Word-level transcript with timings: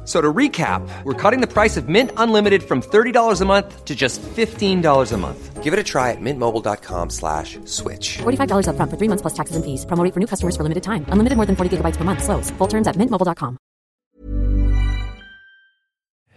F- 0.00 0.06
So 0.06 0.20
to 0.20 0.32
recap, 0.36 0.82
we're 1.04 1.30
cutting 1.30 1.40
the 1.40 1.46
price 1.62 1.76
of 1.80 1.88
Mint 1.88 2.10
Unlimited 2.16 2.62
from 2.62 2.80
$30 2.82 3.40
a 3.40 3.44
month 3.44 3.84
to 3.84 3.94
just 3.94 4.20
$15 4.36 5.12
a 5.12 5.16
month. 5.16 5.62
Give 5.62 5.72
it 5.72 5.78
a 5.78 5.84
try 5.84 6.10
at 6.10 6.20
mintmobile.com 6.20 7.10
slash 7.10 7.58
switch. 7.64 8.18
$45 8.18 8.66
upfront 8.66 8.90
for 8.90 8.96
three 8.98 9.08
months 9.08 9.22
plus 9.22 9.34
taxes 9.34 9.56
and 9.56 9.64
fees. 9.64 9.84
Promo 9.86 10.02
rate 10.04 10.14
for 10.14 10.20
new 10.20 10.26
customers 10.26 10.56
for 10.56 10.62
limited 10.64 10.82
time. 10.82 11.04
Unlimited 11.12 11.36
more 11.36 11.46
than 11.46 11.56
40 11.56 11.76
gigabytes 11.76 11.96
per 11.98 12.04
month. 12.04 12.22
Slows. 12.24 12.50
Full 12.58 12.68
terms 12.68 12.86
at 12.88 12.96
mintmobile.com. 12.96 13.56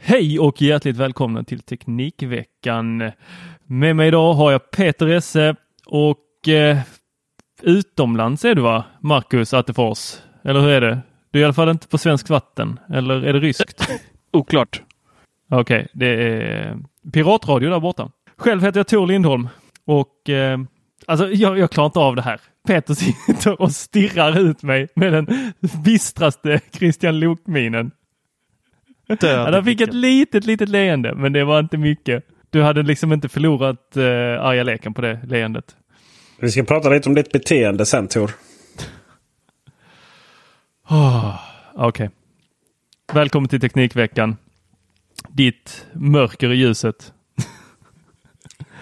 Hej 0.05 0.39
och 0.39 0.61
hjärtligt 0.61 0.97
välkomna 0.97 1.43
till 1.43 1.59
Teknikveckan. 1.59 3.11
Med 3.67 3.95
mig 3.95 4.07
idag 4.07 4.33
har 4.33 4.51
jag 4.51 4.71
Peter 4.71 5.07
Esse 5.07 5.55
och 5.85 6.47
eh, 6.47 6.77
utomlands 7.61 8.45
är 8.45 8.55
du 8.55 8.61
va? 8.61 8.83
Marcus 9.01 9.53
Attefors. 9.53 10.15
Eller 10.43 10.59
hur 10.61 10.69
är 10.69 10.81
det? 10.81 10.99
Du 11.33 11.39
är 11.39 11.41
i 11.41 11.45
alla 11.45 11.53
fall 11.53 11.69
inte 11.69 11.87
på 11.87 11.97
svenskt 11.97 12.29
vatten. 12.29 12.79
Eller 12.89 13.21
är 13.25 13.33
det 13.33 13.39
ryskt? 13.39 13.89
Oklart. 14.33 14.81
Okej, 15.51 15.87
det 15.93 16.07
är 16.07 16.77
piratradio 17.13 17.69
där 17.69 17.79
borta. 17.79 18.11
Själv 18.37 18.61
heter 18.61 18.79
jag 18.79 18.87
Tor 18.87 19.07
Lindholm 19.07 19.49
och 19.85 20.29
eh, 20.29 20.59
alltså 21.07 21.31
jag, 21.31 21.59
jag 21.59 21.71
klarar 21.71 21.85
inte 21.85 21.99
av 21.99 22.15
det 22.15 22.21
här. 22.21 22.41
Peter 22.67 22.93
sitter 22.93 23.61
och 23.61 23.71
stirrar 23.71 24.39
ut 24.39 24.63
mig 24.63 24.87
med 24.95 25.13
den 25.13 25.53
bistraste 25.83 26.59
Christian 26.71 27.19
Lok-minen. 27.19 27.91
Död 29.19 29.53
Han 29.53 29.65
fick 29.65 29.81
ett 29.81 29.93
litet, 29.93 30.45
litet 30.45 30.69
leende, 30.69 31.15
men 31.15 31.33
det 31.33 31.43
var 31.43 31.59
inte 31.59 31.77
mycket. 31.77 32.23
Du 32.49 32.61
hade 32.61 32.83
liksom 32.83 33.13
inte 33.13 33.29
förlorat 33.29 33.97
eh, 33.97 34.03
arga 34.45 34.63
leken 34.63 34.93
på 34.93 35.01
det 35.01 35.19
leendet. 35.27 35.75
Vi 36.39 36.51
ska 36.51 36.63
prata 36.63 36.89
lite 36.89 37.09
om 37.09 37.15
ditt 37.15 37.31
beteende 37.31 37.85
sen 37.85 38.07
Tor. 38.07 38.31
Oh, 40.93 41.35
Okej. 41.75 42.09
Välkommen 43.13 43.49
till 43.49 43.61
Teknikveckan. 43.61 44.37
Ditt 45.29 45.87
mörker 45.93 46.51
i 46.51 46.55
ljuset. 46.55 47.13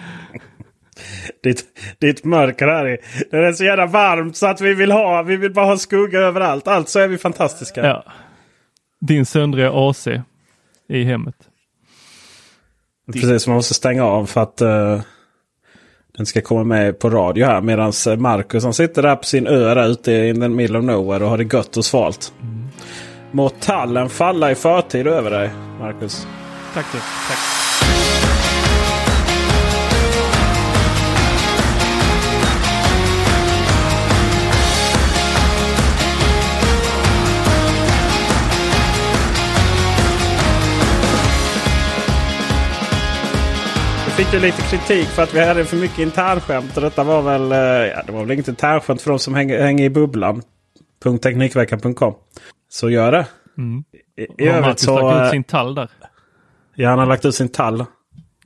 Ditt, 1.42 1.64
ditt 1.98 2.24
mörker 2.24 2.66
här 2.66 2.84
är, 2.84 2.98
det 3.30 3.36
är 3.36 3.52
så 3.52 3.64
jävla 3.64 3.86
varmt 3.86 4.36
så 4.36 4.46
att 4.46 4.60
vi 4.60 4.74
vill 4.74 4.92
ha, 4.92 5.22
vi 5.22 5.36
vill 5.36 5.52
bara 5.52 5.66
ha 5.66 5.78
skugga 5.78 6.18
överallt. 6.18 6.68
Alltså 6.68 7.00
är 7.00 7.08
vi 7.08 7.18
fantastiska. 7.18 7.86
Ja. 7.86 8.04
Din 9.00 9.26
söndriga 9.26 9.70
AC 9.74 10.08
i 10.88 11.04
hemmet. 11.04 11.36
Precis, 13.12 13.46
man 13.46 13.56
måste 13.56 13.74
stänga 13.74 14.04
av 14.04 14.26
för 14.26 14.40
att 14.40 14.60
eh, 14.60 15.00
den 16.22 16.26
ska 16.26 16.40
komma 16.40 16.64
med 16.64 16.98
på 16.98 17.10
radio 17.10 17.46
här. 17.46 17.60
Medan 17.60 17.92
Marcus 18.18 18.64
han 18.64 18.74
sitter 18.74 19.02
där 19.02 19.16
på 19.16 19.24
sin 19.24 19.46
ö 19.46 19.74
där 19.74 19.86
ute 19.86 20.12
i 20.12 20.34
the 20.34 20.48
middle 20.48 20.78
of 20.78 20.84
nowhere 20.84 21.24
och 21.24 21.30
har 21.30 21.38
det 21.38 21.54
gött 21.54 21.76
och 21.76 21.84
svalt. 21.84 22.32
Må 23.30 23.48
tallen 23.48 24.08
falla 24.08 24.50
i 24.50 24.54
förtid 24.54 25.06
över 25.06 25.30
dig, 25.30 25.50
Marcus. 25.80 26.26
Tack 26.74 26.86
du. 26.92 26.98
Tack. 26.98 27.61
Fick 44.24 44.32
ju 44.34 44.40
lite 44.40 44.62
kritik 44.62 45.06
för 45.08 45.22
att 45.22 45.34
vi 45.34 45.44
hade 45.44 45.64
för 45.64 45.76
mycket 45.76 45.98
internskämt. 45.98 46.76
Och 46.76 46.82
detta 46.82 47.04
var 47.04 47.22
väl, 47.22 47.52
eh, 47.52 47.58
ja, 47.92 48.02
det 48.06 48.12
var 48.12 48.20
väl 48.20 48.30
inget 48.30 48.48
internskämt 48.48 49.02
för 49.02 49.10
de 49.10 49.18
som 49.18 49.34
hänger, 49.34 49.62
hänger 49.62 49.84
i 49.84 49.90
bubblan. 49.90 50.42
.teknikveckan.com. 51.22 52.14
Så 52.68 52.90
gör 52.90 53.12
det. 53.12 53.26
Mm. 53.58 53.84
I, 54.38 54.44
i 54.44 54.48
Har 54.48 54.60
Marcus 54.60 54.80
så... 54.82 55.00
lagt 55.10 55.16
ut 55.16 55.22
eh, 55.26 55.30
sin 55.30 55.44
tall 55.44 55.74
där? 55.74 55.88
Ja, 56.74 56.88
han 56.90 56.98
har 56.98 57.06
lagt 57.06 57.24
ut 57.24 57.34
sin 57.34 57.48
tall. 57.48 57.84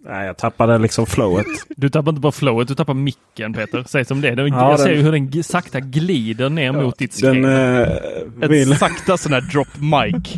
Nej, 0.00 0.26
jag 0.26 0.36
tappade 0.36 0.78
liksom 0.78 1.06
flowet. 1.06 1.46
Du 1.76 1.88
tappar 1.88 2.08
inte 2.10 2.20
bara 2.20 2.32
flowet, 2.32 2.68
du 2.68 2.74
tappar 2.74 2.94
micken 2.94 3.52
Peter. 3.54 3.84
Säg 3.86 4.04
som 4.04 4.20
det 4.20 4.28
är. 4.28 4.36
Den, 4.36 4.46
Ja, 4.46 4.70
jag 4.70 4.80
ser 4.80 4.88
den- 4.88 4.96
ju 4.96 5.02
hur 5.02 5.12
den 5.12 5.44
sakta 5.44 5.80
glider 5.80 6.48
ner 6.50 6.72
mot 6.72 6.98
ditt 6.98 7.12
skrev. 7.12 7.44
eh, 7.46 7.80
Ett 8.42 8.50
vill... 8.50 8.76
sakta 8.76 9.16
sån 9.16 9.32
här 9.32 9.40
drop 9.40 9.68
mic. 9.76 10.34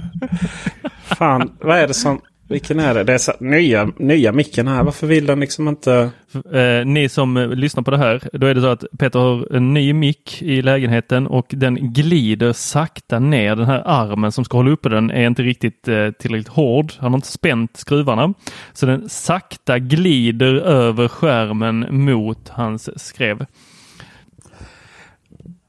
Fan, 1.18 1.52
vad 1.60 1.78
är 1.78 1.88
det 1.88 1.94
som... 1.94 2.20
Vilken 2.48 2.80
är 2.80 2.94
det? 2.94 3.04
Det 3.04 3.14
är 3.14 3.18
så, 3.18 3.32
nya, 3.40 3.90
nya 3.96 4.32
micken 4.32 4.68
här. 4.68 4.82
Varför 4.82 5.06
vill 5.06 5.26
den 5.26 5.40
liksom 5.40 5.68
inte... 5.68 6.10
Eh, 6.52 6.86
ni 6.86 7.08
som 7.08 7.36
lyssnar 7.36 7.82
på 7.82 7.90
det 7.90 7.98
här, 7.98 8.28
då 8.32 8.46
är 8.46 8.54
det 8.54 8.60
så 8.60 8.66
att 8.66 8.84
Peter 8.98 9.18
har 9.18 9.56
en 9.56 9.74
ny 9.74 9.92
mick 9.92 10.42
i 10.42 10.62
lägenheten 10.62 11.26
och 11.26 11.46
den 11.48 11.92
glider 11.92 12.52
sakta 12.52 13.18
ner. 13.18 13.56
Den 13.56 13.66
här 13.66 13.82
armen 13.86 14.32
som 14.32 14.44
ska 14.44 14.56
hålla 14.56 14.70
uppe 14.70 14.88
den 14.88 15.10
är 15.10 15.26
inte 15.26 15.42
riktigt 15.42 15.88
eh, 15.88 16.10
tillräckligt 16.10 16.48
hård. 16.48 16.92
Han 16.98 17.12
har 17.12 17.18
inte 17.18 17.28
spänt 17.28 17.76
skruvarna. 17.76 18.34
Så 18.72 18.86
den 18.86 19.08
sakta 19.08 19.78
glider 19.78 20.54
över 20.54 21.08
skärmen 21.08 21.86
mot 21.90 22.48
hans 22.48 23.06
skrev. 23.08 23.46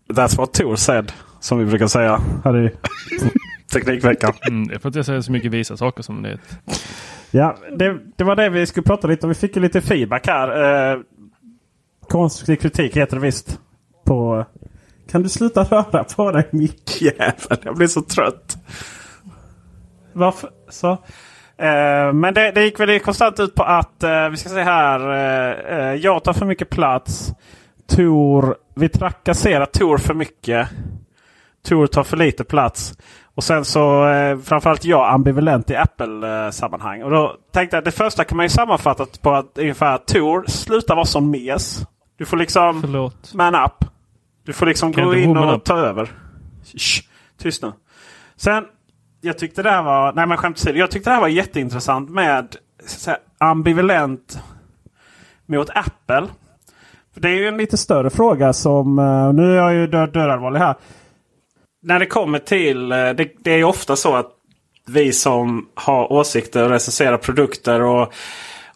That's 0.10 0.38
what 0.38 0.54
Tor 0.54 0.76
said. 0.76 1.12
Som 1.40 1.60
vi 1.60 1.66
brukar 1.66 1.88
säga 1.88 2.22
här 2.44 2.66
i 2.66 2.72
Teknikveckan. 3.74 4.34
Mm, 4.48 4.68
det 4.68 4.76
är 4.76 4.80
för 4.80 4.90
att 4.90 4.96
jag 4.96 5.06
säger 5.06 5.22
så 5.22 5.32
mycket 5.32 5.52
visa 5.52 5.78
saker 5.78 6.04
som 6.04 6.22
det 6.22 6.30
är. 6.30 6.40
Ja, 7.32 7.58
det, 7.78 7.98
det 8.16 8.24
var 8.24 8.36
det 8.36 8.50
vi 8.50 8.66
skulle 8.66 8.84
prata 8.84 9.08
lite 9.08 9.26
om. 9.26 9.30
Vi 9.30 9.36
fick 9.36 9.56
ju 9.56 9.62
lite 9.62 9.82
feedback 9.82 10.28
här. 10.28 10.92
Eh, 10.92 11.00
konstruktiv 12.08 12.56
kritik 12.56 12.98
heter 12.98 13.16
det 13.16 13.22
visst. 13.22 13.60
På... 14.06 14.46
Kan 15.12 15.24
du 15.24 15.30
sluta 15.30 15.64
röra 15.64 16.04
på 16.04 16.32
dig 16.32 16.48
mickjävel? 16.52 17.58
Jag 17.64 17.76
blir 17.76 17.88
så 17.88 18.02
trött. 18.02 18.58
Varför? 20.14 20.50
Så. 20.70 20.92
Eh, 21.58 22.14
men 22.14 22.34
det, 22.34 22.52
det 22.52 22.64
gick 22.64 22.80
väl 22.80 23.00
konstant 23.00 23.40
ut 23.40 23.56
på 23.56 23.64
att 23.64 24.04
eh, 24.04 24.30
vi 24.30 24.38
ska 24.38 24.50
se 24.50 24.62
här. 24.62 25.00
Eh, 25.10 25.78
eh, 25.78 25.96
jag 25.96 26.24
tar 26.24 26.34
för 26.34 26.46
mycket 26.46 26.70
plats. 26.70 27.34
Tor, 27.88 28.56
vi 28.76 28.90
trakasserar 28.90 29.66
Tor 29.66 29.98
för 29.98 30.14
mycket. 30.14 30.70
Tor 31.66 31.88
tar 31.88 32.04
för 32.04 32.18
lite 32.18 32.44
plats. 32.44 32.98
Och 33.40 33.44
sen 33.44 33.66
så 33.66 34.08
eh, 34.10 34.38
framförallt 34.40 34.86
jag 34.86 35.10
ambivalent 35.14 35.70
i 35.70 35.76
Apple-sammanhang. 35.76 37.04
Och 37.04 37.12
då 37.12 37.36
tänkte 37.54 37.76
jag 37.76 37.82
att 37.82 37.86
det 37.86 37.92
första 37.92 38.24
kan 38.24 38.38
man 38.38 38.46
ju 38.46 38.50
sammanfatta 38.50 39.06
på 39.22 39.32
att 39.32 39.58
ungefär 39.58 39.98
Tor, 39.98 40.44
sluta 40.48 40.96
vara 40.96 41.06
som 41.06 41.32
mes. 41.32 41.84
Du 42.18 42.26
får 42.26 42.38
liksom 42.38 42.82
Förlåt. 42.82 43.34
man 43.34 43.56
up. 43.56 43.86
Du 44.46 44.54
får 44.54 44.66
liksom 44.66 44.94
Kan 44.94 45.06
gå 45.06 45.16
in 45.16 45.38
och 45.38 45.56
up. 45.56 45.64
ta 45.64 45.78
över. 45.78 46.12
Shh, 46.78 47.04
tyst 47.38 47.64
nu. 47.64 47.72
Sen, 48.36 48.64
jag 49.22 49.38
tyckte 49.38 49.64
det 49.64 49.72
här 49.72 49.84
var, 49.84 50.14
nej 50.14 50.28
men 50.28 50.38
skämt 50.38 50.58
åsido, 50.58 50.80
jag 50.80 50.92
tyckte 50.92 51.10
det 51.10 51.14
här 51.14 51.22
var 51.22 51.28
jätteintressant 51.28 52.10
med 52.10 52.56
här, 53.08 53.18
ambivalent 53.38 54.40
mot 55.46 55.70
Apple. 55.70 56.28
För 57.14 57.22
Det 57.22 57.30
är 57.30 57.36
ju 57.36 57.48
en 57.48 57.58
lite 57.58 57.78
större 57.78 58.10
fråga 58.10 58.54
som, 58.54 59.00
eh, 59.00 59.34
nu 59.34 59.52
är 59.52 59.56
jag 59.58 59.74
ju 59.74 59.88
död, 59.88 60.14
dödallvarlig 60.14 60.60
här 60.60 60.76
när 61.82 62.00
det 62.00 62.06
kommer 62.06 62.40
till... 62.40 62.92
Eh, 62.92 63.10
det, 63.10 63.32
det 63.40 63.52
är 63.52 63.64
ofta 63.64 63.96
så 63.96 64.16
att 64.16 64.32
vi 64.88 65.14
som 65.14 65.70
har 65.76 66.14
åsikter 66.14 66.64
och 66.64 66.70
recenserar 66.70 67.18
produkter 67.18 67.82
och, 67.82 68.14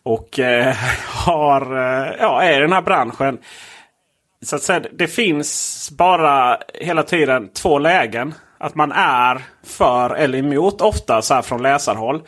och 0.04 0.40
eh, 0.40 0.76
har, 1.08 1.62
eh, 1.62 2.16
ja, 2.20 2.42
är 2.44 2.58
i 2.58 2.62
den 2.62 2.74
här 2.74 2.82
branschen. 2.82 3.38
Så 4.42 4.56
att 4.56 4.62
säga, 4.62 4.82
det 4.94 5.08
finns 5.08 5.92
bara 5.98 6.58
hela 6.74 7.04
tiden 7.04 7.50
två 7.54 7.80
lägen. 7.80 8.34
Att 8.58 8.76
man 8.76 8.92
är 8.92 9.42
för 9.64 10.16
eller 10.16 10.38
emot 10.38 10.82
ofta 10.82 11.22
så 11.22 11.34
här 11.34 11.42
från 11.42 11.62
läsarhåll. 11.62 12.22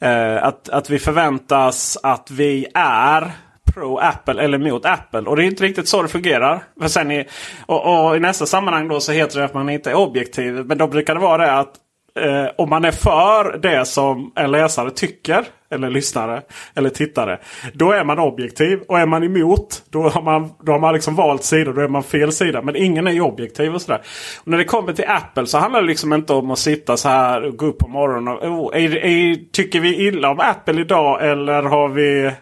Eh, 0.00 0.44
att, 0.44 0.68
att 0.68 0.90
vi 0.90 0.98
förväntas 0.98 1.98
att 2.02 2.30
vi 2.30 2.66
är 2.74 3.32
pro 3.74 3.98
Apple 3.98 4.42
eller 4.42 4.58
mot 4.58 4.86
Apple. 4.86 5.20
Och 5.20 5.36
det 5.36 5.44
är 5.44 5.46
inte 5.46 5.64
riktigt 5.64 5.88
så 5.88 6.02
det 6.02 6.08
fungerar. 6.08 6.62
För 6.80 6.88
sen 6.88 7.10
i, 7.10 7.26
och, 7.66 8.06
och 8.06 8.16
i 8.16 8.20
nästa 8.20 8.46
sammanhang 8.46 8.88
då 8.88 9.00
så 9.00 9.12
heter 9.12 9.38
det 9.38 9.44
att 9.44 9.54
man 9.54 9.68
inte 9.68 9.90
är 9.90 9.94
objektiv. 9.94 10.54
Men 10.54 10.78
då 10.78 10.86
brukar 10.86 11.14
det 11.14 11.20
vara 11.20 11.46
det 11.46 11.52
att 11.52 11.74
eh, 12.18 12.46
om 12.58 12.70
man 12.70 12.84
är 12.84 12.90
för 12.90 13.58
det 13.58 13.84
som 13.84 14.32
en 14.36 14.50
läsare 14.50 14.90
tycker, 14.90 15.44
eller 15.70 15.90
lyssnare, 15.90 16.42
eller 16.74 16.90
tittare. 16.90 17.38
Då 17.74 17.92
är 17.92 18.04
man 18.04 18.18
objektiv. 18.18 18.80
Och 18.88 18.98
är 18.98 19.06
man 19.06 19.24
emot, 19.24 19.82
då 19.90 20.08
har 20.08 20.22
man, 20.22 20.50
då 20.62 20.72
har 20.72 20.78
man 20.78 20.94
liksom 20.94 21.14
valt 21.14 21.44
sida. 21.44 21.72
Då 21.72 21.80
är 21.80 21.88
man 21.88 22.02
fel 22.02 22.32
sida. 22.32 22.62
Men 22.62 22.76
ingen 22.76 23.06
är 23.06 23.12
ju 23.12 23.20
objektiv 23.20 23.74
och 23.74 23.82
sådär. 23.82 24.00
Och 24.40 24.48
när 24.48 24.58
det 24.58 24.64
kommer 24.64 24.92
till 24.92 25.08
Apple 25.08 25.46
så 25.46 25.58
handlar 25.58 25.80
det 25.80 25.86
liksom 25.86 26.12
inte 26.12 26.32
om 26.32 26.50
att 26.50 26.58
sitta 26.58 26.96
så 26.96 27.08
här 27.08 27.42
och 27.42 27.56
gå 27.56 27.66
upp 27.66 27.78
på 27.78 27.88
morgonen 27.88 28.28
och... 28.28 28.44
Oh, 28.44 28.84
är, 28.84 28.96
är, 28.96 29.36
tycker 29.52 29.80
vi 29.80 30.06
illa 30.06 30.30
om 30.30 30.40
Apple 30.40 30.80
idag 30.80 31.30
eller 31.30 31.62
har 31.62 31.88
vi... 31.88 32.32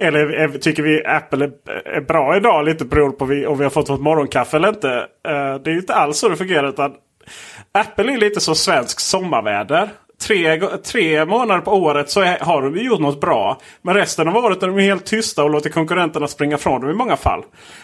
Eller 0.00 0.32
är, 0.32 0.48
tycker 0.48 0.82
vi 0.82 1.04
Apple 1.06 1.44
är, 1.44 1.88
är, 1.88 2.00
bra 2.00 2.36
idag? 2.36 2.64
Lite 2.64 2.84
beroende 2.84 3.16
på 3.16 3.24
vi, 3.24 3.46
om 3.46 3.58
vi 3.58 3.64
har 3.64 3.70
fått 3.70 3.90
vårt 3.90 4.00
morgonkaffe 4.00 4.56
eller 4.56 4.68
inte. 4.68 4.88
Uh, 5.28 5.62
det 5.64 5.70
är 5.70 5.74
inte 5.76 5.94
alls 5.94 6.18
så 6.18 6.28
det 6.28 6.36
fungerar. 6.36 6.68
Utan 6.68 6.94
Apple 7.72 8.12
är 8.12 8.18
lite 8.18 8.40
som 8.40 8.54
svensk 8.54 9.00
sommarväder. 9.00 9.88
Tre, 10.22 10.60
tre 10.76 11.24
månader 11.24 11.60
på 11.60 11.70
året 11.70 12.10
så 12.10 12.20
är, 12.20 12.38
har 12.38 12.62
de 12.62 12.76
gjort 12.76 13.00
något 13.00 13.20
bra. 13.20 13.60
Men 13.82 13.94
resten 13.94 14.28
av 14.28 14.36
året 14.36 14.62
är 14.62 14.66
de 14.66 14.78
helt 14.78 15.04
tysta 15.04 15.44
och 15.44 15.50
låter 15.50 15.70
konkurrenterna 15.70 16.28
springa 16.28 16.58
från 16.58 16.80
dem 16.80 16.90
i 16.90 16.94
många 16.94 17.16
fall. 17.16 17.42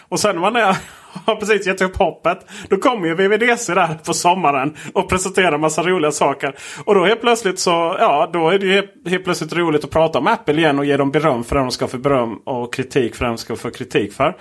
Och 0.09 0.19
sen 0.19 0.35
när 0.35 0.41
man 0.41 0.55
är, 0.55 0.77
har 1.25 1.35
precis 1.35 1.67
gett 1.67 1.81
upp 1.81 1.97
hoppet. 1.97 2.39
Då 2.69 2.77
kommer 2.77 3.07
ju 3.07 3.15
VVDC 3.15 3.73
där 3.73 3.97
på 4.05 4.13
sommaren 4.13 4.75
och 4.93 5.09
presenterar 5.09 5.57
massa 5.57 5.83
roliga 5.83 6.11
saker. 6.11 6.55
Och 6.83 6.95
då 6.95 7.05
helt 7.05 7.21
plötsligt 7.21 7.59
så 7.59 7.95
ja, 7.99 8.29
då 8.33 8.49
är 8.49 8.59
det 8.59 8.67
helt, 8.67 8.91
helt 9.09 9.23
plötsligt 9.23 9.53
roligt 9.53 9.83
att 9.83 9.91
prata 9.91 10.19
om 10.19 10.27
Apple 10.27 10.55
igen 10.55 10.79
och 10.79 10.85
ge 10.85 10.97
dem 10.97 11.11
beröm 11.11 11.43
för 11.43 11.55
det 11.55 11.61
de 11.61 11.71
ska 11.71 11.87
få 11.87 11.97
beröm 11.97 12.35
och 12.45 12.73
kritik 12.73 13.15
för 13.15 13.25
det 13.25 13.31
de 13.31 13.37
ska 13.37 13.55
få 13.55 13.69
kritik 13.69 14.13
för. 14.13 14.37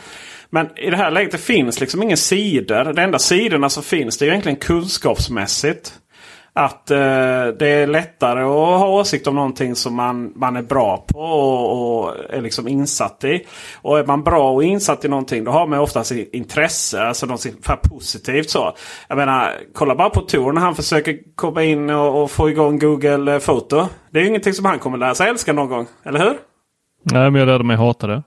Men 0.51 0.79
i 0.79 0.91
det 0.91 0.97
här 0.97 1.11
läget 1.11 1.33
det 1.33 1.39
finns 1.39 1.81
liksom 1.81 2.03
ingen 2.03 2.17
sidor. 2.17 2.93
De 2.93 3.03
enda 3.03 3.19
sidorna 3.19 3.71
som 3.71 3.83
finns 3.83 4.19
det 4.19 4.25
är 4.25 4.29
egentligen 4.29 4.59
kunskapsmässigt. 4.59 5.93
Att 6.59 6.91
eh, 6.91 6.97
det 7.59 7.69
är 7.69 7.87
lättare 7.87 8.41
att 8.41 8.81
ha 8.81 8.89
åsikt 8.89 9.27
om 9.27 9.35
någonting 9.35 9.75
som 9.75 9.95
man, 9.95 10.33
man 10.37 10.57
är 10.57 10.63
bra 10.63 11.05
på 11.09 11.21
och, 11.21 12.05
och, 12.05 12.15
är 12.31 12.41
liksom 12.41 12.69
insatt 12.69 13.25
i. 13.25 13.47
Och 13.83 13.99
är 13.99 14.07
man 14.07 14.23
bra 14.23 14.53
och 14.53 14.65
insatt 14.65 15.05
i 15.05 15.09
någonting 15.09 15.45
då 15.45 15.51
har 15.51 15.67
man 15.67 15.79
oftast 15.79 16.13
intresse, 16.13 17.03
alltså 17.03 17.27
något 17.27 17.47
positivt 17.91 18.51
så. 18.51 18.73
Jag 19.09 19.17
menar, 19.17 19.53
kolla 19.75 19.95
bara 19.95 20.11
på 20.11 20.21
Tor 20.21 20.53
när 20.53 20.61
han 20.61 20.75
försöker 20.75 21.19
komma 21.35 21.63
in 21.63 21.91
och, 21.91 22.23
och 22.23 22.31
få 22.31 22.51
igång 22.51 22.79
Google 22.79 23.41
Foto. 23.41 23.87
Det 24.11 24.19
är 24.19 24.23
ju 24.23 24.29
ingenting 24.29 24.53
som 24.53 24.65
han 24.65 24.79
kommer 24.79 24.99
lära 24.99 25.15
sig 25.15 25.29
älska 25.29 25.53
någon 25.53 25.69
gång, 25.69 25.87
eller 26.05 26.19
hur? 26.19 26.37
Nej, 27.03 27.31
men 27.31 27.35
jag 27.35 27.47
lärde 27.47 27.65
mig 27.65 27.77
hata 27.77 28.07
det. 28.07 28.23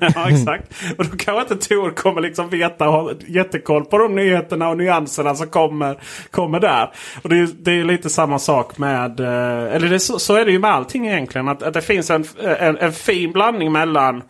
ja 0.14 0.30
exakt. 0.30 0.72
Och 0.98 1.04
då 1.04 1.16
kanske 1.16 1.54
inte 1.54 1.68
Tor 1.68 1.90
kommer 1.90 2.20
liksom 2.20 2.48
veta 2.48 2.88
och 2.88 2.92
ha 2.92 3.12
jättekoll 3.26 3.84
på 3.84 3.98
de 3.98 4.14
nyheterna 4.14 4.68
och 4.68 4.76
nyanserna 4.76 5.34
som 5.34 5.48
kommer, 5.48 5.98
kommer 6.30 6.60
där. 6.60 6.90
Och 7.22 7.28
det 7.28 7.38
är, 7.38 7.48
det 7.58 7.72
är 7.72 7.84
lite 7.84 8.10
samma 8.10 8.38
sak 8.38 8.78
med, 8.78 9.20
eh, 9.20 9.74
eller 9.74 9.88
det, 9.88 10.00
så, 10.00 10.18
så, 10.18 10.34
är 10.34 10.44
det 10.44 10.52
ju 10.52 10.58
med 10.58 10.70
allting 10.70 11.08
egentligen. 11.08 11.48
Att, 11.48 11.62
att 11.62 11.74
det 11.74 11.82
finns 11.82 12.10
en, 12.10 12.24
en, 12.58 12.76
en 12.78 12.92
fin 12.92 13.32
blandning 13.32 13.72
mellan 13.72 14.22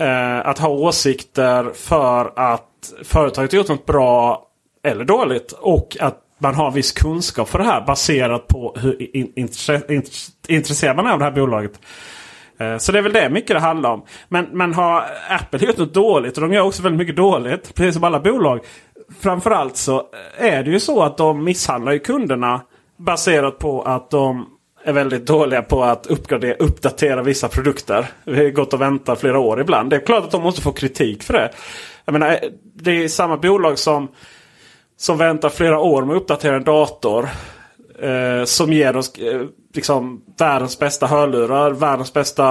eh, 0.00 0.46
att 0.46 0.58
ha 0.58 0.68
åsikter 0.68 1.70
för 1.74 2.32
att 2.36 2.92
företaget 3.04 3.52
gjort 3.52 3.68
något 3.68 3.86
bra 3.86 4.46
eller 4.84 5.04
dåligt. 5.04 5.52
Och 5.52 5.96
att 6.00 6.20
man 6.38 6.54
har 6.54 6.70
viss 6.70 6.92
kunskap 6.92 7.48
för 7.48 7.58
det 7.58 7.64
här 7.64 7.80
baserat 7.86 8.48
på 8.48 8.76
hur 8.80 9.16
in, 9.16 9.48
intresserad 10.48 10.96
man 10.96 11.06
är 11.06 11.10
av 11.10 11.18
det 11.18 11.24
här 11.24 11.32
bolaget. 11.32 11.80
Eh, 12.58 12.78
så 12.78 12.92
det 12.92 12.98
är 12.98 13.02
väl 13.02 13.12
det 13.12 13.30
mycket 13.30 13.56
det 13.56 13.60
handlar 13.60 13.90
om. 13.90 14.04
Men, 14.28 14.46
men 14.52 14.74
har 14.74 15.04
Apple 15.28 15.66
gjort 15.66 15.76
något 15.76 15.94
dåligt 15.94 16.36
och 16.36 16.42
de 16.42 16.52
gör 16.52 16.62
också 16.62 16.82
väldigt 16.82 16.98
mycket 16.98 17.16
dåligt. 17.16 17.74
Precis 17.74 17.94
som 17.94 18.04
alla 18.04 18.20
bolag. 18.20 18.60
Framförallt 19.20 19.76
så 19.76 19.96
eh, 20.38 20.54
är 20.54 20.62
det 20.62 20.70
ju 20.70 20.80
så 20.80 21.02
att 21.02 21.16
de 21.16 21.44
misshandlar 21.44 21.92
ju 21.92 21.98
kunderna. 21.98 22.60
Baserat 22.96 23.58
på 23.58 23.82
att 23.82 24.10
de 24.10 24.46
är 24.84 24.92
väldigt 24.92 25.26
dåliga 25.26 25.62
på 25.62 25.84
att 25.84 26.06
uppgradera, 26.06 26.54
uppdatera 26.54 27.22
vissa 27.22 27.48
produkter. 27.48 28.06
Vi 28.24 28.44
har 28.44 28.50
gått 28.50 28.74
och 28.74 28.80
väntat 28.80 29.20
flera 29.20 29.38
år 29.38 29.60
ibland. 29.60 29.90
Det 29.90 29.96
är 29.96 30.00
klart 30.00 30.24
att 30.24 30.30
de 30.30 30.42
måste 30.42 30.62
få 30.62 30.72
kritik 30.72 31.22
för 31.22 31.32
det. 31.32 31.50
Jag 32.04 32.12
menar, 32.12 32.30
eh, 32.30 32.38
det 32.74 33.04
är 33.04 33.08
samma 33.08 33.36
bolag 33.36 33.78
som, 33.78 34.08
som 34.96 35.18
väntar 35.18 35.48
flera 35.48 35.78
år 35.78 36.04
med 36.04 36.16
att 36.16 36.22
uppdatera 36.22 36.56
en 36.56 36.64
dator. 36.64 37.28
Eh, 38.02 38.44
som 38.44 38.72
ger 38.72 38.96
oss 38.96 39.18
eh, 39.18 39.42
liksom 39.74 40.24
världens 40.38 40.78
bästa 40.78 41.06
hörlurar. 41.06 41.70
Världens 41.70 42.12
bästa, 42.12 42.44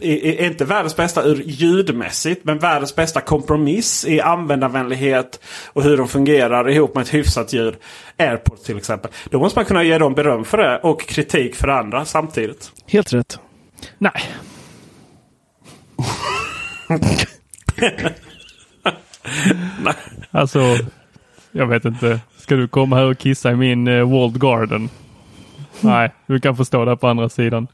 eh, 0.00 0.46
inte 0.46 0.64
världens 0.64 0.96
bästa 0.96 1.22
ur 1.24 1.42
ljudmässigt. 1.46 2.44
Men 2.44 2.58
världens 2.58 2.96
bästa 2.96 3.20
kompromiss 3.20 4.04
i 4.04 4.20
användarvänlighet. 4.20 5.40
Och 5.72 5.82
hur 5.82 5.96
de 5.96 6.08
fungerar 6.08 6.68
ihop 6.68 6.94
med 6.94 7.02
ett 7.02 7.14
hyfsat 7.14 7.52
ljud. 7.52 7.76
AirPods 8.16 8.62
till 8.62 8.76
exempel. 8.76 9.10
Då 9.30 9.38
måste 9.38 9.58
man 9.58 9.64
kunna 9.64 9.82
ge 9.82 9.98
dem 9.98 10.14
beröm 10.14 10.44
för 10.44 10.58
det 10.58 10.78
och 10.78 11.00
kritik 11.00 11.54
för 11.54 11.68
andra 11.68 12.04
samtidigt. 12.04 12.72
Helt 12.86 13.12
rätt. 13.12 13.40
Nej. 13.98 14.22
Nej. 19.80 19.94
Alltså, 20.30 20.76
jag 21.52 21.66
vet 21.66 21.84
inte. 21.84 22.20
Ska 22.46 22.56
du 22.56 22.68
komma 22.68 22.96
här 22.96 23.04
och 23.04 23.18
kissa 23.18 23.50
i 23.50 23.56
min 23.56 23.88
uh, 23.88 24.10
walled 24.10 24.40
garden? 24.40 24.88
Nej, 25.80 26.12
du 26.26 26.40
kan 26.40 26.56
få 26.56 26.64
stå 26.64 26.84
där 26.84 26.96
på 26.96 27.08
andra 27.08 27.28
sidan. 27.28 27.66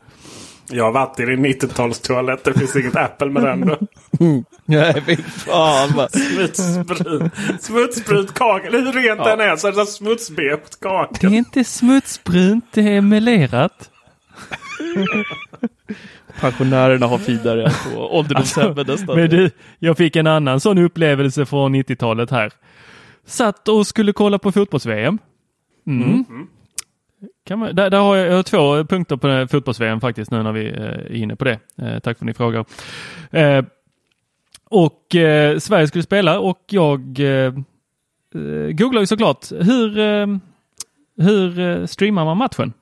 Jag 0.71 0.85
har 0.85 0.93
varit 0.93 1.21
i 1.21 1.25
din 1.25 1.47
90-talstoalett. 1.47 2.45
Det 2.45 2.59
finns 2.59 2.77
inget 2.77 2.97
Apple 2.97 3.31
med 3.31 3.43
den 3.43 3.61
då. 3.61 3.79
Nej, 4.65 5.03
fy 5.07 5.17
fan. 5.17 6.09
Smutsbrut. 6.11 7.33
Smutsbrut 7.61 8.35
kakel. 8.35 8.73
Hur 8.73 8.93
rent 8.93 9.21
ja. 9.25 9.37
den 9.37 9.41
är 9.41 9.57
så 9.57 9.69
är 9.69 9.73
det 9.73 9.87
smutsbekt 9.87 10.81
kakel. 10.81 11.17
Det 11.21 11.37
är 11.37 11.39
inte 11.39 11.65
smutsbrunt, 11.65 12.65
det 12.73 12.97
är 12.97 13.01
melerat. 13.01 13.91
Pensionärerna 16.41 17.07
har 17.07 17.19
finare 17.19 17.73
på 17.95 18.17
ålderdomshemmet 18.19 18.79
alltså, 18.79 18.93
nästan. 18.93 19.17
Men 19.17 19.31
du, 19.31 19.51
jag 19.79 19.97
fick 19.97 20.17
en 20.17 20.27
annan 20.27 20.61
sån 20.61 20.79
upplevelse 20.79 21.47
från 21.47 21.75
90-talet 21.75 22.31
här. 22.31 22.53
Satt 23.27 23.69
och 23.69 23.87
skulle 23.87 24.13
kolla 24.13 24.39
på 24.39 24.53
fotbolls-VM. 24.53 25.19
Mm. 25.87 26.25
Mm. 26.29 26.49
Kan 27.45 27.59
man, 27.59 27.75
där, 27.75 27.91
där, 27.91 27.99
har 27.99 28.17
jag, 28.17 28.29
jag 28.29 28.37
har 28.37 28.43
två 28.43 28.85
punkter 28.85 29.17
på 29.17 29.49
fotbolls-VM 29.49 30.01
faktiskt 30.01 30.31
nu 30.31 30.43
när 30.43 30.53
vi 30.53 30.67
eh, 30.67 30.83
är 30.83 31.15
inne 31.15 31.37
på 31.37 31.45
det. 31.45 31.59
Eh, 31.77 31.99
tack 31.99 32.19
för 32.19 32.25
att 32.25 32.27
ni 32.27 32.35
frågar. 32.35 32.65
Eh, 33.31 33.65
och 34.65 35.15
eh, 35.15 35.59
Sverige 35.59 35.89
skulle 35.89 36.05
spela 36.05 36.41
och 36.41 36.61
jag 36.71 37.21
eh, 37.21 37.55
eh 38.35 38.71
googlade 38.73 39.07
såklart 39.07 39.53
hur, 39.53 39.99
eh, 39.99 40.27
hur 41.19 41.87
streamar 41.87 42.25
man 42.25 42.37
matchen? 42.37 42.73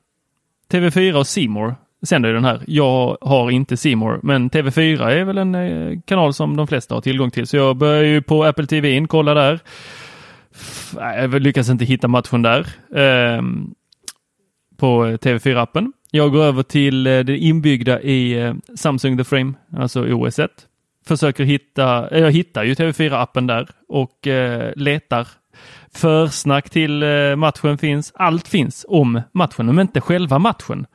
TV4 0.70 1.12
och 1.12 1.26
Simor 1.26 1.74
sänder 2.02 2.32
den 2.32 2.44
här. 2.44 2.62
Jag 2.66 3.16
har 3.20 3.50
inte 3.50 3.76
Simor 3.76 4.20
men 4.22 4.50
TV4 4.50 5.08
är 5.08 5.24
väl 5.24 5.38
en 5.38 6.02
kanal 6.02 6.34
som 6.34 6.56
de 6.56 6.66
flesta 6.66 6.94
har 6.94 7.02
tillgång 7.02 7.30
till. 7.30 7.46
Så 7.46 7.56
jag 7.56 7.76
börjar 7.76 8.02
ju 8.02 8.22
på 8.22 8.44
Apple 8.44 8.66
TV 8.66 8.90
in, 8.90 9.08
kolla 9.08 9.34
där. 9.34 9.60
Jag 10.96 11.42
lyckas 11.42 11.68
inte 11.68 11.84
hitta 11.84 12.08
matchen 12.08 12.42
där 12.42 12.66
ehm, 12.94 13.74
på 14.76 15.04
TV4-appen. 15.04 15.92
Jag 16.10 16.32
går 16.32 16.42
över 16.42 16.62
till 16.62 17.06
eh, 17.06 17.20
det 17.20 17.38
inbyggda 17.38 18.00
i 18.02 18.42
eh, 18.42 18.54
Samsung 18.76 19.18
The 19.18 19.24
Frame, 19.24 19.52
alltså 19.76 20.04
OS 20.04 20.38
1. 20.38 20.50
Försöker 21.06 21.44
hitta, 21.44 22.18
jag 22.18 22.30
hittar 22.30 22.64
ju 22.64 22.74
TV4-appen 22.74 23.46
där 23.46 23.68
och 23.88 24.26
eh, 24.26 24.72
letar. 24.76 25.28
Försnack 25.94 26.70
till 26.70 27.04
matchen 27.36 27.78
finns. 27.78 28.12
Allt 28.14 28.48
finns 28.48 28.86
om 28.88 29.22
matchen, 29.32 29.66
men 29.66 29.80
inte 29.80 30.00
själva 30.00 30.38
matchen. 30.38 30.86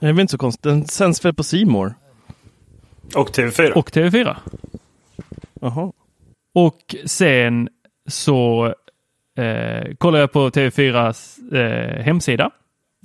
Det 0.00 0.06
är 0.06 0.12
väl 0.12 0.20
inte 0.20 0.30
så 0.30 0.38
konstigt. 0.38 0.62
Den 0.62 0.86
sänds 0.86 1.24
väl 1.24 1.34
på 1.34 1.42
Simor. 1.42 1.94
Och 3.14 3.30
TV4? 3.30 3.70
Och 3.70 3.90
TV4. 3.90 4.36
Jaha. 5.60 5.92
Och 6.54 6.94
sen 7.04 7.68
så 8.06 8.66
eh, 9.36 9.94
kollar 9.98 10.18
jag 10.18 10.32
på 10.32 10.50
TV4s 10.50 11.54
eh, 11.56 12.02
hemsida. 12.04 12.50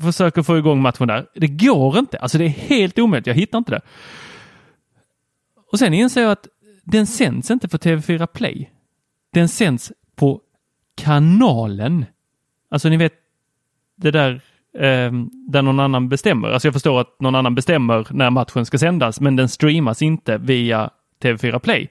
Försöker 0.01 0.44
få 0.44 0.58
igång 0.58 0.82
matchen 0.82 1.08
där. 1.08 1.25
Det 1.34 1.48
går 1.48 1.98
inte. 1.98 2.18
Alltså 2.18 2.38
det 2.38 2.46
är 2.46 2.50
helt 2.50 3.00
omöjligt. 3.00 3.27
Jag 3.27 3.34
hittar 3.34 3.58
inte 3.58 3.72
det. 3.72 3.82
Och 5.72 5.79
sen 5.79 5.94
inser 5.94 6.22
jag 6.22 6.32
att 6.32 6.48
den 6.84 7.08
sänds 7.08 7.51
inte 7.51 7.68
på 7.68 7.77
TV4 7.77 8.27
Play. 8.27 8.70
Den 9.34 9.50
sänds 9.50 9.91
på 10.15 10.41
kanalen. 11.01 12.06
Alltså 12.72 12.89
ni 12.89 12.98
vet 12.98 13.13
det 13.96 14.12
där 14.12 14.41
eh, 14.74 15.12
där 15.50 15.62
någon 15.62 15.79
annan 15.79 16.10
bestämmer. 16.10 16.50
Alltså 16.50 16.68
jag 16.68 16.74
förstår 16.74 17.01
att 17.01 17.20
någon 17.20 17.36
annan 17.36 17.56
bestämmer 17.56 18.08
när 18.10 18.29
matchen 18.29 18.65
ska 18.65 18.77
sändas, 18.77 19.22
men 19.22 19.36
den 19.36 19.50
streamas 19.50 20.01
inte 20.01 20.38
via 20.38 20.89
TV4 21.22 21.60
Play. 21.60 21.89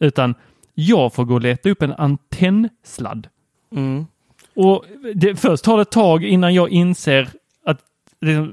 Utan 0.00 0.34
jag 0.80 1.14
får 1.14 1.24
gå 1.24 1.34
och 1.34 1.40
leta 1.40 1.70
upp 1.70 1.82
en 1.82 1.92
antennsladd. 1.92 3.28
Mm. 3.72 4.06
Och 4.54 4.84
det, 5.14 5.36
först 5.36 5.64
tar 5.64 5.76
det 5.76 5.82
ett 5.82 5.90
tag 5.90 6.24
innan 6.24 6.54
jag 6.54 6.68
inser 6.68 7.28
att 7.64 7.80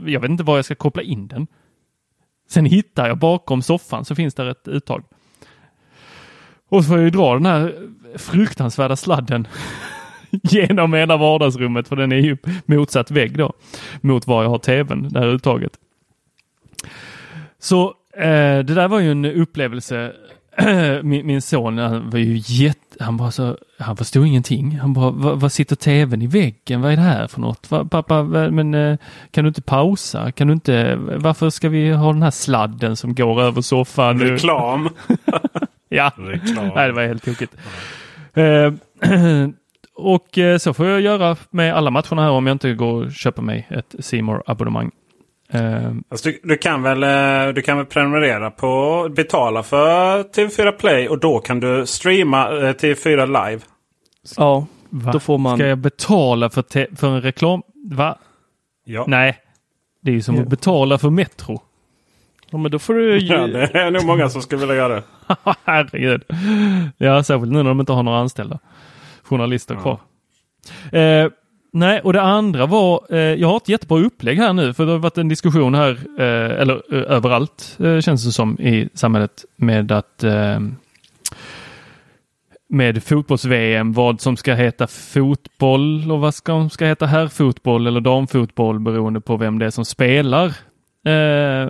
jag 0.06 0.20
vet 0.20 0.30
inte 0.30 0.44
var 0.44 0.56
jag 0.56 0.66
ska 0.66 0.76
koppla 0.76 1.02
in 1.02 1.28
den. 1.28 1.48
Sen 2.50 2.66
hittar 2.66 3.08
jag 3.08 3.18
bakom 3.18 3.62
soffan 3.62 4.06
så 4.06 4.16
finns 4.16 4.34
där 4.34 4.46
ett 4.46 4.68
uttag. 4.68 5.04
Och 6.70 6.84
så 6.84 6.88
får 6.88 6.98
jag 6.98 7.04
ju 7.04 7.10
dra 7.10 7.34
den 7.34 7.46
här 7.46 7.90
fruktansvärda 8.16 8.96
sladden 8.96 9.48
genom 10.30 10.94
ena 10.94 11.18
vardagsrummet 11.18 11.88
för 11.88 11.96
den 11.96 12.12
är 12.12 12.20
ju 12.20 12.38
motsatt 12.66 13.12
vägg 13.12 13.38
då 13.38 13.54
mot 14.02 14.28
var 14.28 14.44
jag 14.44 14.50
har 14.50 14.60
tvn, 14.60 15.10
det 15.10 15.20
här 15.20 15.28
uttaget. 15.28 15.72
Så 17.60 17.88
eh, 18.14 18.60
det 18.60 18.74
där 18.74 18.88
var 18.88 19.00
ju 19.00 19.12
en 19.12 19.26
upplevelse. 19.26 20.14
min, 21.04 21.28
min 21.28 21.42
son 21.42 21.78
han 21.78 22.10
var 22.10 22.20
ju 22.20 22.42
jätte, 22.46 23.04
han 23.04 23.18
bara 23.18 23.32
så, 23.32 23.58
han 23.80 23.98
förstod 23.98 24.28
ingenting. 24.28 24.80
Han 24.80 24.94
bara, 24.94 25.10
vad, 25.36 25.52
sitter 25.52 25.76
tvn 25.76 26.22
i 26.22 26.28
väggen? 26.28 26.82
Vad 26.82 26.92
är 26.92 26.96
det 26.96 27.02
här 27.02 27.28
för 27.28 27.42
något? 27.42 27.72
Va, 27.72 27.86
pappa, 27.86 28.22
va, 28.22 28.50
men 28.50 28.74
eh, 28.74 28.98
kan 29.32 29.44
du 29.44 29.48
inte 29.48 29.62
pausa? 29.62 30.32
Kan 30.32 30.48
du 30.48 30.54
inte, 30.54 30.96
varför 30.96 31.50
ska 31.50 31.70
vi 31.70 31.92
ha 31.92 32.14
den 32.14 32.24
här 32.24 32.32
sladden 32.32 32.96
som 32.96 33.16
går 33.16 33.42
över 33.42 33.62
soffan? 33.62 34.18
nu? 34.18 34.26
Reklam. 34.26 34.90
Ja, 35.90 36.12
Reklam. 36.18 36.72
Nej, 36.76 36.88
det 36.88 36.94
var 36.94 37.04
helt 37.04 37.26
tokigt. 37.26 37.56
Eh, 38.34 38.74
och 39.96 40.38
eh, 40.38 40.58
så 40.58 40.74
får 40.74 40.88
jag 40.88 41.02
göra 41.02 41.36
med 41.50 41.76
alla 41.76 41.90
matcherna 41.90 42.22
här 42.22 42.30
om 42.30 42.48
jag 42.48 42.56
inte 42.56 42.74
går 42.74 43.06
och 43.06 43.12
köper 43.12 43.42
mig 43.42 43.68
ett 43.70 43.96
C 44.00 44.24
abonnemang 44.46 44.92
Alltså, 46.10 46.30
du, 46.30 46.40
du, 46.44 46.58
kan 46.58 46.84
väl, 46.84 47.04
eh, 47.04 47.54
du 47.54 47.62
kan 47.62 47.78
väl 47.78 47.86
prenumerera 47.86 48.52
på, 48.52 49.08
betala 49.16 49.64
för 49.64 50.24
TV4 50.24 50.72
Play 50.72 51.08
och 51.10 51.20
då 51.20 51.40
kan 51.40 51.60
du 51.60 51.86
streama 51.86 52.48
eh, 52.48 52.74
TV4 52.74 53.26
live. 53.26 53.62
Ja, 54.38 54.68
va? 54.90 55.12
då 55.12 55.20
får 55.20 55.38
man... 55.38 55.58
Ska 55.58 55.68
jag 55.68 55.78
betala 55.78 56.50
för, 56.50 56.62
te- 56.62 56.96
för 56.96 57.08
en 57.08 57.22
reklam? 57.22 57.62
Va? 57.92 58.18
Ja. 58.86 59.06
Nej, 59.08 59.38
det 60.02 60.12
är 60.12 60.16
ju 60.16 60.22
som 60.22 60.40
att 60.40 60.48
betala 60.48 60.98
för 60.98 61.10
Metro. 61.10 61.62
Ja, 62.50 62.58
men 62.58 62.72
då 62.72 62.80
får 62.80 62.94
du 62.94 63.20
ju... 63.20 63.26
Ja, 63.26 63.48
det 63.48 63.80
är 63.80 63.92
nog 63.92 64.06
många 64.06 64.30
som 64.30 64.42
skulle 64.42 64.60
vilja 64.62 64.76
göra 64.76 64.96
det. 64.96 65.04
Herregud. 65.64 66.24
Ja, 66.98 67.24
särskilt 67.24 67.52
nu 67.52 67.58
när 67.58 67.70
de 67.70 67.80
inte 67.80 67.94
har 67.94 68.04
några 68.04 68.20
anställda 68.20 68.60
journalister 69.24 69.76
kvar. 69.76 70.00
Eh, 71.00 71.28
nej, 71.76 72.02
och 72.02 72.14
det 72.14 72.22
andra 72.22 72.66
var, 72.66 73.06
eh, 73.10 73.20
jag 73.20 73.48
har 73.48 73.58
ett 73.58 73.70
jättebra 73.70 74.00
upplägg 74.00 74.38
här 74.38 74.54
nu, 74.54 74.74
för 74.74 74.86
det 74.86 74.92
har 74.92 75.00
varit 75.00 75.18
en 75.18 75.28
diskussion 75.28 75.76
här, 75.76 75.92
eh, 76.20 76.62
eller 76.62 76.82
eh, 76.96 77.12
överallt 77.16 77.78
eh, 77.84 78.00
känns 78.00 78.26
det 78.26 78.32
som 78.32 78.60
i 78.60 78.90
samhället, 78.94 79.46
med 79.56 79.92
att 79.92 80.24
eh, 80.24 80.60
med 82.70 83.04
fotbolls-VM, 83.04 83.94
vad 83.94 84.22
som 84.22 84.38
ska 84.38 84.54
heta 84.54 84.88
fotboll 84.88 86.12
och 86.12 86.20
vad 86.20 86.36
som 86.36 86.70
ska 86.70 86.86
heta 86.86 87.06
herrfotboll 87.06 87.88
eller 87.88 88.02
damfotboll 88.02 88.80
beroende 88.80 89.22
på 89.22 89.38
vem 89.38 89.60
det 89.60 89.66
är 89.66 89.70
som 89.70 89.86
spelar. 89.86 90.46
Eh, 91.06 91.70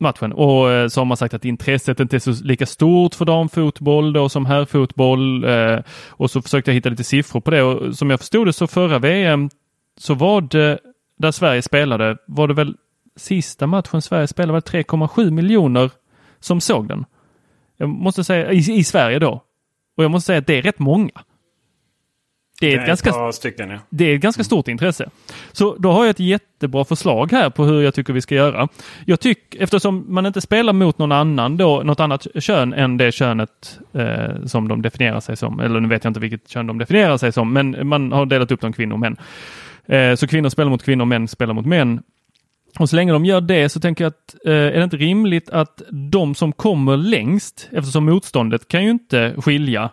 matchen. 0.00 0.32
Och 0.32 0.70
eh, 0.70 0.88
så 0.88 1.00
har 1.00 1.04
man 1.04 1.16
sagt 1.16 1.34
att 1.34 1.44
intresset 1.44 2.00
inte 2.00 2.16
är 2.16 2.20
så 2.20 2.44
lika 2.44 2.66
stort 2.66 3.14
för 3.14 3.24
damfotboll 3.24 4.12
då 4.12 4.28
som 4.28 4.46
herrfotboll. 4.46 5.44
Eh, 5.44 5.78
och 6.08 6.30
så 6.30 6.42
försökte 6.42 6.70
jag 6.70 6.74
hitta 6.74 6.88
lite 6.88 7.04
siffror 7.04 7.40
på 7.40 7.50
det 7.50 7.62
och 7.62 7.96
som 7.96 8.10
jag 8.10 8.20
förstod 8.20 8.46
det 8.46 8.52
så 8.52 8.66
förra 8.66 8.98
VM 8.98 9.50
så 9.98 10.14
var 10.14 10.40
det 10.40 10.78
där 11.18 11.30
Sverige 11.30 11.62
spelade 11.62 12.16
var 12.26 12.48
det 12.48 12.54
väl 12.54 12.76
sista 13.16 13.66
matchen 13.66 14.02
Sverige 14.02 14.26
spelade 14.26 14.52
var 14.52 14.60
det 14.60 14.84
3,7 14.84 15.30
miljoner 15.30 15.90
som 16.40 16.60
såg 16.60 16.88
den. 16.88 17.04
Jag 17.76 17.88
måste 17.88 18.24
säga 18.24 18.52
i, 18.52 18.56
i 18.56 18.84
Sverige 18.84 19.18
då. 19.18 19.42
Och 19.96 20.04
jag 20.04 20.10
måste 20.10 20.26
säga 20.26 20.38
att 20.38 20.46
det 20.46 20.58
är 20.58 20.62
rätt 20.62 20.78
många. 20.78 21.10
Det 22.60 22.66
är, 22.66 22.70
Det 22.70 22.76
ett 22.76 22.82
är 22.82 22.86
ganska 22.86 23.28
ett 23.28 23.34
stycken 23.34 23.70
ja. 23.70 23.78
det 23.88 24.04
är 24.04 24.14
ett 24.14 24.20
ganska 24.20 24.44
stort 24.44 24.68
intresse. 24.68 25.10
Så 25.52 25.76
då 25.78 25.92
har 25.92 26.04
jag 26.04 26.10
ett 26.10 26.20
jättebra 26.20 26.84
förslag 26.84 27.32
här 27.32 27.50
på 27.50 27.64
hur 27.64 27.82
jag 27.82 27.94
tycker 27.94 28.12
vi 28.12 28.20
ska 28.20 28.34
göra. 28.34 28.68
Jag 29.06 29.20
tycker, 29.20 29.62
eftersom 29.62 30.04
man 30.08 30.26
inte 30.26 30.40
spelar 30.40 30.72
mot 30.72 30.98
någon 30.98 31.12
annan 31.12 31.56
då, 31.56 31.82
något 31.84 32.00
annat 32.00 32.26
kön 32.40 32.72
än 32.72 32.96
det 32.96 33.12
könet 33.12 33.78
eh, 33.92 34.44
som 34.46 34.68
de 34.68 34.82
definierar 34.82 35.20
sig 35.20 35.36
som, 35.36 35.60
eller 35.60 35.80
nu 35.80 35.88
vet 35.88 36.04
jag 36.04 36.10
inte 36.10 36.20
vilket 36.20 36.48
kön 36.48 36.66
de 36.66 36.78
definierar 36.78 37.16
sig 37.16 37.32
som, 37.32 37.52
men 37.52 37.88
man 37.88 38.12
har 38.12 38.26
delat 38.26 38.52
upp 38.52 38.60
dem 38.60 38.72
kvinnor 38.72 38.92
och 38.92 39.00
män. 39.00 39.16
Eh, 39.86 40.14
så 40.14 40.26
kvinnor 40.26 40.48
spelar 40.48 40.70
mot 40.70 40.82
kvinnor, 40.82 41.04
män 41.04 41.28
spelar 41.28 41.54
mot 41.54 41.66
män. 41.66 42.02
Och 42.78 42.90
så 42.90 42.96
länge 42.96 43.12
de 43.12 43.24
gör 43.24 43.40
det 43.40 43.68
så 43.68 43.80
tänker 43.80 44.04
jag 44.04 44.10
att 44.10 44.34
eh, 44.46 44.52
är 44.52 44.78
det 44.78 44.84
inte 44.84 44.96
rimligt 44.96 45.50
att 45.50 45.82
de 45.90 46.34
som 46.34 46.52
kommer 46.52 46.96
längst, 46.96 47.68
eftersom 47.72 48.04
motståndet 48.04 48.68
kan 48.68 48.84
ju 48.84 48.90
inte 48.90 49.34
skilja 49.38 49.90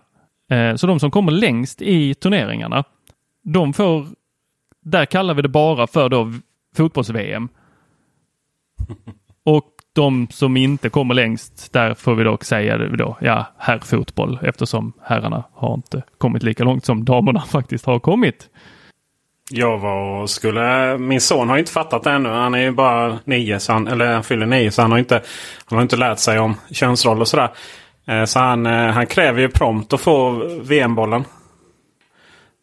Eh, 0.51 0.75
så 0.75 0.87
de 0.87 0.99
som 0.99 1.11
kommer 1.11 1.31
längst 1.31 1.81
i 1.81 2.13
turneringarna, 2.13 2.83
de 3.43 3.73
får, 3.73 4.07
där 4.81 5.05
kallar 5.05 5.33
vi 5.33 5.41
det 5.41 5.49
bara 5.49 5.87
för 5.87 6.09
då 6.09 6.33
fotbolls-VM. 6.77 7.49
Och 9.43 9.67
de 9.93 10.27
som 10.31 10.57
inte 10.57 10.89
kommer 10.89 11.13
längst, 11.13 11.73
där 11.73 11.93
får 11.93 12.15
vi 12.15 12.23
dock 12.23 12.43
säga 12.43 12.77
då, 12.77 13.17
ja, 13.21 13.45
herrfotboll, 13.57 14.39
eftersom 14.41 14.93
herrarna 15.03 15.43
har 15.53 15.73
inte 15.73 16.03
kommit 16.17 16.43
lika 16.43 16.63
långt 16.63 16.85
som 16.85 17.05
damerna 17.05 17.41
faktiskt 17.51 17.85
har 17.85 17.99
kommit. 17.99 18.49
Jag 19.51 19.77
var 19.79 20.21
och 20.21 20.29
skulle... 20.29 20.97
Min 20.97 21.21
son 21.21 21.49
har 21.49 21.57
inte 21.57 21.71
fattat 21.71 22.03
det 22.03 22.11
ännu. 22.11 22.29
Han 22.29 22.53
är 22.53 22.59
ju 22.59 22.71
bara 22.71 23.19
nio, 23.25 23.59
så 23.59 23.73
han, 23.73 23.87
eller 23.87 24.13
han 24.13 24.23
fyller 24.23 24.45
nio. 24.45 24.71
Så 24.71 24.81
han 24.81 24.91
har 24.91 24.99
inte, 24.99 25.21
han 25.65 25.75
har 25.75 25.81
inte 25.81 25.97
lärt 25.97 26.19
sig 26.19 26.39
om 26.39 26.55
könsroller 26.71 27.21
och 27.21 27.27
sådär. 27.27 27.49
Eh, 28.11 28.25
Så 28.25 28.39
han, 28.39 28.65
eh, 28.65 28.87
han 28.87 29.07
kräver 29.07 29.41
ju 29.41 29.49
prompt 29.49 29.93
att 29.93 30.01
få 30.01 30.31
VM-bollen. 30.61 31.23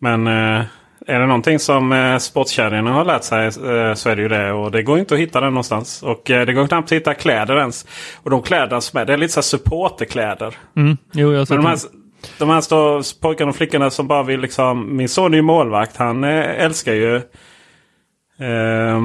Men 0.01 0.27
eh, 0.27 0.65
är 1.07 1.21
det 1.21 1.27
någonting 1.27 1.59
som 1.59 2.19
sportkärringarna 2.21 2.93
har 2.93 3.05
lärt 3.05 3.25
sig 3.25 3.53
så 3.97 4.09
är 4.09 4.17
det 4.17 4.23
ju 4.23 4.29
det. 4.29 4.53
Och 4.53 4.71
det 4.71 4.83
går 4.83 4.99
inte 4.99 5.15
att 5.15 5.21
hitta 5.21 5.41
den 5.41 5.53
någonstans. 5.53 6.03
Och 6.03 6.23
det 6.25 6.53
går 6.53 6.67
knappt 6.67 6.85
att 6.85 6.93
hitta 6.93 7.15
kläder 7.15 7.57
ens. 7.57 7.87
Och 8.23 8.31
de 8.31 8.43
kläder 8.43 8.81
som 8.81 9.01
är, 9.01 9.05
det 9.05 9.13
är 9.13 9.17
lite 9.17 9.35
så 9.35 9.43
supporterkläder. 9.43 10.55
Mm. 10.77 10.97
Jo, 11.13 11.33
jag 11.33 11.51
Men 11.51 11.59
de 11.59 11.67
här, 11.67 11.79
de 12.39 12.49
här 12.49 12.61
står, 12.61 13.21
pojkarna 13.21 13.49
och 13.49 13.57
flickorna 13.57 13.91
som 13.91 14.09
bara 14.09 14.23
vill 14.23 14.41
liksom... 14.41 14.97
Min 14.97 15.09
son 15.09 15.33
är 15.33 15.37
ju 15.37 15.43
målvakt. 15.43 15.97
Han 15.97 16.25
älskar 16.25 16.93
ju 16.93 17.17
eh, 18.39 19.01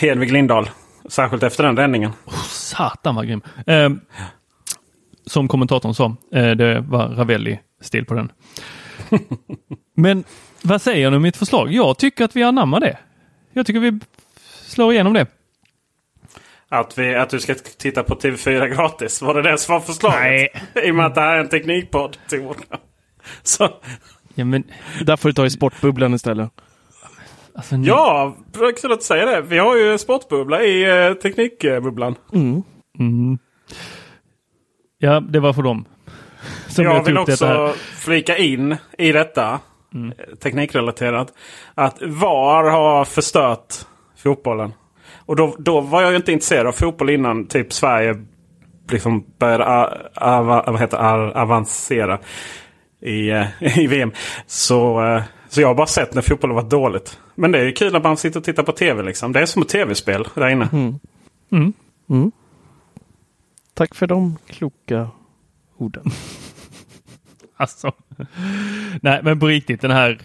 Hedvig 0.00 0.32
Lindahl. 0.32 0.70
Särskilt 1.08 1.42
efter 1.42 1.64
den 1.64 1.76
räddningen. 1.76 2.12
Satan 2.48 3.14
vad 3.14 3.26
grym. 3.26 3.42
Eh, 3.66 3.90
som 5.26 5.48
kommentatorn 5.48 5.94
sa, 5.94 6.16
eh, 6.32 6.50
det 6.50 6.80
var 6.80 7.08
Ravelli-stil 7.08 8.04
på 8.04 8.14
den. 8.14 8.32
Men 9.96 10.24
vad 10.62 10.82
säger 10.82 11.10
du 11.10 11.16
om 11.16 11.22
mitt 11.22 11.36
förslag? 11.36 11.72
Jag 11.72 11.98
tycker 11.98 12.24
att 12.24 12.36
vi 12.36 12.42
anammar 12.42 12.80
det. 12.80 12.98
Jag 13.52 13.66
tycker 13.66 13.80
vi 13.80 14.00
slår 14.66 14.92
igenom 14.92 15.12
det. 15.12 15.26
Att, 16.68 16.98
vi, 16.98 17.14
att 17.14 17.30
du 17.30 17.40
ska 17.40 17.54
titta 17.54 18.02
på 18.02 18.14
TV4 18.14 18.68
gratis. 18.68 19.22
Var 19.22 19.34
det 19.34 19.42
det 19.50 19.58
som 19.58 19.72
var 19.72 19.80
förslaget? 19.80 20.18
Nej. 20.20 20.50
I 20.86 20.90
och 20.90 20.94
med 20.94 21.06
att 21.06 21.14
det 21.14 21.20
här 21.20 21.36
är 21.36 21.40
en 21.40 21.48
teknikpodd. 21.48 22.16
Till 22.28 22.48
Så, 23.42 23.68
Ja, 24.34 24.44
men, 24.44 24.64
Där 25.04 25.16
får 25.16 25.28
du 25.28 25.32
ta 25.32 25.46
i 25.46 25.50
sportbubblan 25.50 26.14
istället. 26.14 26.50
alltså, 27.54 27.76
ni- 27.76 27.88
ja, 27.88 28.36
kul 28.82 28.92
att 28.92 29.02
säger 29.02 29.26
det. 29.26 29.40
Vi 29.40 29.58
har 29.58 29.76
ju 29.76 29.98
sportbubbla 29.98 30.62
i 30.62 31.06
eh, 31.06 31.14
teknikbubblan. 31.14 32.14
Mm. 32.32 32.62
Ja, 35.04 35.20
det 35.20 35.40
var 35.40 35.52
för 35.52 35.62
dem. 35.62 35.84
Som 36.68 36.84
jag 36.84 37.04
vill 37.04 37.14
också 37.18 37.72
flika 37.98 38.36
in 38.36 38.76
i 38.98 39.12
detta. 39.12 39.60
eh, 40.18 40.34
Teknikrelaterat. 40.42 41.32
Att 41.74 42.02
VAR 42.02 42.70
har 42.70 43.04
förstört 43.04 43.74
fotbollen. 44.22 44.72
Och 45.26 45.36
då, 45.36 45.56
då 45.58 45.80
var 45.80 46.02
jag 46.02 46.10
ju 46.10 46.16
inte 46.16 46.32
intresserad 46.32 46.66
av 46.66 46.72
fotboll 46.72 47.10
innan 47.10 47.46
typ 47.46 47.72
Sverige 47.72 48.14
liksom 48.90 49.24
började 49.38 49.64
a, 49.66 49.88
ava, 50.14 50.64
vad 50.66 50.80
heter, 50.80 50.98
avancera 51.38 52.18
i, 53.00 53.30
eh, 53.30 53.46
i 53.78 53.86
VM. 53.86 54.12
Så, 54.46 55.04
eh, 55.06 55.22
så 55.48 55.60
jag 55.60 55.68
har 55.68 55.74
bara 55.74 55.86
sett 55.86 56.14
när 56.14 56.22
fotbollen 56.22 56.56
varit 56.56 56.70
dåligt. 56.70 57.18
Men 57.34 57.52
det 57.52 57.58
är 57.58 57.64
ju 57.64 57.72
kul 57.72 57.96
att 57.96 58.04
man 58.04 58.16
sitter 58.16 58.40
och 58.40 58.44
tittar 58.44 58.62
på 58.62 58.72
tv. 58.72 59.02
Liksom. 59.02 59.32
Det 59.32 59.40
är 59.40 59.46
som 59.46 59.62
ett 59.62 59.68
tv-spel 59.68 60.28
där 60.34 60.48
inne. 60.48 60.68
Tack 63.74 63.94
för 63.94 64.06
de 64.06 64.38
kloka 64.46 65.10
orden. 65.76 66.04
Alltså. 67.56 67.92
Nej, 69.00 69.20
men 69.22 69.40
på 69.40 69.46
riktigt 69.46 69.80
den 69.80 69.90
här 69.90 70.18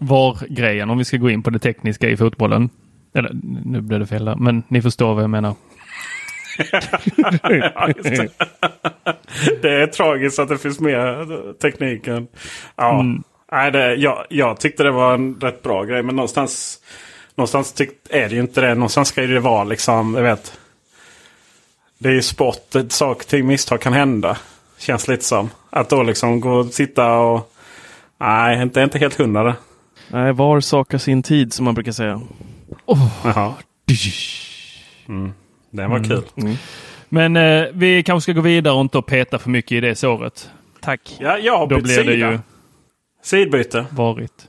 VAR-grejen, 0.00 0.90
om 0.90 0.98
vi 0.98 1.04
ska 1.04 1.16
gå 1.16 1.30
in 1.30 1.42
på 1.42 1.50
det 1.50 1.58
tekniska 1.58 2.08
i 2.08 2.16
fotbollen. 2.16 2.70
Eller 3.14 3.30
nu 3.64 3.80
blev 3.80 4.00
det 4.00 4.06
fel 4.06 4.24
där, 4.24 4.36
men 4.36 4.62
ni 4.68 4.82
förstår 4.82 5.14
vad 5.14 5.22
jag 5.22 5.30
menar. 5.30 5.54
Det. 8.02 8.28
det 9.62 9.82
är 9.82 9.86
tragiskt 9.86 10.38
att 10.38 10.48
det 10.48 10.58
finns 10.58 10.80
mer 10.80 11.52
teknik 11.52 12.06
än... 12.06 12.26
Ja. 12.76 13.04
Nej, 13.52 13.70
det, 13.70 13.94
jag, 13.94 14.26
jag 14.30 14.60
tyckte 14.60 14.82
det 14.82 14.90
var 14.90 15.14
en 15.14 15.40
rätt 15.40 15.62
bra 15.62 15.84
grej. 15.84 16.02
Men 16.02 16.16
någonstans, 16.16 16.80
någonstans 17.34 17.72
tyck, 17.72 17.90
är 18.10 18.28
det 18.28 18.34
ju 18.34 18.40
inte 18.40 18.60
det. 18.60 18.74
Någonstans 18.74 19.08
ska 19.08 19.22
det 19.22 19.40
vara 19.40 19.64
liksom, 19.64 20.14
jag 20.14 20.22
vet. 20.22 20.58
Det 22.04 22.10
är 22.10 22.12
ju 22.14 22.22
sport. 22.22 22.74
Saker 22.88 23.26
ting, 23.28 23.46
misstag 23.46 23.80
kan 23.80 23.92
hända. 23.92 24.36
Känns 24.78 25.08
lite 25.08 25.24
som. 25.24 25.50
Att 25.70 25.88
då 25.88 26.02
liksom 26.02 26.40
gå 26.40 26.50
och 26.50 26.66
sitta 26.66 27.12
och... 27.18 27.52
Nej, 28.20 28.62
inte, 28.62 28.80
inte 28.80 28.98
helt 28.98 29.14
hundra 29.14 29.42
det. 29.42 29.54
Nej, 30.08 30.32
var 30.32 30.60
sak 30.60 30.94
sin 30.98 31.22
tid 31.22 31.52
som 31.52 31.64
man 31.64 31.74
brukar 31.74 31.92
säga. 31.92 32.20
Jaha. 33.24 33.54
Mm. 35.08 35.32
Den 35.70 35.90
var 35.90 36.04
kul. 36.04 36.22
Men 37.08 37.36
eh, 37.36 37.64
vi 37.72 38.02
kanske 38.02 38.22
ska 38.22 38.32
gå 38.32 38.40
vidare 38.40 38.74
och 38.74 38.80
inte 38.80 39.02
peta 39.02 39.38
för 39.38 39.50
mycket 39.50 39.72
i 39.72 39.80
det 39.80 39.94
såret. 39.94 40.50
Tack. 40.80 41.16
Ja, 41.20 41.38
jag 41.38 41.58
har 41.58 41.66
Då 41.66 41.74
bytt 41.76 41.84
blir 41.84 41.96
det 41.96 42.12
sida. 42.12 42.32
ju 42.32 42.38
Sidbyte. 43.22 43.86
varit. 43.90 44.48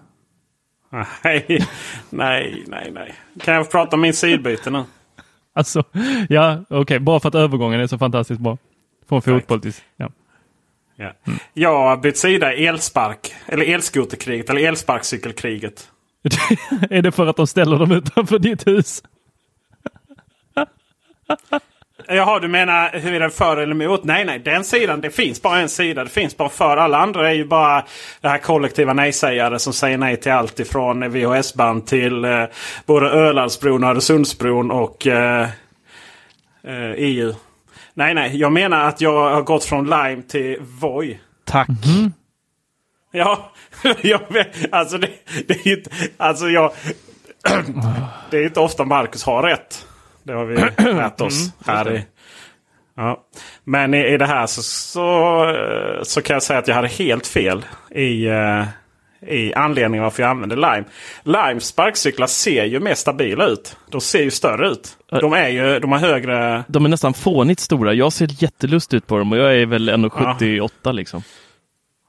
Nej, 1.24 1.65
nej, 2.09 2.63
nej, 2.67 2.91
nej. 2.93 3.13
Kan 3.43 3.53
jag 3.53 3.71
prata 3.71 3.95
om 3.95 4.01
min 4.01 4.13
sidbyte 4.13 4.69
nu? 4.69 4.83
Alltså, 5.55 5.83
ja, 6.29 6.63
okej. 6.69 7.00
Bara 7.00 7.19
för 7.19 7.29
att 7.29 7.35
övergången 7.35 7.79
är 7.79 7.88
så 7.88 7.97
fantastiskt 7.97 8.41
bra. 8.41 8.57
Från 9.09 9.21
fotboll 9.21 9.62
till... 9.62 9.74
Ja. 9.97 10.09
Ja. 10.95 11.13
Jag 11.53 11.77
har 11.77 11.97
bytt 11.97 12.17
sida 12.17 12.53
i 12.53 12.65
elspark. 12.65 13.35
Eller 13.45 13.65
elskoterkriget. 13.65 14.50
Eller 14.50 14.67
elsparkcykelkriget. 14.67 15.91
är 16.89 17.01
det 17.01 17.12
för 17.12 17.27
att 17.27 17.38
de 17.38 17.47
ställer 17.47 17.79
dem 17.79 17.91
utanför 17.91 18.39
ditt 18.39 18.67
hus? 18.67 19.03
Jaha, 22.07 22.39
du 22.39 22.47
menar 22.47 22.89
huruvida 22.93 23.29
för 23.29 23.57
eller 23.57 23.71
emot? 23.71 24.03
Nej, 24.03 24.25
nej. 24.25 24.39
Den 24.39 24.63
sidan, 24.63 25.01
det 25.01 25.09
finns 25.09 25.41
bara 25.41 25.59
en 25.59 25.69
sida. 25.69 26.03
Det 26.03 26.09
finns 26.09 26.38
bara 26.38 26.50
för. 26.50 26.77
Alla 26.77 26.97
andra 26.97 27.29
är 27.29 27.33
ju 27.33 27.45
bara 27.45 27.85
det 28.21 28.29
här 28.29 28.38
kollektiva 28.38 28.93
nej-sägare 28.93 29.59
som 29.59 29.74
säger 29.74 29.97
nej 29.97 30.17
till 30.17 30.31
allt 30.31 30.59
ifrån 30.59 31.12
VHS-band 31.12 31.88
till 31.88 32.25
eh, 32.25 32.43
både 32.85 33.09
Ölandsbron, 33.09 33.83
Öresundsbron 33.83 34.71
och 34.71 35.07
eh, 35.07 35.50
eh, 36.63 36.91
EU. 36.97 37.33
Nej, 37.93 38.13
nej. 38.13 38.38
Jag 38.38 38.51
menar 38.51 38.88
att 38.88 39.01
jag 39.01 39.29
har 39.29 39.41
gått 39.41 39.63
från 39.63 39.83
Lime 39.83 40.21
till 40.21 40.57
Voi. 40.62 41.19
Tack. 41.45 41.67
Ja, 43.12 43.51
jag 44.01 44.21
vet. 44.29 44.74
Alltså 44.74 44.97
det, 44.97 45.09
det 45.47 45.53
är 45.53 45.67
ju 45.67 45.77
inte... 45.77 45.89
Alltså 46.17 46.50
jag... 46.50 46.71
det 48.29 48.38
är 48.38 48.43
inte 48.43 48.59
ofta 48.59 48.85
Marcus 48.85 49.24
har 49.24 49.43
rätt. 49.43 49.85
Det 50.25 50.34
har 50.34 50.46
vi 50.46 50.55
lärt 50.94 51.22
oss 51.22 51.51
här 51.65 51.96
i... 51.96 52.05
Ja. 52.98 53.24
Men 53.63 53.94
i, 53.94 54.13
i 54.13 54.17
det 54.17 54.25
här 54.25 54.48
så, 54.48 54.62
så, 54.63 56.03
så 56.03 56.22
kan 56.22 56.34
jag 56.34 56.44
säga 56.44 56.60
att 56.60 56.67
jag 56.67 56.75
hade 56.75 56.88
helt 56.88 57.27
fel 57.27 57.65
i, 57.91 58.25
eh, 58.25 58.63
i 59.27 59.53
anledningen 59.53 60.03
varför 60.03 60.24
jag 60.24 60.29
använde 60.29 60.55
Lime. 60.55 60.84
Limes 61.24 61.65
sparkcyklar 61.65 62.27
ser 62.27 62.65
ju 62.65 62.79
mer 62.79 62.94
stabila 62.94 63.46
ut. 63.46 63.77
De 63.91 64.01
ser 64.01 64.24
ju 64.24 64.32
större 64.32 64.70
ut. 64.70 64.98
De, 65.10 65.34
är 65.34 65.48
ju, 65.48 65.79
de 65.79 65.91
har 65.91 66.00
högre... 66.00 66.63
De 66.67 66.86
är 66.86 66.89
nästan 66.89 67.13
fånigt 67.13 67.60
stora. 67.60 67.94
Jag 67.94 68.13
ser 68.13 68.44
jättelust 68.44 68.94
ut 68.94 69.08
på 69.08 69.17
dem 69.17 69.32
och 69.32 69.38
jag 69.38 69.55
är 69.55 69.65
väl 69.65 69.89
1,78 69.89 70.94
liksom. 70.94 71.24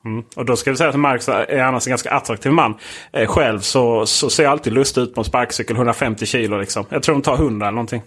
Mm. 0.07 0.25
Och 0.37 0.45
då 0.45 0.57
ska 0.57 0.71
vi 0.71 0.77
säga 0.77 0.91
att 0.91 0.97
Marcus 0.97 1.29
är 1.29 1.59
annars 1.59 1.87
en 1.87 1.91
ganska 1.91 2.11
attraktiv 2.11 2.53
man. 2.53 2.75
Eh, 3.13 3.27
själv 3.27 3.61
så, 3.61 4.07
så 4.07 4.31
ser 4.31 4.43
jag 4.43 4.53
alltid 4.53 4.73
lustig 4.73 5.01
ut 5.01 5.15
på 5.15 5.21
en 5.21 5.25
sparkcykel. 5.25 5.77
150 5.77 6.27
kilo 6.27 6.59
liksom. 6.59 6.85
Jag 6.89 7.03
tror 7.03 7.15
de 7.15 7.23
tar 7.23 7.35
100 7.35 7.67
eller 7.67 7.75
någonting. 7.75 8.03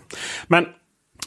Men 0.47 0.65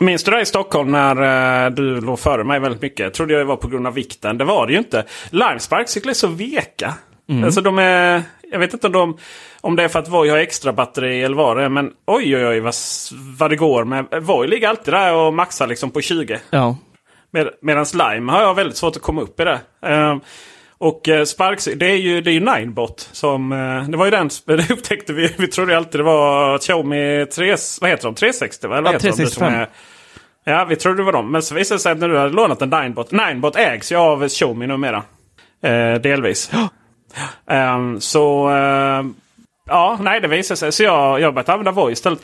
minns 0.00 0.24
du 0.24 0.30
det 0.30 0.40
i 0.40 0.46
Stockholm 0.46 0.92
när 0.92 1.64
eh, 1.66 1.70
du 1.70 2.00
låg 2.00 2.18
före 2.18 2.44
mig 2.44 2.60
väldigt 2.60 2.82
mycket? 2.82 3.00
Jag 3.00 3.14
trodde 3.14 3.32
jag 3.32 3.40
det 3.40 3.44
var 3.44 3.56
på 3.56 3.68
grund 3.68 3.86
av 3.86 3.94
vikten. 3.94 4.38
Det 4.38 4.44
var 4.44 4.66
det 4.66 4.72
ju 4.72 4.78
inte. 4.78 5.04
Lime 5.30 5.58
sparkcyklar 5.58 6.10
är 6.10 6.14
så 6.14 6.28
veka. 6.28 6.94
Alltså 7.44 7.60
de 7.60 7.78
är... 7.78 8.22
Jag 8.50 8.58
vet 8.58 8.72
inte 8.72 8.86
om, 8.86 8.92
de, 8.92 9.18
om 9.60 9.76
det 9.76 9.82
är 9.82 9.88
för 9.88 9.98
att 9.98 10.08
Voi 10.08 10.28
har 10.28 10.38
extra 10.38 10.72
batteri 10.72 11.22
eller 11.22 11.36
vad 11.36 11.56
det 11.56 11.64
är. 11.64 11.68
Men 11.68 11.90
oj 12.06 12.36
oj 12.36 12.46
oj 12.46 12.60
vad, 12.60 12.74
vad 13.38 13.50
det 13.50 13.56
går 13.56 13.84
med. 13.84 14.06
Voi 14.20 14.46
ligger 14.46 14.68
alltid 14.68 14.94
där 14.94 15.14
och 15.14 15.34
maxar 15.34 15.66
liksom 15.66 15.90
på 15.90 16.00
20. 16.00 16.40
Ja. 16.50 16.76
Med, 17.30 17.48
Medan 17.62 17.86
Lime 17.94 18.32
har 18.32 18.42
jag 18.42 18.54
väldigt 18.54 18.76
svårt 18.76 18.96
att 18.96 19.02
komma 19.02 19.20
upp 19.20 19.40
i 19.40 19.44
det. 19.44 19.60
Ehm, 19.82 20.20
och 20.82 21.08
eh, 21.08 21.24
Sparks, 21.24 21.64
det 21.76 21.86
är 21.90 21.96
ju, 21.96 22.20
det 22.20 22.30
är 22.30 22.32
ju 22.32 22.40
Ninebot. 22.40 23.08
Som, 23.12 23.52
eh, 23.52 23.88
det 23.88 23.96
var 23.96 24.04
ju 24.04 24.10
den, 24.10 24.30
det 24.46 24.70
upptäckte 24.70 25.12
vi. 25.12 25.34
Vi 25.38 25.46
trodde 25.48 25.76
alltid 25.76 26.00
det 26.00 26.04
var 26.04 26.58
Xiaomi 26.58 27.26
3, 27.34 27.56
vad 27.80 27.90
heter 27.90 28.04
de? 28.04 28.14
360 28.14 28.66
va? 28.68 28.78
Eller 28.78 28.88
Ja, 28.88 28.92
vad 28.92 29.02
de? 29.02 29.08
Det 29.08 29.12
som 29.16 29.16
365. 29.16 29.54
är- 29.54 29.68
Ja, 30.44 30.64
vi 30.64 30.76
trodde 30.76 30.96
det 30.98 31.02
var 31.02 31.12
dem. 31.12 31.32
Men 31.32 31.42
så 31.42 31.54
visade 31.54 31.76
det 31.78 31.82
sig 31.82 31.92
att 31.92 31.98
när 31.98 32.08
du 32.08 32.18
hade 32.18 32.30
lånat 32.34 32.62
en 32.62 32.70
Ninebot. 32.70 33.10
Ninebot 33.10 33.56
ägs 33.56 33.92
ju 33.92 33.96
av 33.96 34.28
Xiaomi 34.28 34.66
numera. 34.66 35.02
Eh, 35.62 35.94
delvis. 35.94 36.50
Ehm, 37.50 38.00
så 38.00 38.48
ehm, 38.48 39.14
ja, 39.66 39.98
nej 40.00 40.20
det 40.20 40.28
visade 40.28 40.58
sig. 40.58 40.72
Så 40.72 40.82
jag, 40.82 41.20
jag 41.20 41.26
har 41.26 41.32
börjat 41.32 41.48
använda 41.48 41.70
Voi 41.70 41.92
istället. 41.92 42.18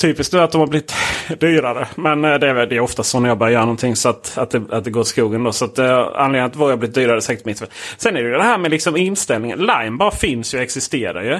Typiskt 0.00 0.32
nu 0.34 0.40
att 0.40 0.52
de 0.52 0.60
har 0.60 0.66
blivit 0.66 0.94
dyrare. 1.40 1.88
Men 1.94 2.24
eh, 2.24 2.34
det 2.38 2.48
är, 2.48 2.54
väl- 2.54 2.68
det 2.68 2.76
är 2.76 2.80
ofta 2.80 3.02
så 3.02 3.20
när 3.20 3.28
jag 3.28 3.38
börjar 3.38 3.52
göra 3.52 3.64
någonting 3.64 3.96
så 3.96 4.08
att, 4.08 4.38
att, 4.38 4.50
det, 4.50 4.62
att 4.70 4.84
det 4.84 4.90
går 4.90 5.00
åt 5.00 5.06
skogen. 5.06 5.44
Då. 5.44 5.52
Så 5.52 5.64
att, 5.64 5.78
eh, 5.78 5.98
anledningen 6.14 6.44
att 6.46 6.56
jag 6.56 6.68
har 6.68 6.76
blivit 6.76 6.94
dyrare 6.94 7.16
är 7.16 7.20
säkert 7.20 7.44
mitt 7.44 7.58
fel. 7.58 7.68
Sen 7.96 8.16
är 8.16 8.22
det 8.22 8.28
ju 8.28 8.34
det 8.34 8.42
här 8.42 8.58
med 8.58 8.70
liksom 8.70 8.96
inställningen. 8.96 9.58
Lime 9.58 9.90
bara 9.98 10.10
finns 10.10 10.54
ju 10.54 10.58
och 10.58 10.64
existerar 10.64 11.22
ju. 11.22 11.38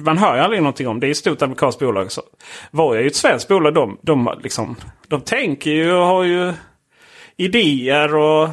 Man 0.00 0.18
hör 0.18 0.34
ju 0.36 0.40
aldrig 0.40 0.62
någonting 0.62 0.88
om 0.88 1.00
det. 1.00 1.06
är 1.06 1.10
ett 1.10 1.16
stort 1.16 1.42
amerikanskt 1.42 1.80
bolag. 1.80 2.12
Så. 2.12 2.22
Voi 2.70 2.98
är 2.98 3.02
ju 3.02 3.06
ett 3.06 3.16
svenskt 3.16 3.48
bolag. 3.48 3.74
De, 3.74 3.98
de, 4.02 4.30
liksom, 4.42 4.76
de 5.08 5.20
tänker 5.20 5.70
ju 5.70 5.92
och 5.92 6.06
har 6.06 6.24
ju 6.24 6.52
idéer 7.36 8.14
och 8.14 8.44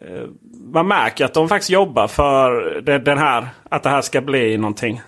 eh, 0.00 0.24
man 0.72 0.88
märker 0.88 1.24
att 1.24 1.34
de 1.34 1.48
faktiskt 1.48 1.70
jobbar 1.70 2.08
för 2.08 2.80
det, 2.80 2.98
den 2.98 3.18
här, 3.18 3.48
att 3.70 3.82
det 3.82 3.88
här 3.88 4.00
ska 4.02 4.20
bli 4.20 4.56
någonting. 4.56 5.00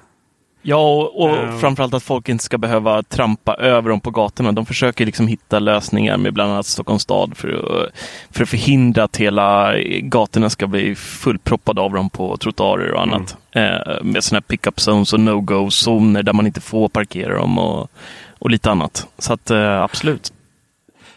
Ja, 0.63 0.77
och, 0.93 1.23
och 1.23 1.37
Ehm. 1.37 1.59
framförallt 1.59 1.95
att 1.95 2.03
folk 2.03 2.29
inte 2.29 2.45
ska 2.45 2.59
behöva 2.59 3.03
trampa 3.03 3.55
över 3.55 3.91
dem 3.91 4.01
på 4.01 4.11
gatorna. 4.11 4.53
De 4.53 4.67
försöker 4.67 5.07
liksom 5.07 5.27
hitta 5.27 5.59
lösningar 5.59 6.17
med 6.17 6.33
bland 6.35 6.53
annat 6.53 6.67
Stockholms 6.67 7.03
stad 7.03 7.37
för 7.37 7.49
att, 7.49 7.91
för 8.37 8.43
att 8.43 8.49
förhindra 8.49 9.05
att 9.05 9.17
hela 9.17 9.75
gatorna 10.03 10.51
ska 10.51 10.67
bli 10.67 10.95
fullproppade 10.95 11.81
av 11.81 11.93
dem 11.93 12.11
på 12.11 12.37
trottoarer 12.37 12.93
och 12.93 13.03
annat. 13.03 13.37
Eh, 13.53 14.03
med 14.03 14.25
sådana 14.25 14.37
här 14.37 14.57
pick-up 14.57 14.81
zones 14.81 15.13
och 15.13 15.21
no-go-zoner 15.21 16.23
där 16.23 16.33
man 16.33 16.47
inte 16.47 16.61
får 16.61 16.89
parkera 16.89 17.35
dem 17.39 17.59
och, 17.59 17.91
och 18.39 18.51
lite 18.51 18.71
annat. 18.71 19.07
Så 19.19 19.33
att 19.33 19.51
eh, 19.51 19.83
absolut. 19.83 20.33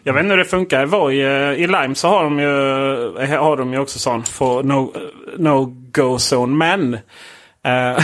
Jag 0.03 0.13
vet 0.13 0.23
inte 0.23 0.31
hur 0.33 0.37
det 0.37 0.45
funkar. 0.45 0.83
I, 0.83 0.85
Voi, 0.85 1.21
eh, 1.21 1.51
I 1.53 1.67
Lime 1.67 1.95
så 1.95 2.07
har 2.07 2.23
de 2.23 2.39
ju, 2.39 3.23
eh, 3.23 3.43
har 3.43 3.57
de 3.57 3.73
ju 3.73 3.79
också 3.79 3.99
sån 3.99 4.23
för 4.23 4.63
no, 4.63 6.17
zone. 6.17 6.55
Men 6.55 6.97
eh, 7.65 8.03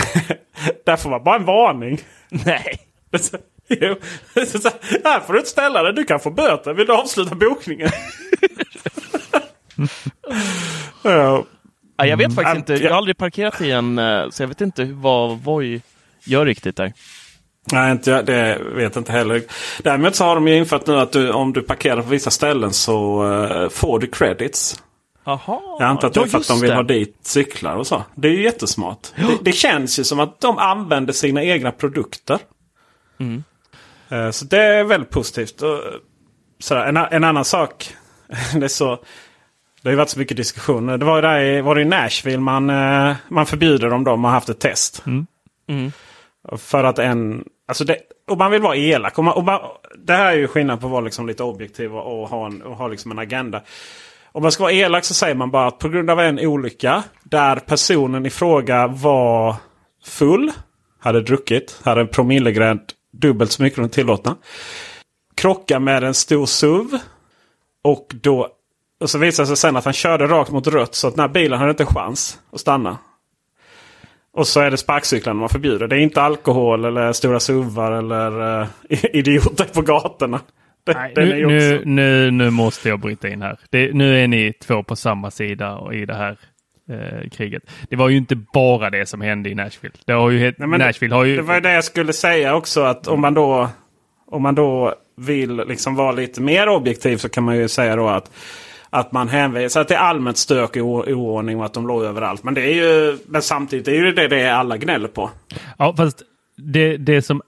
där 0.86 0.96
får 0.96 1.10
man 1.10 1.24
bara 1.24 1.36
en 1.36 1.44
varning. 1.44 2.00
Nej. 2.28 2.78
Jo. 3.70 3.94
Så 4.46 4.68
här 5.04 5.20
får 5.20 5.32
du 5.32 5.38
inte 5.38 5.50
ställa 5.50 5.82
dig. 5.82 5.92
Du 5.92 6.04
kan 6.04 6.20
få 6.20 6.30
böter. 6.30 6.74
Vill 6.74 6.86
du 6.86 6.92
avsluta 6.92 7.34
bokningen? 7.34 7.88
ja. 11.02 11.44
Ja, 11.96 12.06
jag 12.06 12.16
vet 12.16 12.34
faktiskt 12.34 12.46
Mm. 12.46 12.56
inte. 12.58 12.74
Jag 12.74 12.90
har 12.90 12.96
aldrig 12.98 13.16
parkerat 13.18 13.60
i 13.60 13.70
en, 13.70 13.98
eh, 13.98 14.30
så 14.30 14.42
jag 14.42 14.48
vet 14.48 14.60
inte 14.60 14.84
vad 14.84 15.38
Voi 15.38 15.82
gör 16.24 16.46
riktigt 16.46 16.76
där. 16.76 16.92
Nej, 17.72 17.92
inte, 17.92 18.10
jag- 18.10 18.26
det 18.26 18.58
vet 18.74 18.94
jag 18.94 19.00
inte 19.00 19.12
heller. 19.12 19.42
Däremot 19.82 20.14
så 20.14 20.24
har 20.24 20.34
de 20.34 20.48
ju 20.48 20.56
infört 20.56 20.86
nu 20.86 20.98
att 21.00 21.12
du, 21.12 21.30
om 21.32 21.52
du 21.52 21.62
parkerar 21.62 22.02
på 22.02 22.08
vissa 22.08 22.30
ställen 22.30 22.72
så 22.72 23.24
eh, 23.32 23.68
får 23.68 23.98
du 23.98 24.06
credits. 24.06 24.82
Jaha. 25.28 25.60
Jag 25.78 25.82
antar 25.82 26.08
att 26.08 26.14
det 26.14 26.20
är 26.20 26.26
för 26.26 26.38
att 26.38 26.48
de 26.48 26.60
vill 26.60 26.70
det. 26.70 26.76
ha 26.76 26.82
dit 26.82 27.16
cyklar 27.22 27.76
och 27.76 27.86
så. 27.86 28.02
Det 28.14 28.28
är 28.28 28.32
ju 28.32 28.42
jättesmart. 28.42 29.08
Det, 29.16 29.38
det 29.42 29.52
känns 29.52 29.98
ju 29.98 30.04
som 30.04 30.20
att 30.20 30.40
de 30.40 30.58
använder 30.58 31.12
sina 31.12 31.42
egna 31.44 31.72
produkter. 31.72 32.38
Mm. 33.18 33.44
Eh, 34.08 34.30
Så 34.30 34.44
det 34.44 34.62
är 34.62 34.84
väldigt 34.84 35.10
positivt. 35.10 35.62
Sådär, 36.58 36.84
en, 36.86 36.96
en 36.96 37.24
annan 37.24 37.44
sak. 37.44 37.94
det, 38.54 38.64
är 38.64 38.68
så, 38.68 38.90
det 39.82 39.88
har 39.88 39.90
ju 39.90 39.96
varit 39.96 40.08
så 40.08 40.18
mycket 40.18 40.36
diskussioner. 40.36 40.98
Det 40.98 41.04
var 41.04 41.16
ju 41.16 41.22
där 41.22 41.40
i, 41.40 41.60
var 41.60 41.74
det 41.74 41.82
i 41.82 41.84
Nashville 41.84 42.38
man, 42.38 42.70
eh, 42.70 43.16
man 43.28 43.46
förbjuder 43.46 43.90
dem. 43.90 44.04
De 44.04 44.24
har 44.24 44.30
haft 44.30 44.48
ett 44.48 44.60
test. 44.60 45.02
Mm. 45.06 45.92
För 46.56 46.84
att 46.84 46.98
en... 46.98 47.44
Alltså 47.68 47.84
det, 47.84 47.98
och 48.28 48.38
man 48.38 48.50
vill 48.50 48.62
vara 48.62 48.76
elak. 48.76 49.18
Och 49.18 49.24
man, 49.24 49.34
och 49.34 49.44
man, 49.44 49.60
det 49.98 50.12
här 50.12 50.32
är 50.32 50.36
ju 50.36 50.48
skillnad 50.48 50.80
på 50.80 50.86
att 50.86 50.92
vara 50.92 51.00
liksom 51.00 51.26
lite 51.26 51.42
objektiv 51.42 51.96
och, 51.96 52.22
och 52.22 52.28
ha, 52.28 52.46
en, 52.46 52.62
och 52.62 52.76
ha 52.76 52.88
liksom 52.88 53.10
en 53.10 53.18
agenda. 53.18 53.62
Om 54.38 54.42
man 54.42 54.52
ska 54.52 54.62
vara 54.62 54.72
elak 54.72 55.04
så 55.04 55.14
säger 55.14 55.34
man 55.34 55.50
bara 55.50 55.66
att 55.66 55.78
på 55.78 55.88
grund 55.88 56.10
av 56.10 56.20
en 56.20 56.38
olycka 56.38 57.04
där 57.22 57.56
personen 57.56 58.26
i 58.26 58.30
fråga 58.30 58.86
var 58.86 59.56
full, 60.04 60.50
hade 61.00 61.20
druckit, 61.20 61.80
hade 61.84 62.00
en 62.00 62.08
promillegräns 62.08 62.80
dubbelt 63.12 63.52
så 63.52 63.62
mycket 63.62 63.74
som 63.74 63.82
den 63.82 63.90
tillåtna. 63.90 64.36
Krockar 65.34 65.78
med 65.78 66.04
en 66.04 66.14
stor 66.14 66.46
SUV. 66.46 66.98
Och 67.82 68.14
då 68.22 68.48
och 69.00 69.10
så 69.10 69.18
visade 69.18 69.42
det 69.42 69.46
sig 69.46 69.56
sen 69.56 69.76
att 69.76 69.84
han 69.84 69.94
körde 69.94 70.26
rakt 70.26 70.50
mot 70.50 70.66
rött 70.66 70.94
så 70.94 71.08
att 71.08 71.14
den 71.14 71.20
här 71.20 71.28
bilen 71.28 71.58
hade 71.58 71.70
inte 71.70 71.82
en 71.82 71.86
chans 71.94 72.38
att 72.52 72.60
stanna. 72.60 72.98
Och 74.32 74.46
så 74.46 74.60
är 74.60 74.70
det 74.70 74.76
sparkcyklarna 74.76 75.40
man 75.40 75.48
förbjuder. 75.48 75.88
Det 75.88 75.96
är 75.96 76.00
inte 76.00 76.22
alkohol 76.22 76.84
eller 76.84 77.12
stora 77.12 77.40
SUVar 77.40 77.92
eller 77.92 78.60
uh, 78.60 78.66
idioter 79.12 79.64
på 79.64 79.82
gatorna. 79.82 80.40
Nej, 80.86 81.12
nu, 81.16 81.46
nu, 81.46 81.82
nu, 81.84 82.30
nu 82.30 82.50
måste 82.50 82.88
jag 82.88 83.00
bryta 83.00 83.28
in 83.28 83.42
här. 83.42 83.58
Det, 83.70 83.92
nu 83.94 84.22
är 84.24 84.28
ni 84.28 84.52
två 84.52 84.82
på 84.82 84.96
samma 84.96 85.30
sida 85.30 85.74
och 85.76 85.94
i 85.94 86.06
det 86.06 86.14
här. 86.14 86.36
eh, 86.90 87.28
kriget. 87.30 87.62
Det 87.90 87.96
var 87.96 88.08
ju 88.08 88.16
inte 88.16 88.36
bara 88.36 88.90
det 88.90 89.06
som 89.06 89.20
hände 89.20 89.50
i 89.50 89.54
Nashville. 89.54 89.94
Det 90.04 90.12
har 90.12 90.30
ju, 90.30 90.54
Nej, 90.58 90.78
Nashville 90.78 91.14
har 91.14 91.24
ju... 91.24 91.36
Det 91.36 91.42
var 91.42 91.54
ju 91.54 91.60
det 91.60 91.72
jag 91.72 91.84
skulle 91.84 92.12
säga 92.12 92.54
också. 92.54 92.80
att 92.82 93.08
om 93.08 93.20
man 93.20 93.34
då, 93.34 93.68
om 94.26 94.42
man 94.42 94.54
då 94.54 94.94
vill 95.16 95.56
liksom 95.56 95.94
vara 95.94 96.12
lite 96.12 96.40
mer 96.42 96.68
objektiv 96.68 97.16
så 97.16 97.28
kan 97.28 97.44
man 97.44 97.56
ju 97.56 97.68
säga 97.68 97.96
då 97.96 98.08
att 98.08 98.30
att 98.90 99.12
man 99.12 99.28
hänvisar 99.28 99.84
till 99.84 99.96
allmänt 99.96 100.36
stök 100.36 100.76
o- 100.76 101.04
oordning 101.06 101.58
och 101.58 101.64
att 101.64 101.74
de 101.74 101.86
låg 101.86 102.04
överallt. 102.04 102.44
Men 102.44 102.54
det 102.54 102.60
är 102.62 102.74
ju 102.74 103.18
men 103.26 103.42
samtidigt 103.42 103.88
är 103.88 103.92
ju 103.92 104.12
det 104.12 104.28
det 104.28 104.48
alla 104.54 104.76
gnäller 104.76 105.08
på. 105.08 105.30
Ja, 105.78 105.94
fast 105.96 106.22
det, 106.56 106.96
det 106.96 107.22
som 107.22 107.42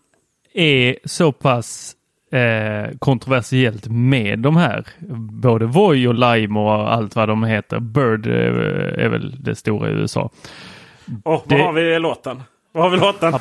är 0.55 0.97
så 1.05 1.33
pass 1.33 1.93
eh, 2.33 2.91
kontroversiellt 2.99 3.89
med 3.89 4.39
de 4.39 4.57
här, 4.57 4.85
både 5.43 5.67
Voi 5.67 6.07
och 6.07 6.15
Lime 6.15 6.59
och 6.61 6.93
allt 6.95 7.17
vad 7.17 7.29
de 7.29 7.45
heter. 7.45 7.81
Bird 7.81 8.27
eh, 8.27 9.05
är 9.05 9.09
väl 9.09 9.43
det 9.43 9.55
stora 9.55 9.91
i 9.91 9.93
USA. 9.93 10.31
Och 11.25 11.45
Det- 11.49 11.55
vad 11.57 11.67
har 11.67 11.73
vi 11.73 11.95
i 11.95 11.99
låten? 11.99 12.43
Vad 12.73 12.83
har 12.85 12.91
vi 12.91 12.97
låten? 12.97 13.33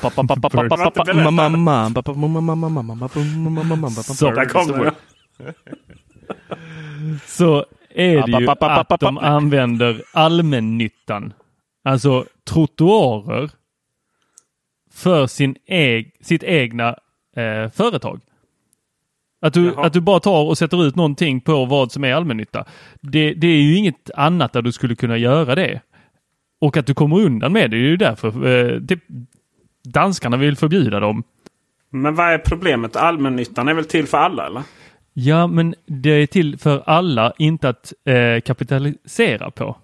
Så, 4.15 4.31
Där 4.31 4.45
kommer 4.45 4.85
det. 4.85 5.53
så 7.25 7.65
är 7.95 8.15
det 8.27 8.31
ju 8.39 8.45
att 8.89 8.99
de 8.99 9.17
använder 9.17 10.01
allmännyttan, 10.13 11.33
alltså 11.83 12.25
trottoarer, 12.49 13.49
för 14.93 15.27
sin 15.27 15.55
eg, 15.65 16.11
sitt 16.21 16.43
egna 16.43 16.87
eh, 17.35 17.69
företag. 17.69 18.19
Att 19.41 19.53
du, 19.53 19.65
Jaha. 19.65 19.85
att 19.85 19.93
du 19.93 20.01
bara 20.01 20.19
tar 20.19 20.43
och 20.43 20.57
sätter 20.57 20.85
ut 20.85 20.95
någonting 20.95 21.41
på 21.41 21.65
vad 21.65 21.91
som 21.91 22.03
är 22.03 22.13
allmännytta. 22.13 22.65
Det, 23.01 23.33
det 23.33 23.47
är 23.47 23.61
ju 23.61 23.77
inget 23.77 24.11
annat 24.15 24.53
där 24.53 24.61
du 24.61 24.71
skulle 24.71 24.95
kunna 24.95 25.17
göra 25.17 25.55
det. 25.55 25.81
Och 26.61 26.77
att 26.77 26.85
du 26.85 26.93
kommer 26.93 27.19
undan 27.19 27.53
med 27.53 27.71
det, 27.71 27.77
är 27.77 27.81
ju 27.81 27.97
därför 27.97 28.27
eh, 28.27 28.81
typ, 28.81 29.03
danskarna 29.83 30.37
vill 30.37 30.55
förbjuda 30.57 30.99
dem. 30.99 31.23
Men 31.89 32.15
vad 32.15 32.33
är 32.33 32.37
problemet? 32.37 32.95
Allmännyttan 32.95 33.67
är 33.67 33.73
väl 33.73 33.85
till 33.85 34.07
för 34.07 34.17
alla 34.17 34.45
eller? 34.47 34.63
Ja, 35.13 35.47
men 35.47 35.75
det 35.85 36.09
är 36.09 36.25
till 36.25 36.57
för 36.57 36.83
alla, 36.85 37.33
inte 37.37 37.69
att 37.69 37.93
eh, 38.05 38.41
kapitalisera 38.41 39.51
på. 39.51 39.77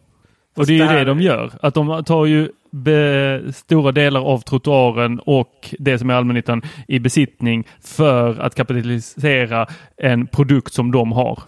Och 0.57 0.65
det 0.65 0.79
är 0.79 0.91
ju 0.91 0.99
det 0.99 1.05
de 1.05 1.21
gör. 1.21 1.51
Att 1.61 1.73
de 1.73 2.03
tar 2.03 2.25
ju 2.25 2.49
be, 2.75 3.53
stora 3.53 3.91
delar 3.91 4.21
av 4.21 4.39
trottoaren 4.39 5.19
och 5.19 5.75
det 5.79 5.99
som 5.99 6.09
är 6.09 6.13
allmännyttan 6.13 6.61
i 6.87 6.99
besittning 6.99 7.67
för 7.83 8.39
att 8.39 8.55
kapitalisera 8.55 9.67
en 9.97 10.27
produkt 10.27 10.73
som 10.73 10.91
de 10.91 11.11
har. 11.11 11.39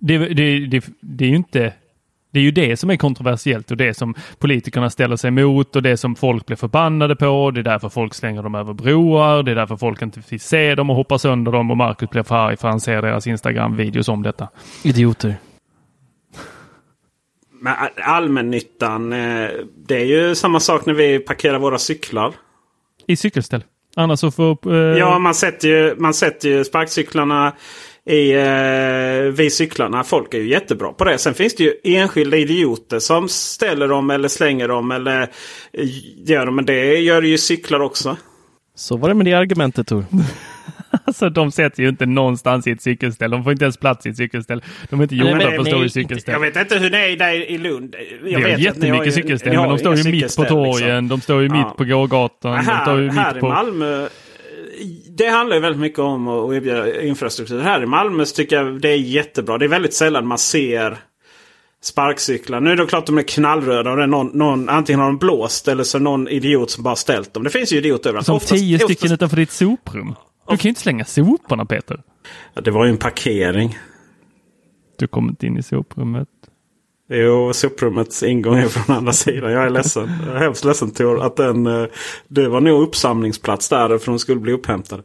Det, 0.00 0.18
det, 0.18 0.66
det, 0.66 0.84
det 1.00 1.24
är 1.24 1.28
ju 1.28 1.36
inte 1.36 1.72
det 2.32 2.38
är 2.38 2.42
ju 2.42 2.50
det 2.50 2.76
som 2.76 2.90
är 2.90 2.96
kontroversiellt 2.96 3.70
och 3.70 3.76
det 3.76 3.94
som 3.94 4.14
politikerna 4.38 4.90
ställer 4.90 5.16
sig 5.16 5.28
emot 5.28 5.76
och 5.76 5.82
det 5.82 5.96
som 5.96 6.14
folk 6.14 6.46
blir 6.46 6.56
förbannade 6.56 7.16
på. 7.16 7.50
Det 7.50 7.60
är 7.60 7.64
därför 7.64 7.88
folk 7.88 8.14
slänger 8.14 8.42
dem 8.42 8.54
över 8.54 8.72
broar. 8.72 9.42
Det 9.42 9.50
är 9.50 9.54
därför 9.54 9.76
folk 9.76 10.02
inte 10.02 10.20
vill 10.28 10.40
se 10.40 10.74
dem 10.74 10.90
och 10.90 10.96
hoppar 10.96 11.18
sönder 11.18 11.52
dem 11.52 11.70
och 11.70 11.76
Marcus 11.76 12.10
blir 12.10 12.22
för 12.22 12.34
arg 12.34 12.56
för 12.56 12.68
han 12.68 12.80
ser 12.80 13.02
deras 13.02 13.26
Instagram-videos 13.26 14.08
om 14.08 14.22
detta. 14.22 14.48
Idioter. 14.84 15.34
Men 17.62 17.74
allmännyttan, 18.04 19.12
eh, 19.12 19.48
det 19.86 19.96
är 19.96 20.04
ju 20.04 20.34
samma 20.34 20.60
sak 20.60 20.86
när 20.86 20.94
vi 20.94 21.18
parkerar 21.18 21.58
våra 21.58 21.78
cyklar. 21.78 22.32
I 23.06 23.16
cykelställ. 23.16 23.64
Annars 23.96 24.20
så 24.20 24.30
får... 24.30 24.74
Eh, 24.74 24.98
Ja, 24.98 25.18
man 25.18 25.34
sätter 25.34 25.68
ju, 25.68 25.96
man 25.98 26.14
sätter 26.14 26.48
ju 26.48 26.64
sparkcyklarna 26.64 27.52
i 28.06 28.32
eh, 28.32 29.32
vid 29.32 29.52
cyklarna. 29.52 30.04
Folk 30.04 30.34
är 30.34 30.38
ju 30.38 30.48
jättebra 30.48 30.92
på 30.92 31.04
det. 31.04 31.18
Sen 31.18 31.34
finns 31.34 31.54
det 31.54 31.64
ju 31.64 31.74
enskilda 31.84 32.36
idioter 32.36 32.98
som 32.98 33.28
ställer 33.28 33.88
dem 33.88 34.10
eller 34.10 34.28
slänger 34.28 34.68
dem 34.68 34.90
eller 34.90 35.20
eh, 35.72 35.88
gör 36.16 36.46
dem. 36.46 36.56
Men 36.56 36.66
det 36.66 36.96
gör 36.96 37.22
ju 37.22 37.38
cyklar 37.38 37.80
också. 37.80 38.16
Så 38.74 38.96
var 38.96 39.08
det 39.08 39.14
med 39.14 39.26
det 39.26 39.32
argumentet 39.34 39.86
Tor. 39.86 40.04
Alltså 41.06 41.30
de 41.30 41.52
sätter 41.52 41.82
ju 41.82 41.88
inte 41.88 42.06
någonstans 42.06 42.66
i 42.66 42.70
ett 42.70 42.82
cykelställ. 42.82 43.30
De 43.30 43.44
får 43.44 43.52
inte 43.52 43.64
ens 43.64 43.76
plats 43.76 44.06
i 44.06 44.08
ett 44.08 44.16
cykelställ. 44.16 44.62
De 44.90 45.00
är 45.00 45.02
inte 45.02 45.16
gjorda 45.16 45.30
Men 45.30 45.40
för 45.40 45.58
att 45.58 45.66
stå 45.66 45.76
i 45.78 45.82
Jag 45.82 45.90
cykelställ. 45.90 46.40
vet 46.40 46.56
inte 46.56 46.78
hur 46.78 46.90
det 46.90 46.98
är 47.12 47.16
där 47.16 47.50
i 47.50 47.58
Lund. 47.58 47.94
Jag 47.98 48.24
Vi 48.24 48.32
har 48.34 48.40
vet 48.40 48.50
har 48.50 48.58
ju- 48.58 48.64
jättemycket 48.64 49.14
cykelställ, 49.14 49.56
men 49.56 49.68
de 49.68 49.78
står 49.78 49.96
ju 49.96 50.04
mitt 50.04 50.04
på 50.04 50.28
cykelställ, 50.28 50.44
liksom. 50.44 50.64
torgen. 50.80 51.08
De 51.08 51.20
står 51.20 51.42
ju 51.42 51.48
Ja. 51.48 51.54
mitt 51.54 51.76
på 51.76 51.84
gågatan. 51.84 52.56
De 52.56 52.62
står 52.82 53.00
ju 53.00 53.10
här 53.10 53.28
mitt 53.28 53.36
i 53.36 53.40
på... 53.40 53.48
Malmö. 53.48 54.08
Det 55.16 55.26
handlar 55.28 55.56
ju 55.56 55.62
väldigt 55.62 55.80
mycket 55.80 55.98
om 55.98 56.28
att 56.28 56.54
erbjuda 56.54 57.02
infrastruktur. 57.02 57.60
Här 57.60 57.82
i 57.82 57.86
Malmö 57.86 58.24
så 58.24 58.34
tycker 58.34 58.56
jag 58.56 58.80
det 58.80 58.88
är 58.88 58.96
jättebra. 58.96 59.58
Det 59.58 59.64
är 59.64 59.68
väldigt 59.68 59.94
sällan 59.94 60.26
man 60.26 60.38
ser 60.38 60.96
sparkcyklar. 61.82 62.60
Nu 62.60 62.70
är 62.72 62.76
det 62.76 62.86
klart 62.86 63.06
de 63.06 63.18
är 63.18 63.22
knallröda 63.22 63.90
och 63.90 63.96
det 63.96 64.02
är 64.02 64.06
någon, 64.06 64.26
någon, 64.26 64.68
antingen 64.68 65.00
har 65.00 65.06
de 65.06 65.18
blåst 65.18 65.68
eller 65.68 65.84
så 65.84 65.98
är 65.98 66.00
det 66.00 66.04
någon 66.04 66.28
idiot 66.28 66.70
som 66.70 66.84
bara 66.84 66.96
ställt 66.96 67.34
dem. 67.34 67.42
Det 67.42 67.50
finns 67.50 67.72
ju 67.72 67.76
idioter 67.76 68.08
överallt. 68.10 68.26
Som 68.26 68.36
Oftast- 68.36 68.52
tio 68.54 68.78
stycken 68.78 68.94
oftast- 68.94 69.12
utanför 69.14 69.36
ditt 69.36 69.50
soprum. 69.50 70.14
Du 70.52 70.58
kan 70.58 70.64
ju 70.64 70.68
inte 70.68 70.80
slänga 70.80 71.04
soporna 71.04 71.64
Peter. 71.64 72.02
Ja, 72.54 72.60
det 72.60 72.70
var 72.70 72.84
ju 72.84 72.90
en 72.90 72.98
parkering. 72.98 73.78
Du 74.98 75.06
kommer 75.06 75.28
inte 75.28 75.46
in 75.46 75.58
i 75.58 75.62
soprummet. 75.62 76.28
Jo, 77.08 77.52
soprummets 77.52 78.22
ingång 78.22 78.58
är 78.58 78.68
från 78.68 78.96
andra 78.96 79.12
sidan. 79.12 79.52
Jag 79.52 79.64
är 79.64 79.70
ledsen. 79.70 80.10
Jag 80.26 80.36
är 80.36 80.40
hemskt 80.40 80.64
ledsen 80.64 80.90
Tor. 80.90 81.22
Att 81.22 81.36
den, 81.36 81.66
eh, 81.66 81.86
det 82.28 82.48
var 82.48 82.60
nog 82.60 82.82
uppsamlingsplats 82.82 83.68
där 83.68 83.98
för 83.98 84.12
de 84.12 84.18
skulle 84.18 84.40
bli 84.40 84.52
upphämtade. 84.52 85.02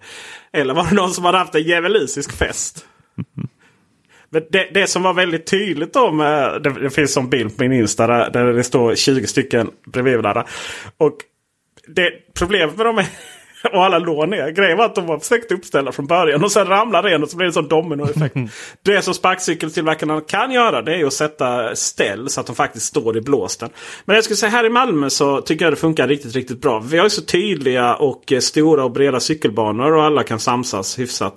Eller 0.54 0.74
var 0.74 0.88
det 0.90 0.96
någon 0.96 1.12
som 1.12 1.26
hade 1.26 1.38
haft 1.38 1.56
en 1.56 1.64
djävulusisk 1.64 2.32
fest? 2.32 2.86
Men 4.30 4.44
det, 4.50 4.70
det 4.74 4.88
som 4.88 5.04
var 5.04 5.14
väldigt 5.14 5.48
tydligt 5.48 5.94
då 5.94 6.12
med, 6.12 6.62
det, 6.64 6.70
det 6.70 6.90
finns 6.90 7.18
en 7.18 7.30
bild 7.30 7.58
på 7.58 7.64
min 7.64 7.74
Insta 7.74 8.08
där, 8.08 8.30
där 8.30 8.54
det 8.54 8.64
står 8.64 8.96
20 8.96 9.28
stycken 9.28 9.72
bredvid 9.86 10.18
varandra. 10.18 10.46
Och 10.98 11.18
det, 11.88 12.12
problemet 12.34 12.78
med 12.78 12.86
dem 12.86 12.98
är, 12.98 13.08
och 13.74 13.86
alla 13.86 14.00
låg 14.00 14.30
ner. 14.30 14.50
Grejen 14.50 14.78
var 14.78 14.86
att 14.86 14.96
de 14.96 15.06
var 15.06 15.20
försökt 15.20 15.52
uppställda 15.52 15.92
från 15.92 16.08
början 16.08 16.44
och 16.44 16.52
sen 16.52 16.68
ramlade 16.68 17.16
en 17.16 17.24
och 17.24 17.30
så 17.30 17.38
blev 17.38 17.46
det 17.46 17.50
en 17.50 17.54
sån 17.54 17.68
dominoeffekt. 17.68 18.36
det 18.82 19.02
som 19.02 19.14
sparkcykeltillverkarna 19.14 20.22
kan 20.22 20.52
göra 20.52 20.82
det 20.82 20.96
är 20.96 21.06
att 21.06 21.14
sätta 21.14 21.76
ställ 21.76 22.30
så 22.30 22.40
att 22.40 22.48
de 22.48 22.56
faktiskt 22.56 22.86
står 22.86 23.18
i 23.18 23.22
blåsten. 23.22 23.70
Men 24.06 24.16
jag 24.16 24.24
skulle 24.24 24.38
säga 24.38 24.50
här 24.50 24.66
i 24.66 24.70
Malmö 24.70 25.10
så 25.10 25.42
tycker 25.42 25.66
jag 25.66 25.72
det 25.72 25.78
funkar 25.78 26.08
riktigt, 26.08 26.36
riktigt 26.36 26.62
bra. 26.62 26.80
Vi 26.80 26.98
har 26.98 27.06
ju 27.06 27.10
så 27.10 27.22
tydliga 27.22 27.96
och 27.96 28.34
stora 28.40 28.84
och 28.84 28.92
breda 28.92 29.20
cykelbanor 29.20 29.94
och 29.94 30.04
alla 30.04 30.24
kan 30.24 30.40
samsas 30.40 31.00
hyfsat. 31.00 31.36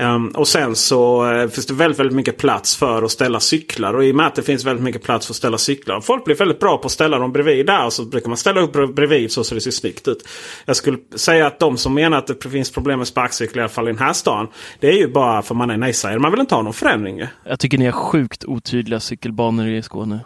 Um, 0.00 0.28
och 0.28 0.48
sen 0.48 0.76
så 0.76 1.32
uh, 1.32 1.48
finns 1.48 1.66
det 1.66 1.74
väldigt, 1.74 2.00
väldigt 2.00 2.16
mycket 2.16 2.36
plats 2.36 2.76
för 2.76 3.02
att 3.02 3.10
ställa 3.10 3.40
cyklar. 3.40 3.94
Och 3.94 4.04
i 4.04 4.12
och 4.12 4.16
med 4.16 4.26
att 4.26 4.34
det 4.34 4.42
finns 4.42 4.64
väldigt 4.64 4.84
mycket 4.84 5.02
plats 5.02 5.26
för 5.26 5.32
att 5.32 5.36
ställa 5.36 5.58
cyklar. 5.58 6.00
Folk 6.00 6.24
blir 6.24 6.34
väldigt 6.34 6.60
bra 6.60 6.78
på 6.78 6.86
att 6.86 6.92
ställa 6.92 7.18
dem 7.18 7.32
bredvid 7.32 7.66
där. 7.66 7.84
Och 7.84 7.92
så 7.92 8.04
brukar 8.04 8.28
man 8.28 8.36
ställa 8.36 8.60
upp 8.60 8.94
bredvid 8.94 9.32
så, 9.32 9.44
så 9.44 9.54
det 9.54 9.60
ser 9.60 9.70
snyggt 9.70 10.08
ut. 10.08 10.28
Jag 10.64 10.76
skulle 10.76 10.98
säga 11.16 11.46
att 11.46 11.58
de 11.58 11.76
som 11.76 11.94
menar 11.94 12.18
att 12.18 12.26
det 12.26 12.50
finns 12.50 12.70
problem 12.70 12.98
med 12.98 13.08
sparkcyklar 13.08 13.60
i 13.60 13.62
alla 13.62 13.68
fall 13.68 13.88
i 13.88 13.92
den 13.92 13.98
här 13.98 14.12
stan. 14.12 14.48
Det 14.80 14.88
är 14.88 14.98
ju 14.98 15.08
bara 15.08 15.42
för 15.42 15.54
man 15.54 15.70
är 15.70 15.76
nej 15.76 16.18
Man 16.18 16.30
vill 16.30 16.40
inte 16.40 16.54
ha 16.54 16.62
någon 16.62 16.72
förändring 16.72 17.18
ju. 17.18 17.26
Jag 17.44 17.60
tycker 17.60 17.78
ni 17.78 17.84
har 17.84 17.92
sjukt 17.92 18.44
otydliga 18.44 19.00
cykelbanor 19.00 19.68
i 19.68 19.82
Skåne. 19.82 20.20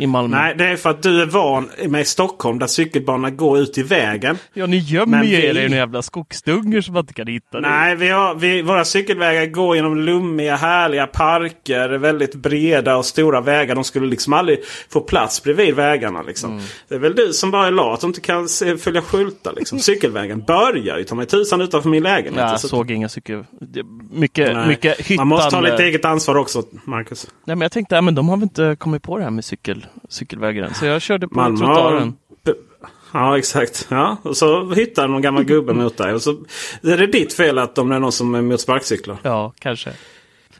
I 0.00 0.06
Malmö. 0.06 0.36
Nej, 0.36 0.54
det 0.58 0.64
är 0.66 0.76
för 0.76 0.90
att 0.90 1.02
du 1.02 1.22
är 1.22 1.26
van 1.26 1.70
med 1.88 2.06
Stockholm 2.06 2.58
där 2.58 2.66
cykelbanorna 2.66 3.30
går 3.30 3.58
ut 3.58 3.78
i 3.78 3.82
vägen. 3.82 4.38
Ja, 4.52 4.66
ni 4.66 4.76
gömmer 4.78 5.24
ju 5.24 5.34
er 5.36 5.50
i 5.58 5.62
några 5.62 5.76
jävla 5.76 6.02
skogsdungar 6.02 6.80
som 6.80 6.94
man 6.94 7.00
inte 7.00 7.14
kan 7.14 7.26
hitta. 7.26 7.60
Nej, 7.60 7.96
vi 7.96 8.08
har, 8.08 8.34
vi, 8.34 8.62
våra 8.62 8.84
cykelvägar 8.84 9.46
går 9.46 9.76
genom 9.76 9.96
lummiga, 10.00 10.56
härliga 10.56 11.06
parker. 11.06 11.88
Väldigt 11.88 12.34
breda 12.34 12.96
och 12.96 13.04
stora 13.04 13.40
vägar. 13.40 13.74
De 13.74 13.84
skulle 13.84 14.06
liksom 14.06 14.32
aldrig 14.32 14.58
få 14.90 15.00
plats 15.00 15.42
bredvid 15.42 15.74
vägarna. 15.74 16.22
Liksom. 16.22 16.52
Mm. 16.52 16.64
Det 16.88 16.94
är 16.94 16.98
väl 16.98 17.14
du 17.14 17.32
som 17.32 17.50
bara 17.50 17.66
är 17.66 17.70
lat 17.70 18.02
och 18.02 18.08
inte 18.08 18.20
kan 18.20 18.48
se, 18.48 18.76
följa 18.76 19.02
skyltar. 19.02 19.52
Liksom. 19.56 19.78
Cykelvägen 19.88 20.44
börjar 20.46 20.98
ju 20.98 21.04
ta 21.04 21.14
mig 21.14 21.26
tusan 21.26 21.60
utanför 21.60 21.88
min 21.90 22.02
lägenhet. 22.02 22.40
Jag 22.50 22.60
Så- 22.60 22.68
såg 22.68 22.90
inga 22.90 23.08
cykel... 23.08 23.44
Mycket, 24.10 24.54
Nej. 24.54 24.68
mycket 24.68 25.00
hyttande. 25.00 25.16
Man 25.16 25.26
måste 25.28 25.50
ta 25.50 25.60
lite 25.60 25.84
eget 25.84 26.04
ansvar 26.04 26.34
också, 26.34 26.62
Marcus. 26.84 27.26
Nej, 27.44 27.56
men 27.56 27.60
jag 27.60 27.72
tänkte, 27.72 27.94
ja, 27.94 28.00
men 28.00 28.14
de 28.14 28.28
har 28.28 28.36
väl 28.36 28.42
inte 28.42 28.76
kommit 28.78 29.02
på 29.02 29.16
det 29.18 29.22
här 29.24 29.30
med 29.30 29.44
cykel, 29.44 29.86
cykelvägar 30.08 30.62
än. 30.62 30.74
Så 30.74 30.86
jag 30.86 31.02
körde 31.02 31.28
på 31.28 31.34
Malmö 31.34 31.58
trottoaren. 31.58 32.16
Ja, 33.12 33.38
exakt. 33.38 33.86
Ja, 33.90 34.16
och 34.22 34.36
så 34.36 34.72
hittar 34.72 35.08
någon 35.08 35.22
gammal 35.22 35.44
gubbe 35.44 35.72
mot 35.72 35.96
dig. 35.96 36.14
Och 36.14 36.22
så 36.22 36.30
är 36.82 36.96
det 36.96 37.06
ditt 37.06 37.32
fel 37.32 37.58
att 37.58 37.74
de 37.74 37.92
är 37.92 37.98
någon 37.98 38.12
som 38.12 38.34
är 38.34 38.42
mot 38.42 38.60
sparkcyklar. 38.60 39.16
Ja, 39.22 39.52
kanske. 39.58 39.92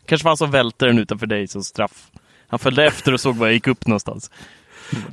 Kanske 0.06 0.24
var 0.24 0.30
han 0.30 0.36
som 0.36 0.50
välte 0.50 0.86
den 0.86 0.98
utanför 0.98 1.26
dig 1.26 1.48
som 1.48 1.62
straff. 1.64 2.06
Han 2.48 2.58
följde 2.58 2.84
efter 2.84 3.12
och 3.12 3.20
såg 3.20 3.36
var 3.36 3.46
jag 3.46 3.54
gick 3.54 3.66
upp 3.66 3.86
någonstans. 3.86 4.30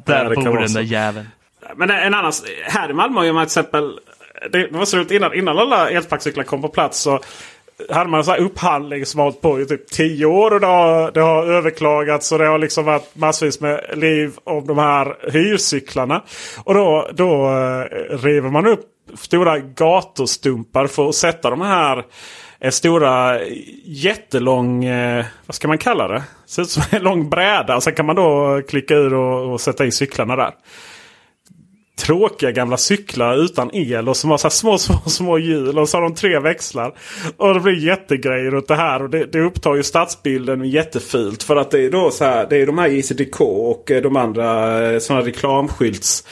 Där 0.05 0.29
det 0.29 0.35
kan 0.35 0.43
bor 0.43 0.57
den 0.57 0.73
där 0.73 0.81
jäveln. 0.81 1.27
Men 1.75 1.89
en 1.89 2.13
annan, 2.13 2.31
här 2.63 2.89
i 2.89 2.93
Malmö 2.93 3.25
ju 3.25 3.33
man 3.33 3.45
till 3.45 3.59
exempel... 3.59 3.99
Det 4.51 4.71
var 4.71 4.85
så 4.85 4.97
roligt 4.97 5.11
innan, 5.11 5.33
innan 5.33 5.57
alla 5.57 5.89
elsparkcyklar 5.89 6.43
kom 6.43 6.61
på 6.61 6.69
plats 6.69 6.99
så 6.99 7.19
hade 7.89 8.09
man 8.09 8.17
en 8.17 8.23
sån 8.23 8.33
här 8.33 8.41
upphandling 8.41 9.05
som 9.05 9.19
har 9.19 9.25
hållit 9.25 9.41
på 9.41 9.61
i 9.61 9.65
typ 9.65 9.87
10 9.87 10.25
år. 10.25 10.53
Och 10.53 10.59
det 10.59 10.67
har, 10.67 11.11
det 11.11 11.21
har 11.21 11.43
överklagats 11.43 12.31
och 12.31 12.39
det 12.39 12.47
har 12.47 12.57
liksom 12.57 12.85
varit 12.85 13.15
massvis 13.15 13.59
med 13.59 13.85
liv 13.93 14.31
om 14.43 14.67
de 14.67 14.77
här 14.77 15.31
hyrcyklarna. 15.31 16.23
Och 16.63 16.73
då, 16.73 17.09
då 17.13 17.45
eh, 17.45 18.17
river 18.17 18.49
man 18.49 18.67
upp 18.67 18.85
stora 19.13 19.59
gatustumpar 19.59 20.87
för 20.87 21.09
att 21.09 21.15
sätta 21.15 21.49
de 21.49 21.61
här 21.61 22.03
eh, 22.59 22.71
stora 22.71 23.39
jättelång, 23.83 24.85
eh, 24.85 25.25
vad 25.45 25.55
ska 25.55 25.67
man 25.67 25.77
kalla 25.77 26.07
det? 26.07 26.23
Ser 26.45 26.61
ut 26.61 26.69
som 26.69 26.83
en 26.91 27.03
lång 27.03 27.29
bräda. 27.29 27.81
Sen 27.81 27.95
kan 27.95 28.05
man 28.05 28.15
då 28.15 28.61
klicka 28.67 28.93
ur 28.93 29.13
och, 29.13 29.53
och 29.53 29.61
sätta 29.61 29.85
in 29.85 29.91
cyklarna 29.91 30.35
där 30.35 30.51
tråkiga 31.95 32.51
gamla 32.51 32.77
cyklar 32.77 33.37
utan 33.37 33.69
el 33.73 34.09
och 34.09 34.17
som 34.17 34.29
har 34.29 34.37
så 34.37 34.49
små, 34.49 34.77
små, 34.77 34.99
små 35.05 35.37
hjul. 35.39 35.79
Och 35.79 35.89
så 35.89 35.97
har 35.97 36.01
de 36.01 36.15
tre 36.15 36.39
växlar. 36.39 36.93
Och 37.37 37.53
det 37.53 37.59
blir 37.59 37.85
jättegrejer 37.85 38.51
runt 38.51 38.67
det 38.67 38.75
här. 38.75 39.03
Och 39.03 39.09
det, 39.09 39.25
det 39.25 39.41
upptar 39.41 39.75
ju 39.75 39.83
stadsbilden 39.83 40.63
jättefult. 40.63 41.43
För 41.43 41.55
att 41.55 41.71
det 41.71 41.85
är 41.85 41.91
då 41.91 42.11
så 42.11 42.25
här, 42.25 42.47
det 42.49 42.57
är 42.57 42.65
de 42.65 42.77
här 42.77 42.87
JCDK 42.87 43.41
och 43.41 43.91
eh, 43.91 44.01
de 44.01 44.15
andra 44.15 44.81
eh, 44.91 44.99
sådana 44.99 45.25
reklamskylts 45.25 46.23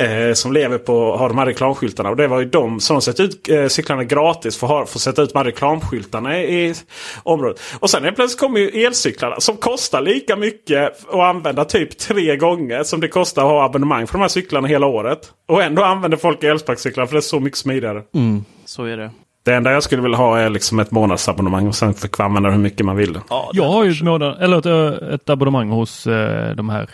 eh, 0.00 0.32
som 0.34 0.52
lever 0.52 0.78
på 0.78 1.12
att 1.12 1.20
ha 1.20 1.28
de 1.28 1.38
här 1.38 1.46
reklamskyltarna. 1.46 2.10
Och 2.10 2.16
det 2.16 2.28
var 2.28 2.40
ju 2.40 2.44
de 2.44 2.80
som 2.80 3.02
sätter 3.02 3.24
ut 3.24 3.48
eh, 3.48 3.66
cyklarna 3.66 4.04
gratis 4.04 4.56
för 4.58 4.82
att 4.82 4.90
få 4.90 4.98
sätta 4.98 5.22
ut 5.22 5.32
de 5.32 5.38
här 5.38 5.44
reklamskyltarna 5.44 6.38
i, 6.38 6.68
i 6.68 6.74
området. 7.22 7.60
Och 7.80 7.90
sen 7.90 8.14
plötsligt 8.14 8.40
kommer 8.40 8.60
ju 8.60 8.84
elcyklarna 8.84 9.40
som 9.40 9.56
kostar 9.56 10.00
lika 10.00 10.36
mycket 10.36 11.06
att 11.08 11.14
använda 11.14 11.64
typ 11.64 11.98
tre 11.98 12.36
gånger 12.36 12.82
som 12.82 13.00
det 13.00 13.08
kostar 13.08 13.42
att 13.42 13.48
ha 13.48 13.64
abonnemang 13.64 14.06
för 14.06 14.12
de 14.12 14.20
här 14.20 14.28
cyklarna 14.28 14.68
hela 14.68 14.86
året. 14.86 15.32
Och 15.48 15.62
ändå 15.62 15.84
använder 15.84 16.18
folk 16.18 16.42
elsparkcyklar 16.44 17.06
för 17.06 17.12
det 17.14 17.18
är 17.18 17.20
så 17.20 17.40
mycket 17.40 17.58
smidigare. 17.58 18.02
Mm, 18.14 18.44
så 18.64 18.84
är 18.84 18.96
det. 18.96 19.10
Det 19.44 19.54
enda 19.54 19.72
jag 19.72 19.82
skulle 19.82 20.02
vilja 20.02 20.18
ha 20.18 20.38
är 20.38 20.50
liksom 20.50 20.78
ett 20.78 20.90
månadsabonnemang 20.90 21.66
och 21.66 21.74
sen 21.74 21.94
får 21.94 22.22
använda 22.22 22.50
hur 22.50 22.58
mycket 22.58 22.86
man 22.86 22.96
vill. 22.96 23.18
Ja, 23.28 23.50
jag 23.52 23.64
har 23.64 23.84
ju 23.84 23.90
ett, 23.90 24.02
månad, 24.02 24.42
eller 24.42 24.58
ett, 24.58 25.02
ett 25.02 25.30
abonnemang 25.30 25.70
hos 25.70 26.06
eh, 26.06 26.54
de 26.54 26.68
här 26.68 26.90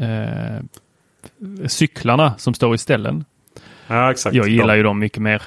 eh, 0.00 0.64
cyklarna 1.66 2.34
som 2.38 2.54
står 2.54 2.74
i 2.74 2.78
ställen. 2.78 3.24
Ja, 3.86 4.10
exakt. 4.10 4.36
Jag 4.36 4.48
gillar 4.48 4.76
ju 4.76 4.82
dem 4.82 4.98
mycket 4.98 5.22
mer. 5.22 5.42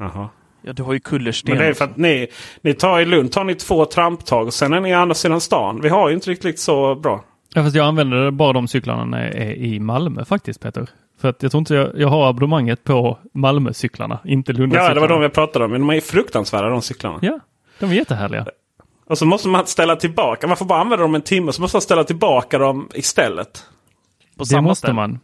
Aha. 0.00 0.30
Ja, 0.62 0.72
du 0.72 0.82
har 0.82 0.92
ju 0.92 1.00
kullersten. 1.00 1.54
Men 1.54 1.62
det 1.62 1.68
är 1.68 1.74
för 1.74 1.84
att 1.84 1.96
ni, 1.96 2.28
ni 2.62 2.74
tar 2.74 3.00
i 3.00 3.04
Lund 3.04 3.32
tar 3.32 3.44
ni 3.44 3.54
två 3.54 3.84
tramptag 3.84 4.46
och 4.46 4.54
sen 4.54 4.72
är 4.72 4.80
ni 4.80 4.92
andra 4.92 5.14
sidan 5.14 5.40
stan. 5.40 5.80
Vi 5.80 5.88
har 5.88 6.08
ju 6.08 6.14
inte 6.14 6.30
riktigt 6.30 6.58
så 6.58 6.94
bra. 6.94 7.24
Ja, 7.54 7.62
fast 7.62 7.76
jag 7.76 7.86
använder 7.86 8.30
bara 8.30 8.52
de 8.52 8.68
cyklarna 8.68 9.04
när 9.04 9.24
jag 9.24 9.34
är 9.34 9.54
i 9.54 9.80
Malmö 9.80 10.24
faktiskt 10.24 10.60
Peter. 10.60 10.88
För 11.20 11.28
att 11.28 11.42
jag 11.42 11.50
tror 11.50 11.58
inte 11.58 11.74
jag, 11.74 11.98
jag 11.98 12.08
har 12.08 12.28
abonnemanget 12.28 12.84
på 12.84 13.18
Malmö-cyklarna, 13.34 14.18
inte 14.24 14.52
lund 14.52 14.74
Ja, 14.74 14.94
det 14.94 15.00
var 15.00 15.08
de 15.08 15.22
jag 15.22 15.32
pratade 15.32 15.64
om. 15.64 15.70
Men 15.70 15.80
de 15.80 15.90
är 15.90 16.00
fruktansvärda 16.00 16.68
de 16.68 16.82
cyklarna. 16.82 17.18
Ja, 17.22 17.40
de 17.80 17.90
är 17.90 17.94
jättehärliga. 17.94 18.46
Och 19.06 19.18
så 19.18 19.26
måste 19.26 19.48
man 19.48 19.66
ställa 19.66 19.96
tillbaka. 19.96 20.46
Man 20.46 20.56
får 20.56 20.66
bara 20.66 20.80
använda 20.80 21.02
dem 21.02 21.14
en 21.14 21.22
timme 21.22 21.52
så 21.52 21.62
måste 21.62 21.76
man 21.76 21.82
ställa 21.82 22.04
tillbaka 22.04 22.58
dem 22.58 22.88
istället. 22.94 23.64
På 24.36 24.44
det 24.44 24.60
måste 24.60 24.78
ställe. 24.78 24.94
man. 24.94 25.18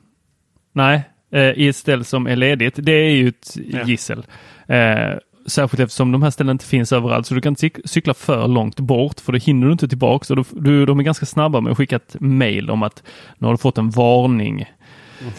Nej, 0.73 1.03
eh, 1.33 1.41
i 1.41 1.69
ett 1.69 1.77
ställe 1.77 2.05
som 2.05 2.27
är 2.27 2.37
ledigt. 2.37 2.75
Det 2.77 2.93
är 2.93 3.11
ju 3.11 3.29
ett 3.29 3.57
ja. 3.71 3.83
gissel. 3.85 4.27
Eh, 4.67 5.15
särskilt 5.47 5.81
eftersom 5.81 6.13
de 6.13 6.23
här 6.23 6.31
ställena 6.31 6.53
inte 6.53 6.65
finns 6.65 6.93
överallt. 6.93 7.27
Så 7.27 7.35
du 7.35 7.41
kan 7.41 7.57
cykla 7.85 8.15
för 8.15 8.49
långt 8.49 8.81
bort 8.81 9.21
för 9.21 9.33
då 9.33 9.39
hinner 9.39 9.67
du 9.67 9.73
inte 9.73 9.89
tillbaks. 9.89 10.31
Och 10.31 10.47
du, 10.51 10.87
de 10.87 10.99
är 10.99 11.03
ganska 11.03 11.27
snabba 11.27 11.61
med 11.61 11.71
att 11.71 11.77
skicka 11.77 11.97
ett 11.97 12.17
mail 12.21 12.71
om 12.71 12.83
att 12.83 13.03
nu 13.39 13.47
har 13.47 13.55
du 13.55 13.59
fått 13.59 13.79
en 13.79 13.91
varning. 13.91 14.65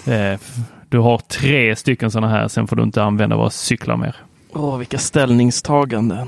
Mm. 0.05 0.33
Eh, 0.33 0.39
du 0.89 0.99
har 0.99 1.17
tre 1.17 1.75
stycken 1.75 2.11
sådana 2.11 2.33
här, 2.33 2.47
sen 2.47 2.67
får 2.67 2.75
du 2.75 2.83
inte 2.83 3.03
använda 3.03 3.35
våra 3.35 3.49
cyklar 3.49 3.97
mer. 3.97 4.15
Åh, 4.53 4.77
vilka 4.77 4.97
ställningstaganden. 4.97 6.27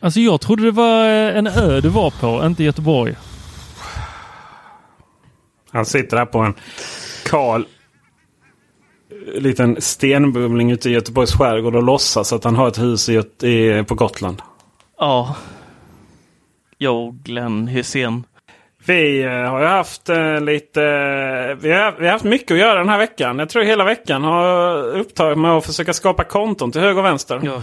Alltså 0.00 0.20
jag 0.20 0.40
trodde 0.40 0.62
det 0.62 0.70
var 0.70 1.04
en 1.08 1.46
ö 1.46 1.80
du 1.80 1.88
var 1.88 2.10
på, 2.10 2.46
inte 2.46 2.64
Göteborg. 2.64 3.14
Han 5.76 5.86
sitter 5.86 6.16
här 6.16 6.26
på 6.26 6.38
en 6.38 6.54
kal 7.24 7.66
liten 9.34 9.80
stenbumling 9.80 10.70
ute 10.70 10.90
i 10.90 10.92
Göteborgs 10.92 11.32
skärgård 11.32 11.76
och 11.76 11.82
låtsas 11.82 12.32
att 12.32 12.44
han 12.44 12.56
har 12.56 12.68
ett 12.68 12.78
hus 12.78 13.08
i, 13.08 13.22
i, 13.46 13.84
på 13.88 13.94
Gotland. 13.94 14.42
Ja. 14.98 15.36
Och 16.88 17.14
Glenn 17.14 17.66
Hysén. 17.66 18.24
Vi 18.86 19.22
eh, 19.22 19.30
har 19.30 19.60
ju 19.60 19.66
haft 19.66 20.10
uh, 20.10 20.40
lite... 20.40 20.80
Vi, 21.60 21.72
har, 21.72 22.00
vi 22.00 22.04
har 22.04 22.12
haft 22.12 22.24
mycket 22.24 22.50
att 22.50 22.58
göra 22.58 22.78
den 22.78 22.88
här 22.88 22.98
veckan. 22.98 23.38
Jag 23.38 23.48
tror 23.48 23.62
hela 23.62 23.84
veckan 23.84 24.24
har 24.24 24.76
upptagit 24.96 25.38
med 25.38 25.50
att 25.50 25.66
försöka 25.66 25.92
skapa 25.92 26.24
konton 26.24 26.72
till 26.72 26.80
höger 26.80 26.98
och 26.98 27.04
vänster. 27.04 27.40
Ja. 27.44 27.62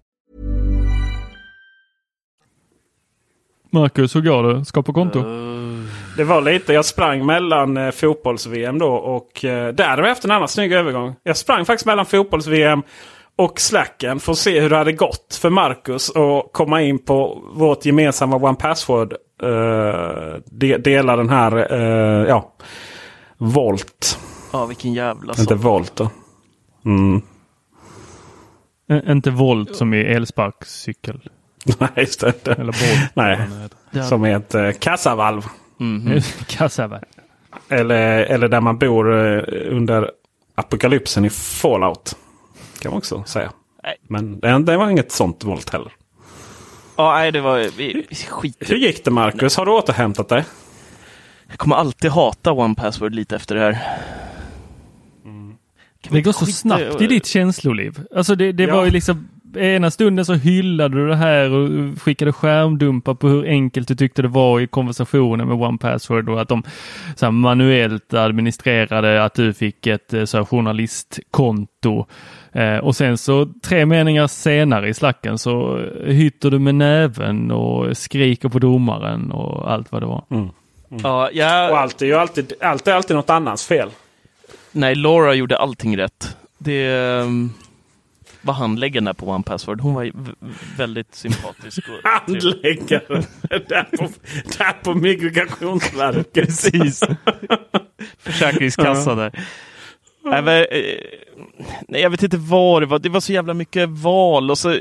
Marcus, 3.71 4.15
hur 4.15 4.21
går 4.21 4.43
det? 4.43 4.65
Skapa 4.65 4.93
konto? 4.93 5.19
Uh, 5.19 5.85
Det 6.17 6.23
var 6.23 6.41
lite, 6.41 6.73
jag 6.73 6.85
sprang 6.85 7.25
mellan 7.25 7.77
eh, 7.77 7.91
fotbolls-VM 7.91 8.79
då 8.79 8.87
och 8.93 9.45
eh, 9.45 9.73
där 9.73 9.89
har 9.89 10.01
vi 10.03 10.09
haft 10.09 10.25
en 10.25 10.31
annan 10.31 10.47
snygg 10.47 10.73
övergång. 10.73 11.15
Jag 11.23 11.37
sprang 11.37 11.65
faktiskt 11.65 11.85
mellan 11.85 12.05
fotbolls-VM 12.05 12.81
och 13.35 13.59
slacken 13.61 14.19
för 14.19 14.31
att 14.31 14.37
se 14.37 14.59
hur 14.61 14.69
det 14.69 14.77
hade 14.77 14.91
gått 14.93 15.39
för 15.41 15.49
Marcus 15.49 16.09
och 16.09 16.51
komma 16.53 16.81
in 16.81 16.99
på 16.99 17.43
vårt 17.53 17.85
gemensamma 17.85 18.35
One 18.35 18.55
Password. 18.55 19.13
Eh, 19.43 20.35
de, 20.45 20.77
dela 20.77 21.15
den 21.15 21.29
här, 21.29 21.73
eh, 21.73 22.27
ja, 22.29 22.53
Volt. 23.37 24.19
Ja, 24.53 24.65
vilken 24.65 24.93
jävla 24.93 25.31
Inte 25.33 25.43
sak. 25.43 25.57
Volt 25.63 25.95
då. 25.95 26.09
Mm. 26.85 27.21
Ä- 28.89 29.11
Inte 29.11 29.31
volt 29.31 29.75
som 29.75 29.93
i 29.93 30.01
elsparkcykel. 30.01 31.21
Nej, 31.79 31.89
just 31.97 32.19
det. 32.19 32.47
Eller 32.47 32.63
bolt. 32.65 33.11
Nej, 33.13 33.39
Ja. 33.91 34.03
som 34.03 34.23
är 34.25 34.35
ett 34.37 34.55
eh, 34.55 34.71
kassavalv. 34.71 35.45
Mhm. 35.77 36.19
Kassavalv. 36.47 37.03
Eller, 37.69 38.19
eller 38.23 38.47
där 38.47 38.61
man 38.61 38.77
bor 38.77 39.13
eh, 39.13 39.43
under 39.77 40.11
apokalypsen 40.55 41.25
i 41.25 41.29
Fallout. 41.29 42.15
Kan 42.81 42.91
man 42.91 42.97
också 42.97 43.23
säga. 43.23 43.51
Nej. 43.83 43.95
Men 44.07 44.39
det, 44.39 44.59
det 44.59 44.77
var 44.77 44.89
inget 44.89 45.11
sånt 45.11 45.43
volt 45.43 45.69
heller. 45.69 45.91
Ja, 46.95 47.11
nej, 47.13 47.31
det 47.31 47.41
var 47.41 47.57
vi, 47.77 48.07
skit. 48.29 48.57
Hur 48.59 48.75
gick 48.75 49.05
det 49.05 49.11
Marcus? 49.11 49.57
Har 49.57 49.65
du 49.65 49.71
återhämtat 49.71 50.29
dig? 50.29 50.43
Jag 51.47 51.57
kommer 51.57 51.75
alltid 51.75 52.11
hata 52.11 52.51
One 52.51 52.75
Password 52.75 53.15
lite 53.15 53.35
efter 53.35 53.55
det 53.55 53.61
här. 53.61 53.79
Vi 55.23 56.15
Det 56.17 56.21
går 56.21 56.31
så 56.31 56.45
snabbt 56.45 57.01
i 57.01 57.07
ditt 57.07 57.25
känsloliv. 57.25 57.99
Alltså 58.15 58.35
det, 58.35 58.51
det 58.51 58.63
Ja. 58.63 58.75
var 58.75 58.85
ju 58.85 58.91
liksom 58.91 59.27
Ena 59.55 59.91
stunden 59.91 60.25
så 60.25 60.33
hyllade 60.33 60.97
du 60.97 61.07
det 61.07 61.15
här 61.15 61.51
och 61.51 61.69
skickade 62.01 62.33
skärmdumpar 62.33 63.13
på 63.13 63.27
hur 63.27 63.45
enkelt 63.45 63.87
du 63.87 63.95
tyckte 63.95 64.21
det 64.21 64.27
var 64.27 64.59
i 64.59 64.67
konversationen 64.67 65.47
med 65.47 65.61
One 65.61 65.77
Password 65.77 66.29
och 66.29 66.41
att 66.41 66.49
de 66.49 66.63
så 67.15 67.25
här, 67.25 67.31
manuellt 67.31 68.13
administrerade 68.13 69.23
att 69.23 69.33
du 69.33 69.53
fick 69.53 69.87
ett 69.87 70.13
eh, 70.13 70.25
så 70.25 70.37
här, 70.37 70.45
journalistkonto. 70.45 72.05
Eh, 72.51 72.77
och 72.77 72.95
sen 72.95 73.17
så 73.17 73.47
tre 73.63 73.85
meningar 73.85 74.27
senare 74.27 74.89
i 74.89 74.93
slacken 74.93 75.37
så 75.37 75.79
hytter 76.05 76.51
du 76.51 76.59
med 76.59 76.75
näven 76.75 77.51
och 77.51 77.97
skriker 77.97 78.49
på 78.49 78.59
domaren 78.59 79.31
och 79.31 79.71
allt 79.71 79.91
vad 79.91 80.01
det 80.01 80.05
var. 80.05 80.23
Ja, 81.03 81.29
jag, 81.33 81.71
Och 81.71 81.79
allt 81.79 82.01
är 82.01 82.05
ju 82.05 82.15
alltid, 82.15 82.53
allt 82.61 82.87
är 82.87 82.93
alltid 82.93 83.15
något 83.15 83.29
annans 83.29 83.67
fel. 83.67 83.89
Nej, 84.71 84.95
Laura 84.95 85.33
gjorde 85.33 85.57
allting 85.57 85.97
rätt. 85.97 86.37
Det 86.57 86.87
um, 87.21 87.53
var 88.41 88.53
handläggaren 88.53 89.05
där 89.05 89.13
på 89.13 89.25
One 89.25 89.43
Password. 89.43 89.81
Hon 89.81 89.93
var 89.93 90.11
väldigt 90.77 91.15
sympatisk. 91.15 91.77
Och 91.77 91.83
trevlig. 91.83 92.41
Handläggare 92.43 93.23
där 93.49 93.97
på, 93.97 94.07
där 94.57 94.83
på 94.83 94.93
Migrationsverket. 94.93 96.33
Precis. 96.33 97.03
Försäkringskassa 98.19 99.15
där. 99.15 99.31
Eh, 100.25 100.43
nej, 101.87 102.01
jag 102.01 102.09
vet 102.09 102.23
inte 102.23 102.37
vad 102.37 102.81
det 102.81 102.85
var. 102.85 102.99
Det 102.99 103.09
var 103.09 103.19
så 103.19 103.33
jävla 103.33 103.53
mycket 103.53 103.89
val. 103.89 104.51
Och 104.51 104.57
så, 104.57 104.77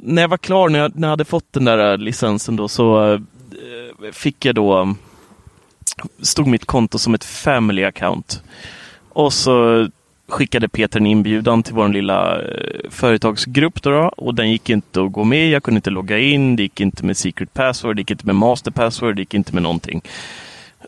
när 0.00 0.22
jag 0.22 0.28
var 0.28 0.38
klar, 0.38 0.68
när 0.68 0.78
jag, 0.78 0.96
när 0.96 1.08
jag 1.08 1.12
hade 1.12 1.24
fått 1.24 1.52
den 1.52 1.64
där 1.64 1.92
eh, 1.92 1.98
licensen 1.98 2.56
då, 2.56 2.68
så 2.68 3.12
eh, 3.12 3.20
fick 4.12 4.44
jag 4.44 4.54
då 4.54 4.94
stod 6.22 6.46
mitt 6.46 6.64
konto 6.64 6.98
som 6.98 7.14
ett 7.14 7.24
family 7.24 7.84
account. 7.84 8.42
Och 9.08 9.32
så 9.32 9.88
skickade 10.28 10.68
Peter 10.68 11.00
en 11.00 11.06
inbjudan 11.06 11.62
till 11.62 11.74
vår 11.74 11.88
lilla 11.88 12.42
eh, 12.42 12.90
företagsgrupp 12.90 13.82
då, 13.82 13.90
då 13.90 14.08
och 14.16 14.34
den 14.34 14.50
gick 14.50 14.70
inte 14.70 15.02
att 15.02 15.12
gå 15.12 15.24
med. 15.24 15.50
Jag 15.50 15.62
kunde 15.62 15.78
inte 15.78 15.90
logga 15.90 16.18
in. 16.18 16.56
Det 16.56 16.62
gick 16.62 16.80
inte 16.80 17.04
med 17.04 17.16
secret 17.16 17.54
password, 17.54 17.96
det 17.96 18.00
gick 18.00 18.10
inte 18.10 18.26
med 18.26 18.34
master 18.34 18.70
password, 18.70 19.16
det 19.16 19.22
gick 19.22 19.34
inte 19.34 19.52
med 19.54 19.62
någonting. 19.62 20.02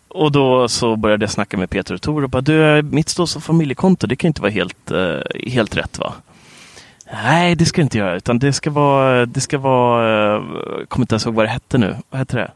Och 0.08 0.32
då 0.32 0.68
så 0.68 0.96
började 0.96 1.22
jag 1.22 1.30
snacka 1.30 1.56
med 1.56 1.70
Peter 1.70 1.94
och 1.94 2.02
Tor 2.02 2.24
och 2.24 2.30
bara 2.30 2.42
du, 2.42 2.82
mitt 2.82 3.08
står 3.08 3.26
som 3.26 3.42
familjekonto, 3.42 4.06
det 4.06 4.16
kan 4.16 4.28
inte 4.28 4.42
vara 4.42 4.50
helt, 4.52 4.90
eh, 4.90 5.18
helt 5.46 5.76
rätt 5.76 5.98
va? 5.98 6.14
Nej, 7.12 7.54
det 7.54 7.64
ska 7.64 7.80
det 7.80 7.82
inte 7.82 7.98
göra, 7.98 8.16
utan 8.16 8.38
det 8.38 8.52
ska 8.52 8.70
vara, 8.70 9.26
det 9.26 9.40
ska 9.40 9.58
vara, 9.58 10.36
eh, 10.36 10.42
jag 10.78 10.88
kommer 10.88 11.02
inte 11.04 11.14
ens 11.14 11.26
ihåg 11.26 11.34
vad 11.34 11.44
det 11.44 11.48
hette 11.50 11.78
nu. 11.78 11.96
Vad 12.10 12.18
hette 12.18 12.36
det? 12.36 12.50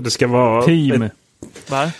Det 0.00 0.10
ska 0.10 0.26
vara... 0.28 0.62
Team. 0.62 1.02
ett- 1.02 1.12
Va? 1.70 1.90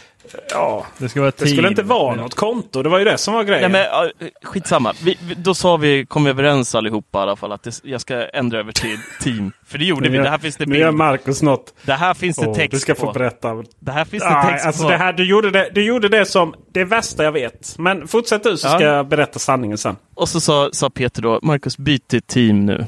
Ja, 0.50 0.86
Det 0.98 1.08
ska 1.08 1.20
vara 1.20 1.32
det 1.38 1.46
skulle 1.48 1.68
inte 1.68 1.82
vara 1.82 2.14
något 2.14 2.34
konto. 2.34 2.82
Det 2.82 2.88
var 2.88 2.98
ju 2.98 3.04
det 3.04 3.18
som 3.18 3.34
var 3.34 3.40
Nej, 3.44 3.50
grejen. 3.52 3.72
men, 3.72 3.80
ja, 3.80 4.08
skitsamma. 4.42 4.92
Vi, 5.04 5.18
vi, 5.28 5.34
då 5.34 5.54
sa 5.54 5.76
vi, 5.76 6.06
kom 6.06 6.24
vi 6.24 6.30
överens 6.30 6.74
allihopa 6.74 7.18
i 7.18 7.22
alla 7.22 7.36
fall, 7.36 7.52
att 7.52 7.62
det, 7.62 7.80
jag 7.84 8.00
ska 8.00 8.28
ändra 8.28 8.58
över 8.58 8.72
till 8.72 8.98
team. 9.22 9.52
För 9.66 9.78
det 9.78 9.84
gjorde 9.84 10.08
vi. 10.08 10.18
Det 10.18 10.28
här 10.30 10.38
finns 10.38 10.56
det 10.56 10.66
Nu 10.66 10.78
gör 10.78 10.86
bild. 10.88 10.98
Marcus 10.98 11.42
något. 11.42 11.74
Det 11.82 11.92
här 11.92 12.14
finns 12.14 12.36
det 12.36 12.54
text 12.54 12.70
du 12.70 12.78
ska 12.78 12.94
få 12.94 13.06
på. 13.06 13.12
berätta. 13.12 13.64
Det 13.78 13.92
här 13.92 14.04
finns 14.04 14.22
det 14.22 14.30
Nej, 14.30 14.52
text 14.52 14.66
alltså 14.66 14.82
på. 14.82 14.90
det 14.90 14.96
här, 14.96 15.12
du, 15.12 15.24
gjorde 15.28 15.50
det, 15.50 15.70
du 15.74 15.84
gjorde 15.84 16.08
det 16.08 16.26
som 16.26 16.54
det 16.72 16.84
värsta 16.84 17.24
jag 17.24 17.32
vet. 17.32 17.74
Men 17.78 18.08
fortsätt 18.08 18.42
du 18.42 18.56
så 18.56 18.66
Ja. 18.68 18.70
ska 18.74 18.84
jag 18.84 19.06
berätta 19.08 19.38
sanningen 19.38 19.78
sen. 19.78 19.96
Och 20.14 20.28
så 20.28 20.40
sa, 20.40 20.68
sa 20.72 20.90
Peter 20.90 21.22
då, 21.22 21.38
Marcus 21.42 21.78
byt 21.78 22.08
till 22.08 22.22
team 22.22 22.66
nu. 22.66 22.86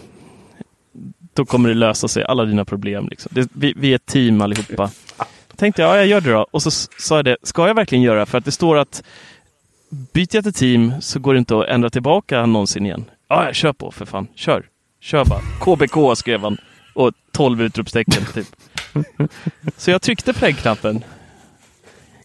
Då 1.34 1.44
kommer 1.44 1.68
det 1.68 1.74
lösa 1.74 2.08
sig, 2.08 2.24
alla 2.24 2.44
dina 2.44 2.64
problem. 2.64 3.08
Liksom. 3.10 3.30
Det, 3.34 3.48
vi, 3.54 3.74
vi 3.76 3.90
är 3.90 3.94
ett 3.94 4.06
team 4.06 4.40
allihopa. 4.40 4.90
Tänkte 5.60 5.82
jag, 5.82 5.90
ja 5.90 5.96
jag 5.96 6.06
gör 6.06 6.20
det 6.20 6.30
då. 6.30 6.46
Och 6.50 6.62
så 6.62 6.70
sa 6.70 7.16
jag 7.16 7.24
det, 7.24 7.36
ska 7.42 7.66
jag 7.66 7.74
verkligen 7.74 8.02
göra? 8.02 8.26
För 8.26 8.38
att 8.38 8.44
det 8.44 8.52
står 8.52 8.76
att 8.76 9.02
byter 10.12 10.34
jag 10.34 10.44
till 10.44 10.52
team 10.52 10.92
så 11.00 11.18
går 11.18 11.34
det 11.34 11.38
inte 11.38 11.58
att 11.58 11.68
ändra 11.68 11.90
tillbaka 11.90 12.46
någonsin 12.46 12.86
igen. 12.86 13.04
Ja, 13.28 13.44
jag 13.44 13.54
kör 13.54 13.72
på 13.72 13.90
för 13.90 14.06
fan. 14.06 14.28
Kör. 14.34 14.64
Kör 15.00 15.24
bara. 15.24 15.40
KBK 15.60 16.18
skrev 16.18 16.40
han. 16.40 16.58
Och 16.94 17.12
12 17.32 17.62
utropstecken 17.62 18.24
typ. 18.34 18.46
Så 19.76 19.90
jag 19.90 20.02
tryckte 20.02 20.32
på 20.32 20.44
den 20.44 20.54
knappen. 20.54 21.04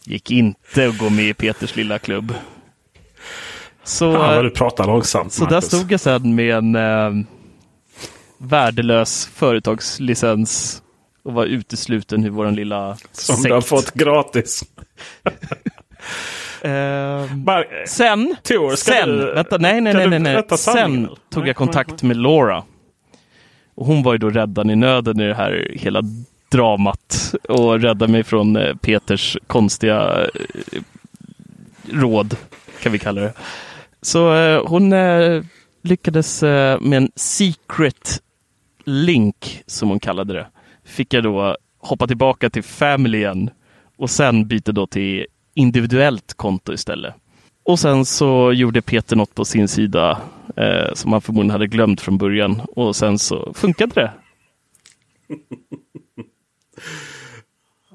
Gick 0.04 0.30
inte 0.30 0.88
att 0.88 0.98
gå 0.98 1.10
med 1.10 1.24
i 1.24 1.34
Peters 1.34 1.76
lilla 1.76 1.98
klubb. 1.98 2.34
Så, 3.84 4.12
Fan 4.12 4.34
vad 4.34 4.44
du 4.44 4.50
pratar 4.50 4.86
långsamt 4.86 5.32
så 5.32 5.44
där 5.44 5.60
stod 5.60 5.92
jag 5.92 6.00
sen 6.00 6.34
med 6.34 6.54
en 6.54 6.74
eh, 6.74 7.26
värdelös 8.38 9.26
företagslicens 9.26 10.82
och 11.26 11.32
var 11.34 11.44
utesluten 11.44 12.24
ur 12.24 12.30
vår 12.30 12.50
lilla 12.50 12.96
Som 13.12 13.36
sekt. 13.36 13.48
du 13.48 13.54
har 13.54 13.60
fått 13.60 13.94
gratis. 13.94 14.64
Mar- 17.44 17.86
sen, 17.86 18.36
Tor, 18.42 18.76
sen, 18.76 19.08
du- 19.08 19.34
vänta, 19.34 19.58
nej, 19.58 19.80
nej, 19.80 19.94
nej, 19.94 20.08
nej, 20.08 20.18
nej. 20.18 20.58
Sen 20.58 21.08
tog 21.30 21.48
jag 21.48 21.56
kontakt 21.56 22.02
med 22.02 22.16
Laura. 22.16 22.64
Och 23.74 23.86
hon 23.86 24.02
var 24.02 24.12
ju 24.12 24.18
då 24.18 24.30
räddaren 24.30 24.70
i 24.70 24.76
nöden 24.76 25.20
i 25.20 25.26
det 25.26 25.34
här 25.34 25.70
hela 25.74 26.02
dramat 26.50 27.34
och 27.48 27.80
räddade 27.80 28.12
mig 28.12 28.24
från 28.24 28.56
eh, 28.56 28.74
Peters 28.76 29.36
konstiga 29.46 30.26
eh, 30.34 30.80
råd, 31.92 32.36
kan 32.82 32.92
vi 32.92 32.98
kalla 32.98 33.20
det. 33.20 33.32
Så 34.02 34.34
eh, 34.34 34.66
hon 34.66 34.92
eh, 34.92 35.42
lyckades 35.82 36.42
eh, 36.42 36.80
med 36.80 36.96
en 36.96 37.10
secret 37.16 38.22
link, 38.84 39.62
som 39.66 39.88
hon 39.88 40.00
kallade 40.00 40.34
det, 40.34 40.46
fick 40.86 41.14
jag 41.14 41.24
då 41.24 41.56
hoppa 41.78 42.06
tillbaka 42.06 42.50
till 42.50 42.62
family 42.62 43.18
igen 43.18 43.50
och 43.96 44.10
sen 44.10 44.48
byta 44.48 44.72
då 44.72 44.86
till 44.86 45.26
individuellt 45.54 46.34
konto 46.34 46.72
istället. 46.72 47.14
Och 47.62 47.78
sen 47.78 48.04
så 48.04 48.52
gjorde 48.52 48.82
Peter 48.82 49.16
något 49.16 49.34
på 49.34 49.44
sin 49.44 49.68
sida 49.68 50.20
eh, 50.56 50.94
som 50.94 51.12
han 51.12 51.20
förmodligen 51.20 51.50
hade 51.50 51.66
glömt 51.66 52.00
från 52.00 52.18
början 52.18 52.60
och 52.76 52.96
sen 52.96 53.18
så 53.18 53.52
funkade 53.54 53.94
det. 53.94 54.12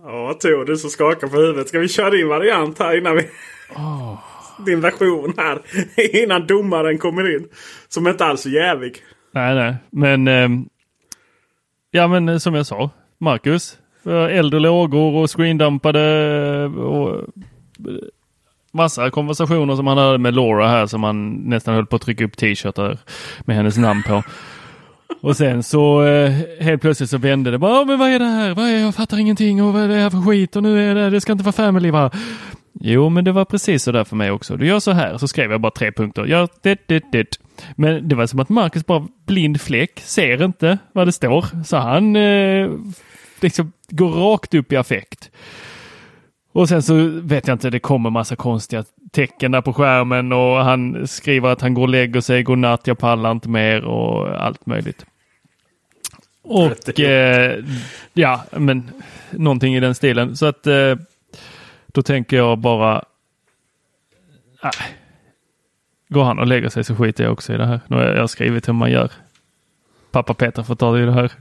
Ja, 0.03 0.33
Tor, 0.33 0.65
du 0.65 0.77
som 0.77 0.89
skakar 0.89 1.27
på 1.27 1.37
huvudet. 1.37 1.67
Ska 1.67 1.79
vi 1.79 1.87
köra 1.87 2.09
din 2.09 2.27
variant 2.27 2.79
här 2.79 2.97
innan 2.97 3.15
vi... 3.15 3.29
Din 4.65 4.81
version 4.81 5.33
här. 5.37 5.61
Innan 6.23 6.47
domaren 6.47 6.97
kommer 6.97 7.35
in. 7.35 7.47
Som 7.87 8.07
inte 8.07 8.25
alls 8.25 8.45
är 8.45 8.49
jävig. 8.49 8.97
Nej, 9.33 9.55
nej, 9.55 9.75
men 9.89 10.27
ehm, 10.27 10.65
ja, 11.91 12.07
men 12.07 12.29
eh, 12.29 12.37
som 12.37 12.55
jag 12.55 12.65
sa, 12.65 12.89
Marcus, 13.17 13.77
eh, 14.05 14.37
äldre 14.37 14.59
lågor 14.59 15.15
och 15.15 15.37
screendumpade 15.37 16.01
eh, 16.63 16.81
och 16.81 17.27
massa 18.71 19.09
konversationer 19.09 19.75
som 19.75 19.87
han 19.87 19.97
hade 19.97 20.17
med 20.17 20.33
Laura 20.33 20.67
här 20.67 20.87
som 20.87 21.03
han 21.03 21.31
nästan 21.33 21.75
höll 21.75 21.85
på 21.85 21.95
att 21.95 22.01
trycka 22.01 22.25
upp 22.25 22.37
t-shirtar 22.37 22.97
med 23.45 23.55
hennes 23.55 23.77
namn 23.77 24.03
på. 24.03 24.23
Och 25.21 25.37
sen 25.37 25.63
så 25.63 26.03
eh, 26.03 26.31
helt 26.59 26.81
plötsligt 26.81 27.09
så 27.09 27.17
vände 27.17 27.51
det 27.51 27.57
bara, 27.57 27.85
men 27.85 27.99
vad 27.99 28.09
är 28.09 28.19
det 28.19 28.25
här? 28.25 28.53
Vad 28.53 28.65
är, 28.65 28.77
jag 28.77 28.95
fattar 28.95 29.17
ingenting 29.17 29.63
och 29.63 29.73
vad 29.73 29.83
är 29.83 29.87
det 29.87 29.95
här 29.95 30.09
för 30.09 30.21
skit 30.21 30.55
och 30.55 30.63
nu 30.63 30.91
är 30.91 30.95
det, 30.95 31.09
det 31.09 31.21
ska 31.21 31.31
inte 31.31 31.43
vara 31.43 31.53
family 31.53 31.91
va? 31.91 32.11
Jo, 32.73 33.09
men 33.09 33.23
det 33.23 33.31
var 33.31 33.45
precis 33.45 33.83
så 33.83 33.91
där 33.91 34.03
för 34.03 34.15
mig 34.15 34.31
också. 34.31 34.57
Du 34.57 34.67
gör 34.67 34.79
så 34.79 34.91
här, 34.91 35.17
så 35.17 35.27
skrev 35.27 35.51
jag 35.51 35.61
bara 35.61 35.71
tre 35.71 35.91
punkter. 35.91 36.25
Gör 36.25 36.49
det, 36.61 36.79
det, 36.85 37.03
det. 37.11 37.39
Men 37.75 38.07
det 38.07 38.15
var 38.15 38.27
som 38.27 38.39
att 38.39 38.49
Marcus 38.49 38.85
bara 38.85 39.07
blind 39.25 39.61
fläck, 39.61 39.99
ser 39.99 40.43
inte 40.43 40.77
vad 40.91 41.07
det 41.07 41.11
står. 41.11 41.45
Så 41.63 41.77
han 41.77 42.15
eh, 42.15 42.69
liksom 43.41 43.71
går 43.89 44.11
rakt 44.11 44.53
upp 44.53 44.71
i 44.71 44.77
affekt. 44.77 45.31
Och 46.53 46.69
sen 46.69 46.83
så 46.83 46.93
vet 47.23 47.47
jag 47.47 47.55
inte, 47.55 47.69
det 47.69 47.79
kommer 47.79 48.09
massa 48.09 48.35
konstiga 48.35 48.83
tecken 49.11 49.51
där 49.51 49.61
på 49.61 49.73
skärmen 49.73 50.31
och 50.31 50.57
han 50.57 51.07
skriver 51.07 51.49
att 51.49 51.61
han 51.61 51.73
går 51.73 51.81
och 51.81 51.89
lägger 51.89 52.21
sig, 52.21 52.43
godnatt, 52.43 52.87
jag 52.87 52.97
pallar 52.97 53.31
inte 53.31 53.49
mer 53.49 53.83
och 53.83 54.41
allt 54.45 54.65
möjligt. 54.65 55.05
Och 56.43 56.99
eh, 56.99 57.63
ja, 58.13 58.43
men 58.51 58.91
någonting 59.31 59.75
i 59.75 59.79
den 59.79 59.95
stilen. 59.95 60.37
Så 60.37 60.45
att 60.45 60.67
eh, 60.67 60.95
då 61.91 62.01
tänker 62.01 62.37
jag 62.37 62.57
bara. 62.57 63.03
Äh, 64.63 64.69
går 66.09 66.23
han 66.23 66.39
och 66.39 66.47
lägger 66.47 66.69
sig 66.69 66.83
så 66.83 66.95
skiter 66.95 67.23
jag 67.23 67.33
också 67.33 67.53
i 67.53 67.57
det 67.57 67.65
här. 67.65 67.79
Nu 67.87 67.95
har 67.95 68.03
jag 68.03 68.29
skrivit 68.29 68.67
hur 68.67 68.73
man 68.73 68.91
gör. 68.91 69.11
Pappa 70.11 70.33
Peter 70.33 70.63
får 70.63 70.75
ta 70.75 70.91
det 70.91 71.03
i 71.03 71.05
det 71.05 71.11
här. 71.13 71.31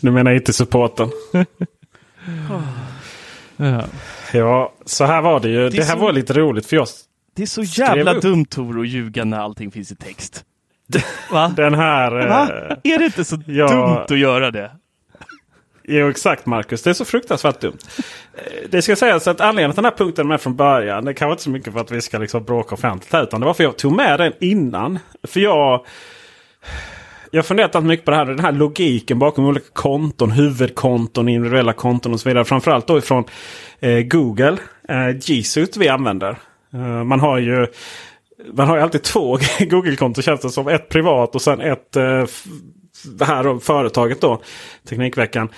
Du 0.00 0.10
menar 0.10 0.32
IT-supporten? 0.32 1.10
Ja. 3.56 3.84
Ja, 4.32 4.72
så 4.84 5.04
här 5.04 5.22
var 5.22 5.40
det 5.40 5.48
ju. 5.48 5.68
Det, 5.70 5.78
är 5.78 5.82
här 5.84 5.92
så- 5.94 5.98
var 5.98 6.12
lite 6.12 6.32
roligt 6.32 6.66
för 6.66 6.76
jag 6.76 6.86
Det 7.34 7.42
är 7.42 7.46
så 7.46 7.62
jävla 7.62 8.14
upp. 8.14 8.22
dumt 8.22 8.44
Tor 8.44 8.80
att 8.80 8.88
ljuga 8.88 9.24
när 9.24 9.38
allting 9.38 9.70
finns 9.70 9.92
i 9.92 9.96
text. 9.96 10.44
Va? 11.32 11.48
den 11.56 11.74
här... 11.74 12.10
Va? 12.28 12.42
Eh, 12.84 12.92
Är 12.94 12.98
det 12.98 13.04
inte 13.04 13.24
så 13.24 13.42
ja. 13.46 13.68
dumt 13.68 14.04
att 14.08 14.18
göra 14.18 14.50
det? 14.50 14.70
Jo, 15.90 16.08
exakt 16.08 16.46
Marcus. 16.46 16.82
Det 16.82 16.90
är 16.90 16.94
så 16.94 17.04
fruktansvärt 17.04 17.60
dumt. 17.60 17.78
Eh, 18.34 18.68
det 18.70 18.82
ska 18.82 18.96
sägas 18.96 19.28
att 19.28 19.40
anledningen 19.40 19.72
till 19.72 19.82
den 19.82 19.92
här 19.92 19.98
punkten 19.98 20.26
är 20.26 20.28
med 20.28 20.40
från 20.40 20.56
början. 20.56 21.04
Det 21.04 21.14
kanske 21.14 21.32
inte 21.32 21.42
så 21.42 21.50
mycket 21.50 21.72
för 21.72 21.80
att 21.80 21.90
vi 21.90 22.00
ska 22.00 22.18
liksom 22.18 22.44
bråka 22.44 22.74
offentligt 22.74 23.12
här. 23.12 23.22
Utan 23.22 23.40
det 23.40 23.46
var 23.46 23.54
för 23.54 23.64
att 23.64 23.68
jag 23.68 23.76
tog 23.76 23.92
med 23.92 24.20
den 24.20 24.32
innan. 24.40 24.98
För 25.22 25.40
jag... 25.40 25.86
Jag 27.30 27.38
har 27.38 27.42
funderat 27.44 27.84
mycket 27.84 28.04
på 28.04 28.10
det 28.10 28.16
här. 28.16 28.24
Den 28.24 28.38
här 28.38 28.52
logiken 28.52 29.18
bakom 29.18 29.44
olika 29.44 29.66
konton. 29.72 30.30
Huvudkonton, 30.30 31.28
individuella 31.28 31.72
konton 31.72 32.12
och 32.12 32.20
så 32.20 32.28
vidare. 32.28 32.44
Framförallt 32.44 32.86
då 32.86 32.98
ifrån 32.98 33.24
eh, 33.80 34.00
Google. 34.00 34.56
Eh, 34.88 35.08
G 35.08 35.42
Suite 35.42 35.80
vi 35.80 35.88
använder. 35.88 36.38
Eh, 36.72 37.04
man 37.04 37.20
har 37.20 37.38
ju... 37.38 37.66
Man 38.52 38.68
har 38.68 38.76
ju 38.76 38.82
alltid 38.82 39.02
två 39.02 39.38
Google-konton 39.60 40.22
känns 40.22 40.40
det 40.40 40.50
som. 40.50 40.68
Ett 40.68 40.88
privat 40.88 41.34
och 41.34 41.42
sen 41.42 41.60
ett 41.60 41.96
eh, 41.96 42.24
det 43.04 43.24
här 43.24 43.44
då, 43.44 43.58
företaget 43.58 44.20
då. 44.20 44.42
Teknikveckan. 44.88 45.48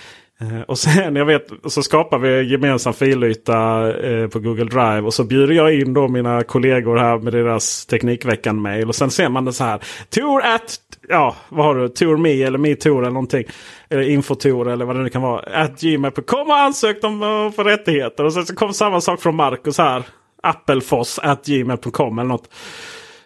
Eh, 0.40 0.60
och 0.60 0.78
sen 0.78 1.16
jag 1.16 1.24
vet, 1.24 1.46
så 1.64 1.82
skapar 1.82 2.18
vi 2.18 2.42
gemensam 2.42 2.92
filyta 2.92 3.88
eh, 4.08 4.28
på 4.28 4.38
Google 4.38 4.64
Drive. 4.64 5.00
Och 5.00 5.14
så 5.14 5.24
bjuder 5.24 5.54
jag 5.54 5.74
in 5.74 5.94
då 5.94 6.08
mina 6.08 6.42
kollegor 6.42 6.96
här 6.96 7.18
med 7.18 7.32
deras 7.32 7.86
Teknikveckan-mail. 7.86 8.88
Och 8.88 8.94
sen 8.94 9.10
ser 9.10 9.28
man 9.28 9.44
det 9.44 9.52
så 9.52 9.64
här. 9.64 9.80
Tour 10.10 10.42
at, 10.44 10.76
ja 11.08 11.36
vad 11.48 11.66
har 11.66 11.74
du? 11.74 11.88
Tour 11.88 12.16
me 12.16 12.42
eller 12.42 12.58
MeTour 12.58 13.02
eller 13.02 13.10
någonting. 13.10 13.44
Eller 13.88 14.02
Infotour 14.02 14.68
eller 14.68 14.84
vad 14.84 14.96
det 14.96 15.02
nu 15.02 15.08
kan 15.08 15.22
vara. 15.22 15.62
At 15.62 15.80
gmail.com 15.80 16.48
och 16.48 16.56
ansökt 16.56 17.04
om 17.04 17.22
att 17.22 17.56
få 17.56 17.62
rättigheter. 17.62 18.24
Och 18.24 18.32
sen 18.32 18.46
så 18.46 18.54
kom 18.54 18.72
samma 18.72 19.00
sak 19.00 19.22
från 19.22 19.36
Marcus 19.36 19.78
här. 19.78 20.02
Appelfoss 20.42 21.18
at 21.18 21.46
gmail.com 21.46 22.18
eller 22.18 22.28
något. 22.28 22.48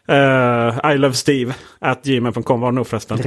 Uh, 0.08 0.92
I 0.92 0.98
love 0.98 1.14
Steve 1.14 1.54
at 1.78 2.02
gmail.com 2.02 2.60
var 2.60 2.72
det 2.72 2.76
nog 2.76 2.86
förresten. 2.86 3.18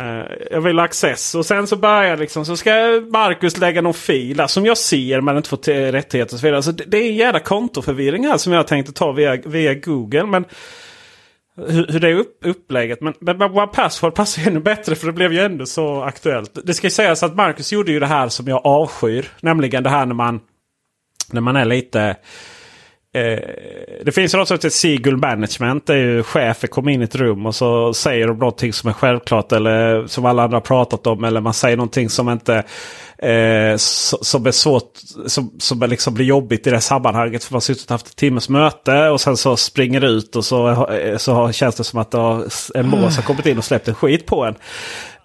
Eh, 0.00 0.24
jag 0.50 0.60
vill 0.60 0.78
ha 0.78 0.84
access 0.84 1.34
och 1.34 1.46
sen 1.46 1.66
så 1.66 1.76
börjar 1.76 2.16
liksom 2.16 2.44
så 2.44 2.56
ska 2.56 2.70
Marcus 3.12 3.56
lägga 3.56 3.82
någon 3.82 3.94
fil 3.94 4.36
där 4.36 4.46
som 4.46 4.66
jag 4.66 4.78
ser 4.78 5.20
men 5.20 5.36
inte 5.36 5.48
får 5.48 5.92
rättigheter 5.92 6.34
och 6.34 6.40
så 6.40 6.46
vidare. 6.46 6.62
Så 6.62 6.72
det, 6.72 6.84
det 6.84 6.98
är 6.98 7.08
en 7.08 7.16
jävla 7.16 7.40
kontoförvirring 7.40 8.26
här 8.26 8.36
som 8.36 8.52
jag 8.52 8.66
tänkte 8.66 8.92
ta 8.92 9.12
via, 9.12 9.36
via 9.36 9.74
Google. 9.74 10.26
Men 10.26 10.44
hur, 11.56 11.86
hur 11.86 12.00
det 12.00 12.08
är 12.08 12.14
upp, 12.14 12.38
upplägget. 12.44 13.00
Men, 13.00 13.14
men 13.20 13.42
One 13.42 13.66
Password 13.66 14.14
passar 14.14 14.42
ju 14.42 14.48
ännu 14.48 14.60
bättre 14.60 14.94
för 14.94 15.06
det 15.06 15.12
blev 15.12 15.32
ju 15.32 15.40
ändå 15.40 15.66
så 15.66 16.02
aktuellt. 16.02 16.58
Det 16.64 16.74
ska 16.74 16.90
sägas 16.90 17.22
att 17.22 17.36
Marcus 17.36 17.72
gjorde 17.72 17.92
ju 17.92 18.00
det 18.00 18.06
här 18.06 18.28
som 18.28 18.48
jag 18.48 18.66
avskyr. 18.66 19.28
Nämligen 19.40 19.82
det 19.82 19.90
här 19.90 20.06
när 20.06 20.14
man, 20.14 20.40
när 21.30 21.40
man 21.40 21.56
är 21.56 21.64
lite... 21.64 22.16
Eh, 23.12 23.38
det 24.04 24.12
finns 24.14 24.34
något 24.34 24.48
som 24.48 24.54
heter 24.54 24.68
Seagull 24.68 25.16
Management. 25.16 25.86
Det 25.86 25.94
är 25.94 25.98
ju 25.98 26.22
chefer 26.22 26.68
kommer 26.68 26.92
in 26.92 27.00
i 27.00 27.04
ett 27.04 27.14
rum 27.14 27.46
och 27.46 27.54
så 27.54 27.94
säger 27.94 28.26
de 28.26 28.38
någonting 28.38 28.72
som 28.72 28.88
är 28.88 28.92
självklart 28.92 29.52
eller 29.52 30.06
som 30.06 30.24
alla 30.24 30.42
andra 30.42 30.56
har 30.56 30.60
pratat 30.60 31.06
om. 31.06 31.24
Eller 31.24 31.40
man 31.40 31.54
säger 31.54 31.76
någonting 31.76 32.08
som 32.08 32.28
inte 32.28 32.54
eh, 33.18 33.76
som 33.76 34.46
är 34.46 34.50
svårt, 34.50 34.92
som, 35.26 35.54
som 35.58 35.82
är 35.82 35.86
liksom 35.86 36.14
blir 36.14 36.26
jobbigt 36.26 36.66
i 36.66 36.70
det 36.70 36.80
sammanhanget. 36.80 37.44
För 37.44 37.52
man 37.52 37.56
har 37.56 37.60
suttit 37.60 37.84
och 37.84 37.90
haft 37.90 38.06
ett 38.06 38.16
timmes 38.16 38.48
möte 38.48 39.08
och 39.08 39.20
sen 39.20 39.36
så 39.36 39.56
springer 39.56 40.00
det 40.00 40.08
ut 40.08 40.36
och 40.36 40.44
så, 40.44 40.86
eh, 40.86 41.16
så 41.16 41.52
känns 41.52 41.74
det 41.74 41.84
som 41.84 41.98
att 41.98 42.10
det 42.10 42.18
har, 42.18 42.44
en 42.74 42.88
mås 42.88 43.16
har 43.16 43.22
kommit 43.22 43.46
in 43.46 43.58
och 43.58 43.64
släppt 43.64 43.88
en 43.88 43.94
skit 43.94 44.26
på 44.26 44.44
en. 44.44 44.54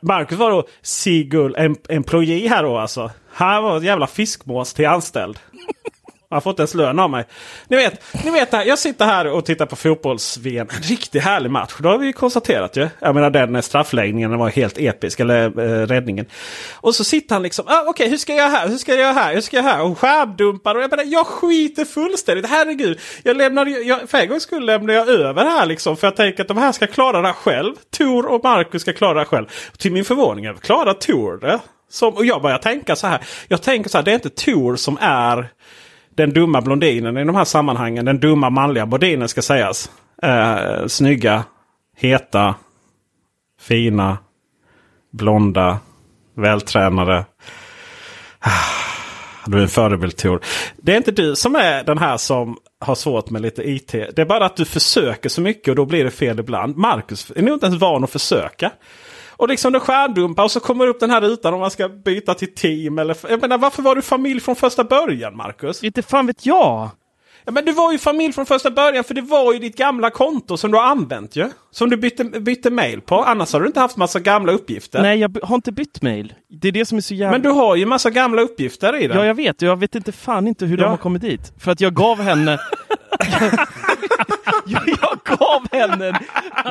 Marcus 0.02 0.38
var 0.38 0.52
då 0.52 0.64
Seagull 0.82 1.56
en 1.56 1.76
employee 1.90 2.50
här 2.50 2.64
då 2.64 2.78
alltså. 2.78 3.12
Han 3.34 3.64
var 3.64 3.78
en 3.78 3.84
jävla 3.84 4.08
fiskmås 4.08 4.74
till 4.74 4.88
anställd. 4.88 5.40
Han 6.30 6.42
får 6.42 6.50
inte 6.50 6.62
ens 6.62 6.74
lön 6.74 7.00
av 7.00 7.10
mig. 7.10 7.26
Ni 7.68 7.78
vet, 7.78 8.24
ni 8.26 8.32
vet 8.32 8.54
jag 8.54 8.80
sitter 8.80 9.06
här 9.06 9.28
och 9.28 9.46
tittar 9.46 9.66
på 9.66 9.76
fotbolls-VM. 9.76 10.68
En 10.76 10.82
riktigt 10.82 11.24
härlig 11.24 11.52
match. 11.52 11.74
Det 11.80 11.88
har 11.88 11.98
vi 11.98 12.08
ju 12.08 12.14
konstaterat 12.14 12.78
ju. 12.78 12.90
Jag 13.00 13.16
menar 13.16 13.30
den 13.30 13.64
straffläggningen 13.64 14.30
den 14.30 14.40
var 14.40 14.50
helt 14.50 14.78
episk. 14.78 15.20
Eller 15.20 15.46
eh, 15.46 15.88
räddningen. 15.88 16.26
Och 16.74 16.96
så 16.96 17.04
sitter 17.04 17.36
han 17.36 17.44
liksom. 17.44 17.66
Ah, 17.68 17.84
Okej, 17.88 18.10
hur 18.10 18.18
ska 18.18 18.34
jag 18.34 18.40
göra 18.40 18.50
här? 18.50 18.68
Hur 18.68 18.78
ska 18.78 18.92
jag 18.92 19.02
göra 19.02 19.14
här? 19.14 19.34
Hur 19.34 19.42
ska 19.42 19.58
jag 19.58 19.64
här? 19.64 19.82
Och 19.82 20.00
skärmdumpar. 20.00 20.76
Och 20.76 20.82
jag 20.82 20.90
menar, 20.90 21.04
jag 21.04 21.28
skiter 21.28 21.86
fullständigt. 21.86 22.50
Herregud. 22.50 23.00
Jag 23.24 23.38
lämnar, 23.38 23.66
jag, 23.66 24.10
för 24.10 24.18
en 24.18 24.30
gångs 24.30 24.44
skull 24.44 24.66
lämnar 24.66 24.94
jag 24.94 25.10
över 25.10 25.46
här 25.46 25.66
liksom. 25.66 25.98
För 25.98 26.08
jag 26.08 26.16
tänker 26.16 26.42
att 26.42 26.48
de 26.48 26.58
här 26.58 26.72
ska 26.72 26.88
klara 26.88 27.22
det 27.22 27.28
här 27.28 27.34
själv. 27.34 27.76
Tor 27.98 28.26
och 28.26 28.44
Marcus 28.44 28.82
ska 28.82 28.94
klara 28.94 29.14
det 29.14 29.20
här 29.20 29.26
själv. 29.26 29.46
Till 29.78 29.92
min 29.92 30.06
förvåning 30.06 30.54
klarar 30.62 30.94
Tor 30.94 31.38
det. 31.38 31.60
Som, 31.90 32.14
och 32.14 32.26
jag 32.26 32.42
börjar 32.42 32.58
tänka 32.58 32.96
så 32.96 33.08
här. 33.08 33.22
Jag 33.48 33.62
tänker 33.62 33.90
så 33.90 33.98
här, 33.98 34.06
det 34.06 34.12
är 34.12 34.16
inte 34.16 34.30
Tor 34.30 34.76
som 34.76 34.98
är 35.02 35.50
den 36.16 36.34
dumma 36.34 36.62
blondinen 36.62 37.18
i 37.18 37.24
de 37.24 37.36
här 37.36 37.46
sammanhangen. 37.46 38.06
Den 38.06 38.20
dumma 38.20 38.50
manliga 38.50 38.86
blondinen 38.86 39.28
ska 39.30 39.42
sägas. 39.42 39.92
Eh, 40.22 40.88
snygga, 40.88 41.44
heta, 41.98 42.56
fina, 43.62 44.18
blonda, 45.12 45.80
vältränade. 46.36 47.26
Ah, 48.40 48.50
du 49.46 49.58
är 49.58 49.62
en 49.62 49.68
förebild 49.68 50.18
Tor. 50.18 50.42
Det 50.78 50.94
är 50.94 50.98
inte 50.98 51.12
du 51.12 51.36
som 51.36 51.56
är 51.56 51.84
den 51.84 51.98
här 51.98 52.18
som 52.18 52.58
har 52.80 52.96
svårt 52.96 53.30
med 53.30 53.42
lite 53.42 53.70
IT. 53.70 53.92
Det 53.92 54.20
är 54.20 54.26
bara 54.26 54.46
att 54.46 54.56
du 54.56 54.66
försöker 54.66 55.30
så 55.30 55.42
mycket 55.42 55.68
och 55.68 55.76
då 55.76 55.86
blir 55.86 56.04
det 56.04 56.12
fel 56.12 56.40
ibland. 56.40 56.78
Marcus 56.78 57.32
är 57.36 57.42
nog 57.42 57.54
inte 57.54 57.66
ens 57.66 57.82
van 57.82 58.04
att 58.04 58.12
försöka. 58.12 58.72
Och 59.38 59.48
liksom 59.48 59.74
det 59.74 59.80
skärmdumpar 59.80 60.44
och 60.44 60.52
så 60.52 60.60
kommer 60.60 60.88
upp 60.88 61.00
den 61.00 61.10
här 61.10 61.22
rutan 61.22 61.54
om 61.54 61.60
man 61.60 61.72
ska 61.72 61.90
byta 61.90 62.34
till 62.34 62.56
team. 62.56 63.00
Eller, 63.00 63.18
jag 63.30 63.42
menar, 63.42 63.58
varför 63.58 63.82
var 63.84 63.96
du 63.96 64.02
familj 64.02 64.40
från 64.40 64.56
första 64.56 64.84
början 64.84 65.38
Marcus? 65.38 65.84
Inte 65.84 66.02
fan 66.02 66.28
vet 66.28 66.46
jag. 66.46 66.90
Ja, 67.46 67.52
men 67.52 67.66
du 67.66 67.72
var 67.72 67.92
ju 67.92 67.98
familj 67.98 68.34
från 68.34 68.46
första 68.46 68.72
början 68.72 69.04
för 69.04 69.14
det 69.14 69.22
var 69.22 69.54
ju 69.54 69.60
ditt 69.60 69.78
gamla 69.78 70.10
konto 70.10 70.58
som 70.58 70.72
du 70.72 70.78
har 70.78 70.86
använt 70.86 71.36
ju. 71.36 71.50
Som 71.76 71.90
du 71.90 71.98
bytte, 71.98 72.24
bytte 72.24 72.70
mail 72.70 73.02
på. 73.02 73.24
Annars 73.24 73.54
har 73.54 73.60
du 73.62 73.68
inte 73.68 73.80
haft 73.80 73.98
massa 73.98 74.20
gamla 74.20 74.52
uppgifter. 74.52 75.02
Nej, 75.02 75.20
jag 75.20 75.38
har 75.44 75.56
inte 75.56 75.72
bytt 75.72 76.02
mail. 76.02 76.34
Det 76.50 76.68
är 76.68 76.72
det 76.72 76.86
som 76.86 76.98
är 76.98 77.02
så 77.02 77.14
jävla... 77.14 77.32
Men 77.32 77.42
du 77.42 77.50
har 77.50 77.76
ju 77.76 77.86
massa 77.86 78.10
gamla 78.10 78.42
uppgifter 78.42 78.96
i 79.02 79.08
den. 79.08 79.18
Ja, 79.18 79.26
jag 79.26 79.34
vet. 79.36 79.62
Jag 79.62 79.80
vet 79.80 79.96
inte 79.96 80.12
fan 80.12 80.48
inte 80.48 80.66
hur 80.66 80.78
Ja. 80.78 80.84
de 80.84 80.90
har 80.90 80.98
kommit 80.98 81.22
dit. 81.22 81.54
För 81.60 81.72
att 81.72 81.82
jag 81.82 81.94
gav 81.94 82.22
henne... 82.22 82.60
jag, 84.66 85.20
gav 85.40 85.68
henne... 85.72 86.08
en- 86.08 86.16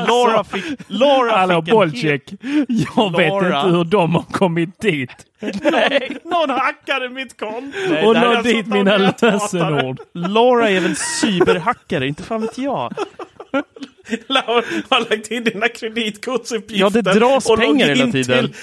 Laura 0.06 0.44
fick... 0.44 0.64
Laura 0.86 1.36
Hallå 1.36 1.62
fick 1.62 1.68
en 1.68 1.74
Bolcek! 1.76 2.32
Jag 2.68 3.16
vet 3.16 3.28
Laura. 3.28 3.46
inte 3.62 3.76
hur 3.76 3.84
de 3.84 4.14
har 4.14 4.22
kommit 4.22 4.80
dit. 4.80 5.10
Nej, 5.62 6.16
Någon 6.24 6.50
hackade 6.50 7.08
mitt 7.08 7.40
konto! 7.40 7.78
Nej, 7.90 8.06
Och 8.06 8.14
la 8.14 8.38
är 8.38 8.42
dit 8.42 8.66
mina 8.66 8.96
lösenord. 8.96 10.00
Laura 10.14 10.70
är 10.70 10.80
väl 10.80 10.96
cyberhackare, 10.96 12.06
inte 12.08 12.22
fan 12.22 12.40
vet 12.40 12.58
jag. 12.58 12.94
Har 14.88 15.10
lagt 15.10 15.30
in 15.30 15.44
dina 15.44 15.68
kreditkortsuppgifter. 15.68 16.80
Ja, 16.80 16.90
det 16.90 17.02
dras 17.02 17.46
och 17.46 17.58
pengar 17.58 17.88
hela 17.88 18.12
tiden. 18.12 18.48
Till, 18.48 18.54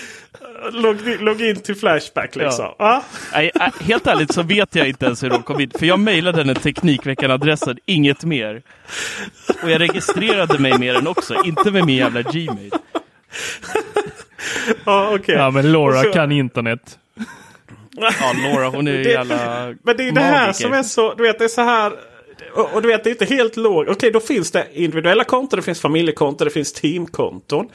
logg, 0.81 0.97
logg 1.21 1.41
in 1.41 1.55
till 1.55 1.75
Flashback 1.75 2.35
liksom. 2.35 2.73
Ja. 2.79 3.03
Nej, 3.33 3.51
äh, 3.55 3.67
helt 3.81 4.07
ärligt 4.07 4.33
så 4.33 4.43
vet 4.43 4.75
jag 4.75 4.87
inte 4.87 5.05
ens 5.05 5.23
hur 5.23 5.29
de 5.29 5.43
kom 5.43 5.59
in. 5.59 5.71
För 5.79 5.85
jag 5.85 5.99
mejlade 5.99 6.37
henne 6.37 6.55
Teknikveckan-adressen, 6.55 7.77
inget 7.85 8.23
mer. 8.23 8.61
Och 9.63 9.69
jag 9.71 9.81
registrerade 9.81 10.59
mig 10.59 10.79
med 10.79 10.95
den 10.95 11.07
också, 11.07 11.35
inte 11.45 11.71
med 11.71 11.85
min 11.85 11.97
jävla 11.97 12.21
Gmail. 12.21 12.71
Ja, 14.85 15.15
okej. 15.15 15.35
Ja 15.35 15.51
men 15.51 15.71
Laura 15.71 16.03
så- 16.03 16.11
kan 16.11 16.31
internet. 16.31 16.97
Ja, 17.91 18.11
Laura 18.43 18.69
hon 18.69 18.87
är 18.87 18.91
ju 18.91 19.03
jävla 19.03 19.65
Men 19.83 19.97
det 19.97 20.07
är 20.07 20.11
det 20.11 20.21
här 20.21 20.53
som 20.53 20.73
är 20.73 20.83
så, 20.83 21.13
du 21.13 21.23
vet 21.23 21.39
det 21.39 21.43
är 21.45 21.47
så 21.49 21.61
här. 21.61 21.93
Och, 22.53 22.73
och 22.73 22.81
du 22.81 22.87
vet 22.87 23.03
det 23.03 23.09
är 23.09 23.11
inte 23.11 23.25
helt 23.25 23.57
lågt. 23.57 23.87
Okej 23.89 24.11
då 24.11 24.19
finns 24.19 24.51
det 24.51 24.67
individuella 24.73 25.23
konton, 25.23 25.57
det 25.57 25.63
finns 25.63 25.81
familjekonton, 25.81 26.45
det 26.45 26.51
finns 26.51 26.73
teamkonton. 26.73 27.69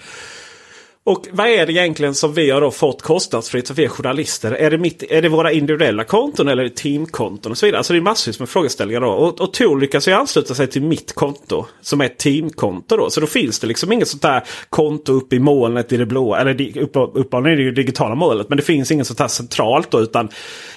Och 1.07 1.27
vad 1.33 1.49
är 1.49 1.67
det 1.67 1.73
egentligen 1.73 2.15
som 2.15 2.35
vi 2.35 2.51
har 2.51 2.61
då 2.61 2.71
fått 2.71 3.03
kostnadsfritt 3.03 3.69
för 3.69 3.75
vi 3.75 3.85
är 3.85 3.89
journalister? 3.89 4.53
Är 4.53 4.71
det, 4.71 4.79
mitt, 4.79 5.03
är 5.03 5.23
det 5.23 5.29
våra 5.29 5.53
individuella 5.53 6.05
konton 6.05 6.49
eller 6.49 6.63
är 6.65 6.69
det 6.69 6.77
teamkonton 6.77 7.53
och 7.53 7.59
så 7.59 7.67
vidare? 7.67 7.79
Alltså 7.79 7.93
det 7.93 7.99
är 7.99 8.03
massvis 8.03 8.39
med 8.39 8.49
frågeställningar 8.49 9.01
då. 9.01 9.09
Och, 9.09 9.41
och 9.41 9.53
Tor 9.53 9.81
lyckas 9.81 10.09
ju 10.09 10.13
ansluta 10.13 10.55
sig 10.55 10.67
till 10.67 10.83
mitt 10.83 11.13
konto 11.13 11.67
som 11.81 12.01
är 12.01 12.05
ett 12.05 12.19
teamkonto 12.19 12.97
då. 12.97 13.11
Så 13.11 13.21
då 13.21 13.27
finns 13.27 13.59
det 13.59 13.67
liksom 13.67 13.93
inget 13.93 14.09
sånt 14.09 14.23
där 14.23 14.43
konto 14.71 15.13
uppe 15.13 15.37
i 15.37 15.39
molnet 15.39 15.93
i 15.93 15.97
det 15.97 16.07
blåa. 16.07 16.41
Eller 16.41 16.55
di- 16.55 16.81
upp 17.15 17.35
är 17.35 17.57
det 17.57 17.63
ju 17.63 17.73
digitala 17.73 18.15
molnet. 18.15 18.49
Men 18.49 18.57
det 18.57 18.65
finns 18.65 18.91
inget 18.91 19.07
sånt 19.07 19.21
här 19.21 19.29
centralt 19.29 19.91
då. 19.91 20.01
Utan 20.01 20.29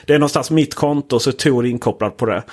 det 0.06 0.14
är 0.14 0.20
någonstans 0.20 0.52
mitt 0.52 0.76
konto 0.76 1.20
så 1.20 1.30
är 1.30 1.34
Tor 1.34 1.66
inkopplad 1.66 2.18
på 2.18 2.26
det. 2.26 2.44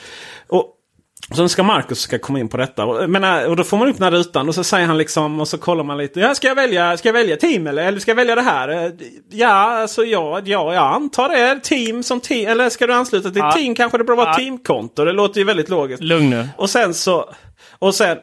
Så 1.34 1.42
nu 1.42 1.48
ska 1.48 1.62
Marcus 1.62 2.00
ska 2.00 2.18
komma 2.18 2.38
in 2.40 2.48
på 2.48 2.56
detta. 2.56 2.84
Och, 2.84 3.10
men, 3.10 3.46
och 3.50 3.56
då 3.56 3.64
får 3.64 3.76
man 3.76 3.88
upp 3.88 3.96
den 3.98 4.04
här 4.04 4.10
rutan 4.10 4.48
och 4.48 4.54
så 4.54 4.64
säger 4.64 4.86
han 4.86 4.98
liksom 4.98 5.40
och 5.40 5.48
så 5.48 5.58
kollar 5.58 5.84
man 5.84 5.98
lite. 5.98 6.20
Ja, 6.20 6.34
ska 6.34 6.48
jag 6.48 6.54
välja, 6.54 6.96
ska 6.96 7.08
jag 7.08 7.12
välja 7.12 7.36
team 7.36 7.66
eller, 7.66 7.84
eller 7.86 7.98
ska 8.00 8.10
jag 8.10 8.16
välja 8.16 8.34
det 8.34 8.42
här? 8.42 8.68
Eh, 8.68 8.90
Ja, 9.30 9.46
alltså 9.80 10.04
ja, 10.04 10.40
ja, 10.44 10.74
jag 10.74 10.84
antar 10.94 11.28
det. 11.28 11.60
Team 11.62 12.02
som 12.02 12.20
team. 12.20 12.48
Eller 12.48 12.68
ska 12.68 12.86
du 12.86 12.92
ansluta 12.94 13.30
till 13.30 13.38
Ja. 13.38 13.52
team 13.52 13.74
kanske 13.74 13.98
det 13.98 14.04
bör 14.04 14.16
vara 14.16 14.28
Ja. 14.28 14.34
teamkonto. 14.34 15.04
Det 15.04 15.12
låter 15.12 15.38
ju 15.40 15.44
väldigt 15.44 15.68
logiskt. 15.68 16.02
Lugn 16.02 16.30
nu. 16.30 16.48
Och 16.56 16.70
sen 16.70 16.94
så... 16.94 17.30
Och 17.78 17.94
sen... 17.94 18.18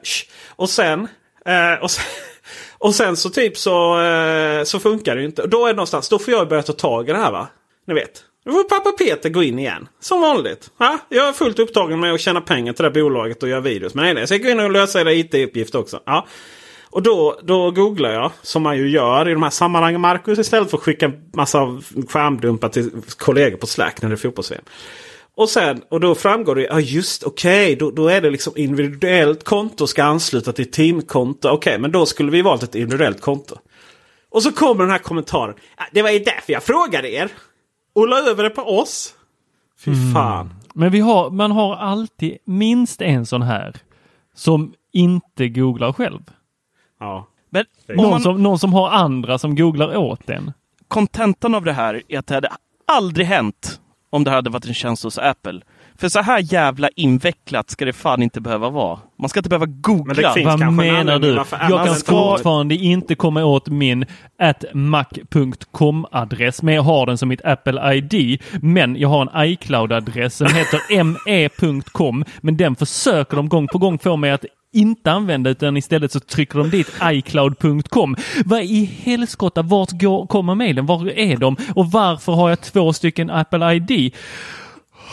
Och 0.55 0.69
sen... 0.69 1.07
Eh, 1.45 1.83
och 1.83 1.91
sen 1.91 2.05
och 2.77 2.95
sen 2.95 3.17
så 3.17 3.29
typ 3.29 3.57
så, 3.57 4.01
eh, 4.01 4.63
så 4.63 4.79
funkar 4.79 5.15
det 5.15 5.21
ju 5.21 5.27
inte. 5.27 5.41
Och 5.41 5.49
Då 5.49 5.63
är 5.65 5.67
det 5.69 5.75
någonstans, 5.75 6.09
då 6.09 6.19
får 6.19 6.33
jag 6.33 6.49
börja 6.49 6.63
ta 6.63 6.73
tag 6.73 7.09
i 7.09 7.11
det 7.11 7.19
här 7.19 7.31
va. 7.31 7.47
Ni 7.87 7.93
vet. 7.93 8.23
Då 8.45 8.51
får 8.51 8.63
pappa 8.63 8.91
Peter 8.91 9.29
gå 9.29 9.43
in 9.43 9.59
igen. 9.59 9.87
Som 9.99 10.21
vanligt. 10.21 10.71
Ja, 10.77 10.99
jag 11.09 11.27
är 11.27 11.33
fullt 11.33 11.59
upptagen 11.59 11.99
med 11.99 12.13
att 12.13 12.19
tjäna 12.19 12.41
pengar 12.41 12.73
till 12.73 12.83
det 12.83 12.89
här 12.89 13.03
bolaget 13.03 13.43
och 13.43 13.49
göra 13.49 13.61
videos. 13.61 13.93
Men 13.93 14.05
nej, 14.05 14.13
nej, 14.13 14.27
så 14.27 14.33
jag 14.33 14.51
in 14.51 14.59
och 14.59 14.71
lösa 14.71 15.01
era 15.01 15.13
IT-uppgifter 15.13 15.79
också. 15.79 15.99
Ja. 16.05 16.27
Och 16.89 17.03
då, 17.03 17.39
då 17.43 17.71
googlar 17.71 18.11
jag, 18.11 18.31
som 18.41 18.63
man 18.63 18.77
ju 18.77 18.89
gör 18.89 19.29
i 19.29 19.33
de 19.33 19.43
här 19.43 19.49
sammanhangen, 19.49 20.01
Marcus, 20.01 20.39
istället 20.39 20.69
för 20.69 20.77
att 20.77 20.83
skicka 20.83 21.11
massa 21.33 21.81
skärmdumpar 22.09 22.69
till 22.69 22.91
kollegor 23.17 23.57
på 23.57 23.67
Slack 23.67 24.01
när 24.01 24.09
det 24.09 24.15
är 24.15 24.17
fotbolls 24.17 24.51
och, 25.35 25.49
sen, 25.49 25.81
och 25.89 25.99
då 25.99 26.15
framgår 26.15 26.55
det, 26.55 26.61
ja 26.61 26.79
just 26.79 27.23
okej, 27.23 27.75
då, 27.75 27.91
då 27.91 28.07
är 28.07 28.21
det 28.21 28.29
liksom 28.29 28.53
individuellt 28.55 29.43
konto 29.43 29.87
ska 29.87 30.03
ansluta 30.03 30.53
till 30.53 30.71
teamkonto. 30.71 31.49
Okej, 31.49 31.79
men 31.79 31.91
då 31.91 32.05
skulle 32.05 32.31
vi 32.31 32.41
valt 32.41 32.63
ett 32.63 32.75
individuellt 32.75 33.21
konto. 33.21 33.57
Och 34.29 34.43
så 34.43 34.51
kommer 34.51 34.83
den 34.83 34.91
här 34.91 34.99
kommentaren. 34.99 35.55
Det 35.91 36.01
var 36.01 36.09
ju 36.09 36.19
därför 36.19 36.53
jag 36.53 36.63
frågade 36.63 37.11
er. 37.11 37.29
Och 37.93 38.07
la 38.07 38.17
över 38.19 38.43
det 38.43 38.49
på 38.49 38.61
oss. 38.61 39.15
Fy 39.79 40.13
fan. 40.13 40.53
Men 40.73 40.91
vi 40.91 40.99
har, 40.99 41.29
man 41.29 41.51
har 41.51 41.75
alltid 41.75 42.37
minst 42.45 43.01
en 43.01 43.25
sån 43.25 43.41
här 43.41 43.75
som 44.35 44.73
inte 44.91 45.49
googlar 45.49 45.93
själv. 45.93 46.19
Ja. 46.99 47.27
Men 47.49 47.65
Någon, 47.87 48.09
man, 48.09 48.21
som, 48.21 48.43
någon 48.43 48.59
som 48.59 48.73
har 48.73 48.89
andra 48.89 49.37
som 49.37 49.55
googlar 49.55 49.97
åt 49.97 50.29
en. 50.29 50.53
kontentan 50.87 51.55
av 51.55 51.63
det 51.63 51.73
här 51.73 52.01
är 52.07 52.19
att 52.19 52.27
det 52.27 52.35
hade 52.35 52.49
aldrig 52.87 53.27
hänt 53.27 53.79
om 54.09 54.23
det 54.23 54.31
hade 54.31 54.49
varit 54.49 54.65
en 54.65 54.73
tjänst 54.73 55.03
hos 55.03 55.17
Apple. 55.17 55.61
För 55.97 56.09
så 56.09 56.21
här 56.21 56.53
jävla 56.53 56.89
invecklat 56.95 57.69
ska 57.69 57.85
det 57.85 57.93
fan 57.93 58.23
inte 58.23 58.41
behöva 58.41 58.69
vara. 58.69 58.99
Man 59.19 59.29
ska 59.29 59.39
inte 59.39 59.49
behöva 59.49 59.65
googla. 59.65 60.33
Men 60.35 60.45
Vad 60.45 60.73
menar 60.73 61.19
du? 61.19 61.33
Jag 61.69 61.85
kan 61.85 61.95
fortfarande 61.95 62.75
inte 62.75 63.15
komma 63.15 63.43
åt 63.45 63.67
min 63.67 64.05
mac.com-adress, 64.73 66.61
men 66.61 66.73
jag 66.73 66.81
har 66.81 67.05
den 67.05 67.17
som 67.17 67.29
mitt 67.29 67.45
Apple 67.45 67.93
ID. 67.95 68.41
Men 68.61 68.95
jag 68.95 69.09
har 69.09 69.21
en 69.21 69.29
iCloud-adress 69.51 70.37
som 70.37 70.47
heter 70.47 71.03
me.com, 71.03 72.25
men 72.41 72.57
den 72.57 72.75
försöker 72.75 73.37
de 73.37 73.49
gång 73.49 73.67
på 73.67 73.77
gång 73.77 73.99
få 73.99 74.17
mig 74.17 74.31
att 74.31 74.45
inte 74.73 75.11
använda 75.11 75.49
utan 75.49 75.77
istället 75.77 76.11
så 76.11 76.19
trycker 76.19 76.59
de 76.59 76.69
dit 76.69 76.93
iCloud.com. 77.03 78.15
Vad 78.45 78.61
i 78.61 78.85
helskotta, 79.03 79.61
vart 79.61 79.91
går, 79.91 80.27
kommer 80.27 80.55
mejlen? 80.55 80.85
Var 80.85 81.09
är 81.09 81.37
de? 81.37 81.57
Och 81.75 81.91
varför 81.91 82.31
har 82.31 82.49
jag 82.49 82.61
två 82.61 82.93
stycken 82.93 83.29
Apple 83.29 83.73
ID? 83.73 84.13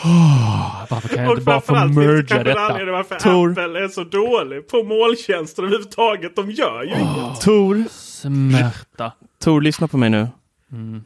Oh, 0.03 0.85
varför 0.89 1.09
kan 1.09 1.23
jag 1.23 1.31
inte 1.33 1.43
bara 1.43 1.61
få 1.61 1.73
det 1.73 1.87
merga 1.87 2.43
detta? 2.43 2.59
anledning 2.59 2.93
varför 2.95 3.15
Tor, 3.15 3.49
Apple 3.51 3.83
är 3.83 3.87
så 3.87 4.03
dålig 4.03 4.67
på 4.67 4.83
måltjänster 4.83 5.63
överhuvudtaget. 5.63 6.35
De 6.35 6.51
gör 6.51 6.83
ju 6.83 6.89
inget. 6.89 7.41
Tor, 7.41 7.83
smärta. 7.89 9.11
Tor, 9.43 9.61
lyssna 9.61 9.87
på 9.87 9.97
mig 9.97 10.09
nu. 10.09 10.27
Mm. 10.71 11.03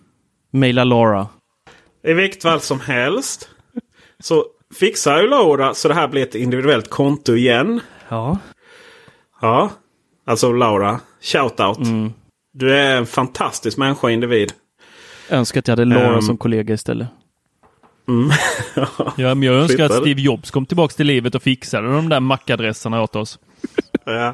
Maila 0.53 0.83
Laura. 0.83 1.27
I 2.07 2.13
vilket 2.13 2.41
fall 2.41 2.59
som 2.61 2.79
helst. 2.79 3.49
Så 4.19 4.45
fixar 4.79 5.21
ju 5.21 5.27
Laura 5.27 5.73
så 5.73 5.87
det 5.87 5.93
här 5.93 6.07
blir 6.07 6.23
ett 6.23 6.35
individuellt 6.35 6.89
konto 6.89 7.35
igen. 7.35 7.79
Ja. 8.09 8.37
Ja, 9.41 9.69
alltså 10.25 10.51
Laura. 10.51 10.99
Shoutout. 11.21 11.77
Mm. 11.77 12.13
Du 12.53 12.75
är 12.75 12.97
en 12.97 13.05
fantastisk 13.05 13.77
människa 13.77 14.07
och 14.07 14.11
individ. 14.11 14.53
Önskar 15.29 15.59
att 15.59 15.67
jag 15.67 15.71
hade 15.71 15.85
Laura 15.85 16.15
Ehm. 16.15 16.21
som 16.21 16.37
kollega 16.37 16.73
istället. 16.73 17.07
Ja, 19.18 19.36
men 19.36 19.43
jag 19.43 19.56
önskar 19.56 19.84
att 19.84 19.91
Flyttade. 19.91 20.01
Steve 20.01 20.22
Jobs 20.22 20.51
kom 20.51 20.66
tillbaka 20.66 20.93
till 20.93 21.08
livet 21.08 21.36
och 21.36 21.43
fixade 21.43 21.93
de 21.93 22.10
där 22.10 22.20
mackadresserna 22.20 23.01
åt 23.01 23.16
oss. 23.16 23.39
Ja. 24.06 24.34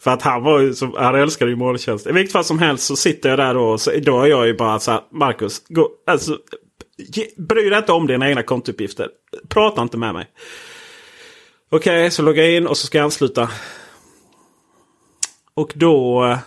För 0.00 0.10
att 0.10 0.22
han 0.22 0.42
var 0.42 0.60
ju 0.60 0.74
så, 0.74 0.98
han 0.98 1.14
älskade 1.14 1.50
ju 1.50 1.56
måltjänst. 1.56 2.06
I 2.06 2.12
vilket 2.12 2.32
fall 2.32 2.44
som 2.44 2.58
helst 2.58 2.84
så 2.84 2.96
sitter 2.96 3.28
jag 3.28 3.38
där 3.38 3.56
och 3.56 3.80
Så, 3.80 3.90
då 4.02 4.20
är 4.22 4.26
jag 4.26 4.46
ju 4.46 4.54
bara 4.54 4.78
så 4.78 4.90
här, 4.90 5.00
Marcus, 5.12 5.62
gå, 5.68 5.88
alltså, 6.06 6.38
ge, 6.98 7.26
bry 7.36 7.68
dig 7.68 7.78
inte 7.78 7.92
om 7.92 8.06
dina 8.06 8.28
egna 8.28 8.42
kontouppgifter. 8.42 9.08
Prata 9.48 9.82
inte 9.82 9.96
med 9.96 10.14
mig. 10.14 10.26
Okej, 11.70 12.10
så 12.10 12.22
loggar 12.22 12.44
jag 12.44 12.52
in 12.52 12.66
och 12.66 12.76
så 12.76 12.86
ska 12.86 12.98
jag 12.98 13.04
ansluta. 13.04 13.50
Och 15.54 15.72
då 15.74 16.24
eh, 16.24 16.38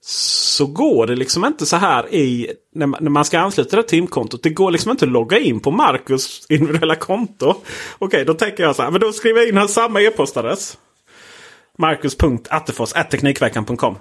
så 0.00 0.66
går 0.66 1.06
det 1.06 1.16
liksom 1.16 1.44
inte 1.44 1.66
så 1.66 1.76
här 1.76 2.14
i 2.14 2.52
när 2.74 2.86
man, 2.86 3.04
när 3.04 3.10
man 3.10 3.24
ska 3.24 3.38
ansluta 3.38 3.70
det 3.70 3.82
här 3.82 3.88
teamkontot. 3.88 4.42
Det 4.42 4.50
går 4.50 4.70
liksom 4.70 4.90
inte 4.90 5.04
att 5.04 5.10
logga 5.10 5.38
in 5.38 5.60
på 5.60 5.70
Marcus 5.70 6.46
individuella 6.48 6.94
konto. 6.94 7.54
Okej, 7.98 8.24
då 8.24 8.34
tänker 8.34 8.62
jag 8.62 8.76
så 8.76 8.82
här. 8.82 8.90
Men 8.90 9.00
då 9.00 9.12
skriver 9.12 9.40
jag 9.40 9.48
in 9.48 9.56
hans 9.56 9.74
samma 9.74 10.00
e-postadress. 10.00 10.78
Marcus.attefors.teknikveckan.com 11.78 13.98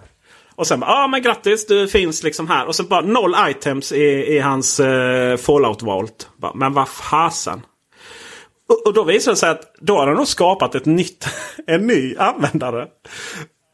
Och 0.56 0.68
sen 0.68 0.80
bara, 0.80 0.92
ja 0.92 1.04
ah, 1.04 1.08
men 1.08 1.22
grattis, 1.22 1.66
du 1.66 1.88
finns 1.88 2.24
liksom 2.24 2.48
här. 2.48 2.68
Och 2.68 2.76
sen 2.76 2.88
bara 2.88 3.02
noll 3.02 3.36
items 3.50 3.92
i, 3.92 4.36
i 4.36 4.40
hans 4.40 4.80
eh, 4.80 5.38
fallout 5.38 5.82
vault. 5.82 6.30
Bara, 6.38 6.54
men 6.54 6.74
vad 6.74 6.90
fasen. 6.90 7.62
Och, 8.70 8.88
och 8.88 8.94
då 8.94 9.04
visar 9.04 9.32
det 9.32 9.38
sig 9.38 9.50
att 9.50 9.76
då 9.80 9.98
har 9.98 10.08
han 10.08 10.16
nog 10.16 10.28
skapat 10.28 10.76
ett 10.76 10.86
nytt, 10.86 11.28
en 11.68 11.88
ny 11.88 12.16
användare. 12.16 12.88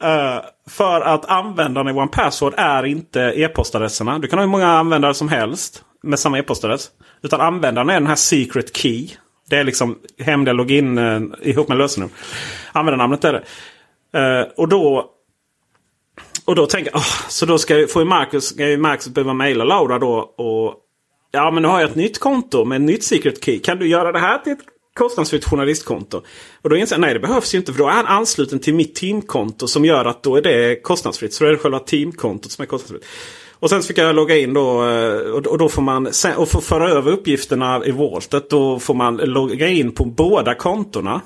Uh, 0.04 0.42
för 0.70 1.02
att 1.02 1.26
användarna 1.26 1.92
i 1.92 1.94
OnePassword 1.94 2.54
är 2.58 2.86
inte 2.86 3.22
e-postadresserna. 3.22 4.20
Du 4.20 4.28
kan 4.28 4.40
ha 4.40 4.44
hur 4.44 4.52
många 4.52 4.68
användare 4.68 5.14
som 5.14 5.30
helst 5.30 5.84
med 6.04 6.20
samma 6.20 6.40
e-postadress. 6.40 6.92
Utan 7.22 7.42
användarna 7.42 7.94
är 7.94 8.00
den 8.00 8.08
här 8.08 8.16
secret 8.16 8.78
key. 8.78 9.08
Det 9.50 9.58
är 9.58 9.64
liksom 9.64 10.00
hemliga 10.20 10.54
login 10.54 10.98
uh, 10.98 11.22
ihop 11.42 11.68
med 11.68 11.78
lösenord. 11.78 12.10
Användarnamnet 12.72 13.24
är 13.24 13.34
det. 13.34 13.44
Uh, 14.20 14.48
och 14.58 14.68
då 14.68 15.10
och 16.46 16.56
då 16.56 16.66
tänker 16.66 16.92
jag, 16.92 17.00
oh, 17.00 17.28
så 17.30 17.46
då 17.46 17.58
ska, 17.58 17.80
jag- 17.80 17.92
får 17.92 18.02
ju 18.02 18.08
Marcus, 18.08 18.46
ska 18.46 18.70
ju 18.70 18.78
Marcus 18.78 19.08
behöva 19.08 19.34
mejla 19.34 19.64
Laura 19.64 20.00
då. 20.00 20.14
Och, 20.18 20.76
ja 21.32 21.52
men 21.52 21.64
nu 21.64 21.70
har 21.70 21.80
jag 21.82 21.90
ett 21.90 21.96
nytt 21.96 22.20
konto 22.20 22.66
med 22.66 22.76
ett 22.76 22.82
nytt 22.82 23.04
secret 23.04 23.44
key. 23.44 23.60
Kan 23.60 23.80
du 23.80 23.88
göra 23.88 24.12
det 24.12 24.20
här 24.20 24.38
till 24.38 24.54
ett 24.54 24.60
kostnadsfritt 24.94 25.46
journalistkonto? 25.46 26.22
Och 26.62 26.70
då 26.70 26.76
inser 26.76 26.96
jag, 26.96 27.02
nej 27.02 27.14
det 27.14 27.20
behövs 27.20 27.54
ju 27.54 27.58
inte 27.58 27.72
för 27.74 27.80
då 27.80 27.88
är 27.88 27.94
han 27.94 28.06
ansluten 28.06 28.60
till 28.60 28.74
mitt 28.74 28.96
teamkonto 28.96 29.68
som 29.68 29.86
gör 29.86 30.06
att 30.06 30.24
då 30.24 30.36
är 30.36 30.42
det 30.42 30.84
kostnadsfritt. 30.84 31.34
Så 31.34 31.44
då 31.44 31.48
är 31.48 31.52
det 31.52 31.60
själva 31.60 31.80
teamkontot 31.80 32.52
som 32.52 32.62
är 32.62 32.68
kostnadsfritt. 32.68 33.06
Och 33.64 33.70
sen 33.70 33.82
så 33.82 33.88
fick 33.88 33.98
jag 33.98 34.16
logga 34.16 34.38
in 34.38 34.54
då 34.54 34.90
eh, 34.90 35.18
och 35.32 35.58
då 35.58 35.70
får 35.70 35.82
man 35.82 36.08
och 36.38 36.50
för 36.50 36.58
att 36.58 36.64
föra 36.64 36.90
över 36.90 37.12
uppgifterna 37.12 37.86
i 37.86 37.92
Waltet. 37.92 38.50
då 38.50 38.80
får 38.80 38.94
man 38.94 39.18
logga 39.18 39.68
in 39.68 39.92
på 39.92 40.06
båda 40.06 40.56
kontona. 40.56 41.22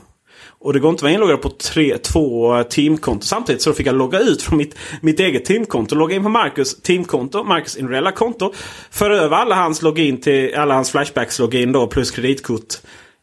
Och 0.59 0.73
det 0.73 0.79
går 0.79 0.89
inte 0.89 0.99
att 0.99 1.03
vara 1.03 1.13
inloggad 1.13 1.41
på 1.41 1.49
tre, 1.49 1.97
två 1.97 2.63
teamkonton 2.63 3.21
samtidigt. 3.21 3.61
Så 3.61 3.69
då 3.69 3.73
fick 3.73 3.87
jag 3.87 3.95
logga 3.95 4.19
ut 4.19 4.41
från 4.41 4.57
mitt, 4.57 4.75
mitt 5.01 5.19
eget 5.19 5.45
teamkonto. 5.45 5.95
Logga 5.95 6.15
in 6.15 6.23
på 6.23 6.29
Marcus 6.29 6.81
teamkonto, 6.81 7.43
Marcus 7.43 7.77
Inrella-konto. 7.77 8.53
Föra 8.91 9.17
över 9.17 9.37
alla 9.37 9.55
hans 9.55 9.81
login 9.81 10.21
till 10.21 10.55
alla 10.55 10.73
hans 10.73 10.91
Flashbacks 10.91 11.39
login 11.39 11.71
då 11.71 11.87
plus 11.87 12.11
kreditkort. 12.11 12.73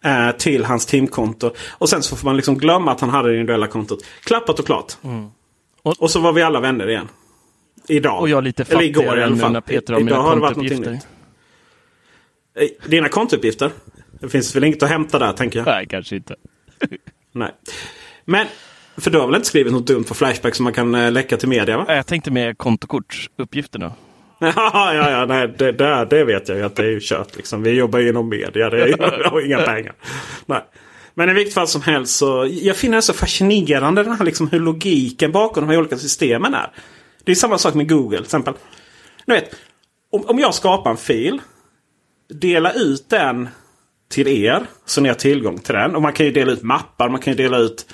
Eh, 0.04 0.30
till 0.30 0.64
hans 0.64 0.86
teamkonto. 0.86 1.50
Och 1.70 1.88
sen 1.88 2.02
så 2.02 2.16
får 2.16 2.24
man 2.28 2.36
liksom 2.36 2.58
glömma 2.58 2.92
att 2.92 3.00
han 3.00 3.10
hade 3.10 3.28
det 3.28 3.34
individuella 3.34 3.66
kontot. 3.66 4.04
Klappat 4.24 4.58
och 4.58 4.66
klart. 4.66 4.92
Och- 5.82 6.02
Och, 6.02 6.10
så 6.10 6.20
var 6.20 6.32
vi 6.32 6.42
alla 6.42 6.60
vänner 6.60 6.90
igen. 6.90 7.08
Idag. 7.88 8.20
Och 8.20 8.28
jag 8.28 8.44
lite 8.44 8.62
Eller 8.62 8.82
igår 8.82 9.02
i 9.02 9.06
fattigare 9.06 9.26
alla 9.26 9.36
fall. 9.36 9.52
när 9.52 9.60
Peter 9.60 9.92
har 9.92 10.00
I- 10.00 10.04
mina 10.04 10.16
Idag 10.16 10.22
har 10.22 10.34
det 10.34 10.40
varit 10.40 10.56
någonting 10.56 10.92
nytt. 10.92 11.06
Eh, 12.84 12.88
Dina 12.90 13.08
kontouppgifter? 13.08 13.70
Det 14.20 14.28
finns 14.28 14.56
väl 14.56 14.64
inget 14.64 14.82
att 14.82 14.88
hämta 14.88 15.18
där 15.18 15.32
tänker 15.32 15.58
jag. 15.58 15.66
Nej, 15.66 15.86
kanske 15.90 16.16
inte. 16.16 16.36
Nej. 17.32 17.50
Men, 18.24 18.46
för 18.96 19.10
du 19.10 19.18
har 19.18 19.26
väl 19.26 19.34
inte 19.36 19.48
skrivit 19.48 19.72
något 19.72 19.86
dumt 19.86 20.04
på 20.04 20.14
Flashback 20.14 20.54
som 20.54 20.64
man 20.64 20.72
kan 20.72 20.94
eh, 20.94 21.12
läcka 21.12 21.36
till 21.36 21.48
media 21.48 21.76
va? 21.76 21.84
Jag 21.88 22.06
tänkte 22.06 22.30
med 22.30 22.58
kontokortsuppgifterna. 22.58 23.92
Ja, 24.56 24.94
ja, 24.94 25.10
ja, 25.10 25.26
nej, 25.26 25.54
det, 25.58 25.72
det, 25.72 26.06
det 26.10 26.24
vet 26.24 26.48
jag 26.48 26.58
ju 26.58 26.64
att 26.64 26.76
det 26.76 26.82
är 26.82 26.90
ju 26.90 27.00
kört. 27.02 27.36
Liksom. 27.36 27.62
Vi 27.62 27.70
jobbar 27.70 27.98
ju 27.98 28.08
inom 28.08 28.28
media, 28.28 28.70
det 28.70 28.82
är, 28.82 28.86
jag 28.86 28.98
har 29.30 29.40
inga 29.40 29.58
pengar. 29.58 29.94
Nej. 30.46 30.64
Men 31.14 31.30
i 31.30 31.32
vilket 31.32 31.54
fall 31.54 31.68
som 31.68 31.82
helst 31.82 32.16
så 32.16 32.48
jag 32.50 32.76
finner 32.76 32.96
det 32.96 33.02
så 33.02 33.12
fascinerande 33.12 34.02
den 34.02 34.12
här, 34.12 34.24
liksom, 34.24 34.48
hur 34.48 34.60
logiken 34.60 35.32
bakom 35.32 35.66
de 35.66 35.70
här 35.70 35.78
olika 35.78 35.96
systemen 35.96 36.54
är. 36.54 36.70
Det 37.24 37.32
är 37.32 37.36
samma 37.36 37.58
sak 37.58 37.74
med 37.74 37.88
Google 37.88 38.16
till 38.16 38.24
exempel. 38.24 38.54
Du 39.26 39.34
vet, 39.34 39.54
om, 40.12 40.24
om 40.26 40.38
jag 40.38 40.54
skapar 40.54 40.90
en 40.90 40.96
fil. 40.96 41.40
Dela 42.28 42.72
ut 42.72 43.10
den 43.10 43.48
till 44.10 44.28
er 44.28 44.66
så 44.86 45.00
ni 45.00 45.08
har 45.08 45.16
tillgång 45.16 45.58
till 45.58 45.74
den. 45.74 45.96
Och 45.96 46.02
man 46.02 46.12
kan 46.12 46.26
ju 46.26 46.32
dela 46.32 46.52
ut 46.52 46.62
mappar, 46.62 47.08
man 47.08 47.20
kan 47.20 47.32
ju 47.32 47.36
dela 47.36 47.58
ut 47.58 47.86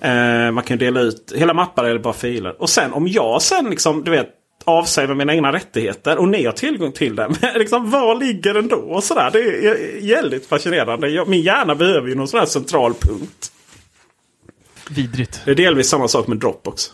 Eh, 0.00 0.50
man 0.52 0.64
kan 0.64 0.78
ju 0.78 0.86
dela 0.86 1.00
ut 1.00 1.32
hela 1.36 1.54
mappar 1.54 1.84
eller 1.84 1.98
bara 1.98 2.14
filer. 2.14 2.62
Och 2.62 2.70
sen 2.70 2.92
om 2.92 3.08
jag 3.08 3.42
sen 3.42 3.70
liksom, 3.70 4.04
du 4.04 4.10
vet, 4.10 4.28
avsäga 4.66 5.06
mig 5.06 5.16
mina 5.16 5.34
egna 5.34 5.52
rättigheter 5.52 6.18
och 6.18 6.28
ni 6.28 6.44
har 6.44 6.52
tillgång 6.52 6.92
till 6.92 7.16
det. 7.16 7.28
Men 7.40 7.54
liksom, 7.58 7.90
var 7.90 8.14
ligger 8.14 8.54
den 8.54 8.68
då? 8.68 8.76
Och 8.76 9.04
sådär. 9.04 9.30
Det 9.32 9.38
är 9.38 10.14
väldigt 10.16 10.46
fascinerande. 10.46 11.08
Jag, 11.08 11.28
min 11.28 11.42
hjärna 11.42 11.74
behöver 11.74 12.08
ju 12.08 12.14
någon 12.14 12.28
sån 12.28 12.40
här 12.40 12.46
central 12.46 12.94
punkt. 12.94 13.52
Vidrigt. 14.90 15.42
Det 15.44 15.50
är 15.50 15.54
delvis 15.54 15.88
samma 15.88 16.08
sak 16.08 16.26
med 16.26 16.38
Dropbox. 16.38 16.92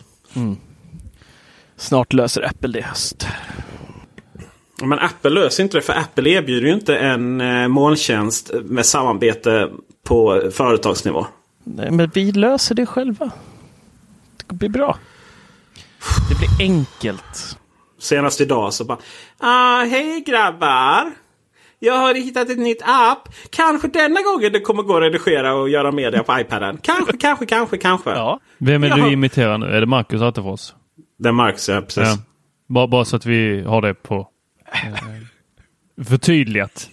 Snart 1.76 2.12
löser 2.12 2.42
Apple 2.42 2.68
det 2.68 2.82
höst. 2.82 3.26
Men 4.82 4.98
Apple 4.98 5.30
löser 5.30 5.62
inte 5.62 5.76
det. 5.76 5.82
För 5.82 5.92
Apple 5.92 6.30
erbjuder 6.30 6.66
ju 6.66 6.74
inte 6.74 6.96
en 6.96 7.40
eh, 7.40 7.68
molntjänst 7.68 8.50
med 8.64 8.86
samarbete 8.86 9.70
på 10.04 10.50
företagsnivå. 10.52 11.26
Nej, 11.64 11.90
men 11.90 12.10
vi 12.14 12.32
löser 12.32 12.74
det 12.74 12.86
själva. 12.86 13.30
Det 14.46 14.54
blir 14.54 14.68
bra. 14.68 14.98
Det 16.28 16.34
blir 16.38 16.68
enkelt. 16.68 17.58
Senast 18.02 18.40
idag 18.40 18.72
så 18.74 18.84
bara. 18.84 18.98
Ah, 19.38 19.84
hej 19.84 20.20
grabbar! 20.26 21.12
Jag 21.78 21.94
har 21.94 22.14
hittat 22.14 22.50
ett 22.50 22.58
nytt 22.58 22.82
app. 22.84 23.28
Kanske 23.50 23.88
denna 23.88 24.20
gången 24.22 24.52
det 24.52 24.60
kommer 24.60 24.82
gå 24.82 24.96
att 24.96 25.02
redigera 25.02 25.54
och 25.54 25.68
göra 25.68 25.92
media 25.92 26.22
på 26.22 26.40
iPaden. 26.40 26.78
Kanske, 26.82 27.16
kanske, 27.16 27.46
kanske, 27.46 27.78
kanske. 27.78 28.10
Ja. 28.10 28.40
Vem 28.58 28.84
är 28.84 28.88
Jaha. 28.88 29.06
du 29.06 29.12
imiterar 29.12 29.58
nu? 29.58 29.66
Är 29.66 29.80
det 29.80 29.86
Marcus 29.86 30.22
Attefors? 30.22 30.72
Det 31.18 31.28
är 31.28 31.32
Marx, 31.32 31.68
ja 31.68 31.80
precis. 31.80 32.02
Ja. 32.02 32.16
Bara, 32.68 32.86
bara 32.86 33.04
så 33.04 33.16
att 33.16 33.26
vi 33.26 33.62
har 33.62 33.82
det 33.82 33.94
på 33.94 34.28
förtydligat. 36.08 36.88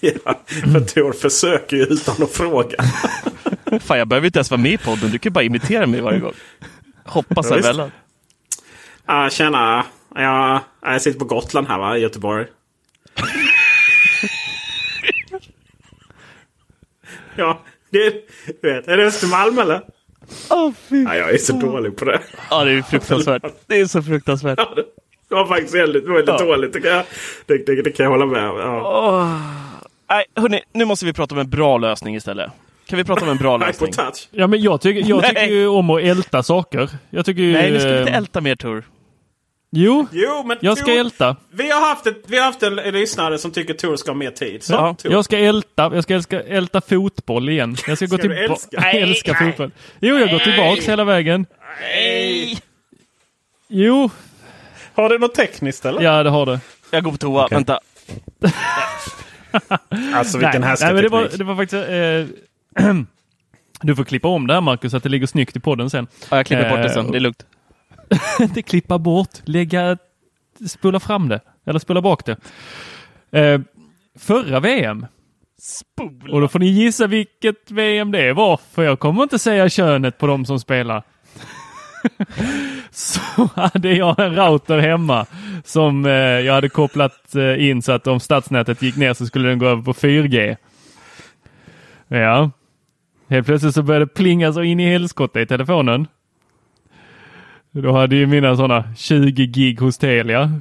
Ja, 0.00 0.40
för 0.46 0.80
Tor 0.80 1.12
försöker 1.12 1.76
ju 1.76 1.82
utan 1.82 2.22
att 2.22 2.30
fråga. 2.30 2.76
Fan, 3.80 3.98
jag 3.98 4.08
behöver 4.08 4.26
inte 4.26 4.38
ens 4.38 4.50
vara 4.50 4.60
med 4.60 4.72
i 4.72 4.78
podden. 4.78 5.10
Du 5.10 5.18
kan 5.18 5.32
bara 5.32 5.44
imitera 5.44 5.86
mig 5.86 6.00
varje 6.00 6.18
gång. 6.20 6.32
Hoppas 7.04 7.50
Ja, 7.50 7.56
jag 7.56 7.62
väl. 7.62 7.90
Ah, 9.06 9.30
tjena. 9.30 9.84
Ja, 10.14 10.60
jag 10.82 11.02
sitter 11.02 11.18
på 11.18 11.24
Gotland 11.24 11.68
här 11.68 11.78
va, 11.78 11.96
i 11.96 12.00
Göteborg. 12.00 12.46
ja, 17.36 17.60
det 17.90 18.10
du 18.62 18.72
vet, 18.74 18.88
är 18.88 18.96
det 18.96 19.04
Östermalm 19.06 19.58
eller? 19.58 19.80
Fy. 20.88 21.02
Ja, 21.02 21.16
jag 21.16 21.30
är 21.30 21.38
så 21.38 21.52
dålig 21.52 21.96
på 21.96 22.04
det. 22.04 22.20
Ja, 22.50 22.64
det 22.64 22.72
är 22.72 22.82
fruktansvärt. 22.82 23.42
Det 23.66 23.80
är 23.80 23.86
så 23.86 24.02
fruktansvärt. 24.02 24.58
Ja, 24.58 24.72
det- 24.76 24.84
Det 25.28 25.34
var 25.34 25.46
faktiskt 25.46 25.74
väldigt, 25.74 26.04
väldigt 26.04 26.28
Ja. 26.28 26.38
dåligt. 26.38 26.72
Det 26.72 26.80
kan, 26.80 26.90
jag, 26.90 27.04
det, 27.46 27.66
det, 27.66 27.82
det 27.82 27.90
kan 27.90 28.04
jag 28.04 28.10
hålla 28.10 28.26
med 28.26 28.50
om. 28.50 28.58
Ja. 28.58 29.40
Nej, 30.10 30.24
hörni, 30.36 30.60
nu 30.72 30.84
måste 30.84 31.06
vi 31.06 31.12
prata 31.12 31.34
om 31.34 31.38
en 31.40 31.50
bra 31.50 31.78
lösning 31.78 32.16
istället. 32.16 32.50
Kan 32.86 32.96
vi 32.96 33.04
prata 33.04 33.22
om 33.24 33.30
en 33.30 33.36
bra 33.36 33.56
lösning? 33.66 33.92
touch. 33.92 34.28
Ja, 34.30 34.46
men 34.46 34.62
jag 34.62 34.80
tycker, 34.80 35.08
jag 35.10 35.24
tycker 35.24 35.46
ju 35.46 35.66
om 35.66 35.90
att 35.90 36.02
älta 36.02 36.42
saker. 36.42 36.88
Jag 37.10 37.26
tycker 37.26 37.42
ju... 37.42 37.52
Nej, 37.52 37.70
nu 37.70 37.78
ska 37.80 37.88
vi 37.92 37.98
inte 37.98 38.10
eh, 38.10 38.16
älta 38.16 38.40
mer 38.40 38.56
Tor. 38.56 38.82
Jo, 39.76 40.06
Jo, 40.12 40.42
men 40.46 40.56
jag 40.60 40.78
ska 40.78 40.86
Tor- 40.86 40.98
älta. 41.00 41.36
Vi 41.50 41.70
har 41.70 41.80
haft, 41.88 42.06
ett, 42.06 42.22
vi 42.26 42.38
har 42.38 42.44
haft 42.44 42.62
en, 42.62 42.78
en 42.78 42.94
lyssnare 42.94 43.38
som 43.38 43.50
tycker 43.50 43.74
Tor 43.74 43.96
ska 43.96 44.10
ha 44.10 44.16
mer 44.16 44.30
tid. 44.30 44.62
Så, 44.62 44.72
Ja, 44.72 44.94
Tor. 44.98 45.12
Jag 45.12 45.24
ska 45.24 45.38
älta, 45.38 45.90
jag 45.94 46.02
ska 46.02 46.14
älska, 46.14 46.40
älta 46.42 46.80
fotboll 46.80 47.48
igen. 47.48 47.76
Jag 47.86 47.96
ska, 47.96 48.06
gå 48.06 48.18
Ska 48.18 48.28
du 48.28 48.34
tillbaka. 48.34 48.52
älska? 48.52 48.80
Nej, 48.80 49.02
älska 49.02 49.34
fotboll. 49.34 49.70
Jo, 50.00 50.16
jag 50.18 50.30
går 50.30 50.38
tillbaks 50.38 50.88
hela 50.88 51.04
vägen. 51.04 51.46
Nej! 51.80 52.58
Jo, 53.68 54.10
Har 54.94 55.08
du 55.08 55.18
något 55.18 55.34
tekniskt 55.34 55.84
eller? 55.84 56.02
ja 56.02 56.22
det 56.22 56.30
har 56.30 56.46
det. 56.46 56.60
Jag 56.90 57.04
går 57.04 57.10
på 57.12 57.16
toa. 57.18 57.44
Okej. 57.44 57.56
Vänta. 57.56 57.80
Alltså 60.14 60.38
vilken 60.38 60.60
nej, 60.60 60.70
härskarteknik. 60.70 61.12
men 61.12 61.20
det, 61.22 61.28
var, 61.28 61.38
det 61.38 61.44
var 61.44 61.56
faktiskt... 61.56 61.88
Eh, 62.78 62.94
du 63.82 63.96
får 63.96 64.04
klippa 64.04 64.28
om 64.28 64.46
det 64.46 64.54
här 64.54 64.60
Marcus, 64.60 64.90
så 64.90 64.96
att 64.96 65.02
det 65.02 65.08
ligger 65.08 65.26
snyggt 65.26 65.56
i 65.56 65.60
podden 65.60 65.90
sen. 65.90 66.06
Ja, 66.30 66.36
jag 66.36 66.46
klipper 66.46 66.70
bort 66.70 66.78
det 66.78 66.84
Eh, 66.88 66.92
sen. 66.94 67.10
Det 67.10 67.18
är 67.18 67.20
lugnt. 67.20 67.46
inte 68.40 68.62
klippa 68.62 68.98
bort, 68.98 69.30
lägga, 69.44 69.98
spola 70.68 71.00
fram 71.00 71.28
det. 71.28 71.40
Eller 71.66 71.78
spola 71.78 72.02
bak 72.02 72.22
det. 72.26 72.36
Eh, 73.40 73.60
förra 74.18 74.60
VM. 74.60 75.06
Och 76.30 76.40
då 76.40 76.48
får 76.48 76.58
ni 76.58 76.66
gissa 76.66 77.06
vilket 77.06 77.70
VM 77.70 78.12
det 78.12 78.32
var. 78.32 78.60
För 78.72 78.82
jag 78.82 78.98
kommer 78.98 79.22
inte 79.22 79.38
säga 79.38 79.68
könet 79.68 80.18
på 80.18 80.26
de 80.26 80.46
som 80.46 80.60
spelar. 80.60 81.02
så 82.90 83.20
hade 83.54 83.94
jag 83.94 84.18
en 84.18 84.36
router 84.36 84.78
hemma 84.78 85.26
som 85.64 86.06
eh, 86.06 86.12
jag 86.12 86.54
hade 86.54 86.68
kopplat 86.68 87.34
eh, 87.34 87.68
in 87.68 87.82
så 87.82 87.92
att 87.92 88.06
om 88.06 88.20
stadsnätet 88.20 88.82
gick 88.82 88.96
ner 88.96 89.14
så 89.14 89.26
skulle 89.26 89.48
den 89.48 89.58
gå 89.58 89.66
över 89.66 89.82
på 89.82 89.92
4G. 89.92 90.56
Ja. 92.08 92.50
Helt 93.28 93.46
plötsligt 93.46 93.74
så 93.74 93.82
började 93.82 94.04
det 94.04 94.14
plinga 94.14 94.52
så 94.52 94.62
in 94.62 94.80
i 94.80 94.86
helskotta 94.90 95.40
i 95.40 95.46
telefonen. 95.46 96.06
Då 97.82 97.92
hade 97.92 98.16
ju 98.16 98.26
mina 98.26 98.56
sådana 98.56 98.84
20 98.96 99.46
gig 99.46 99.80
hos 99.80 99.98
Telia 99.98 100.60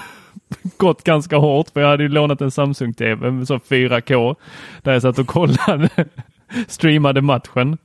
gått 0.76 1.04
ganska 1.04 1.36
hårt 1.36 1.70
för 1.70 1.80
jag 1.80 1.88
hade 1.88 2.02
ju 2.02 2.08
lånat 2.08 2.40
en 2.40 2.50
Samsung 2.50 2.94
TV 2.94 3.30
med 3.30 3.46
så 3.46 3.56
4K 3.56 4.36
där 4.82 4.92
jag 4.92 5.02
satt 5.02 5.18
och 5.18 5.26
kollade, 5.26 5.88
streamade 6.66 7.22
matchen. 7.22 7.78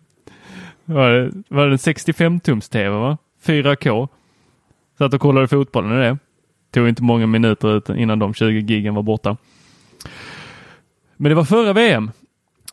Var 0.85 1.09
det, 1.09 1.31
var 1.47 1.65
det 1.65 1.71
en 1.71 1.77
65 1.77 2.39
tums 2.39 2.69
TV 2.69 2.89
va? 2.89 3.17
4K. 3.45 4.07
Satt 4.97 5.13
och 5.13 5.21
kollade 5.21 5.47
fotbollen 5.47 5.91
i 5.91 6.01
det. 6.01 6.17
Tog 6.71 6.89
inte 6.89 7.03
många 7.03 7.27
minuter 7.27 7.97
innan 7.97 8.19
de 8.19 8.33
20 8.33 8.59
gigen 8.59 8.95
var 8.95 9.03
borta. 9.03 9.37
Men 11.17 11.29
det 11.29 11.35
var 11.35 11.45
förra 11.45 11.73
VM 11.73 12.11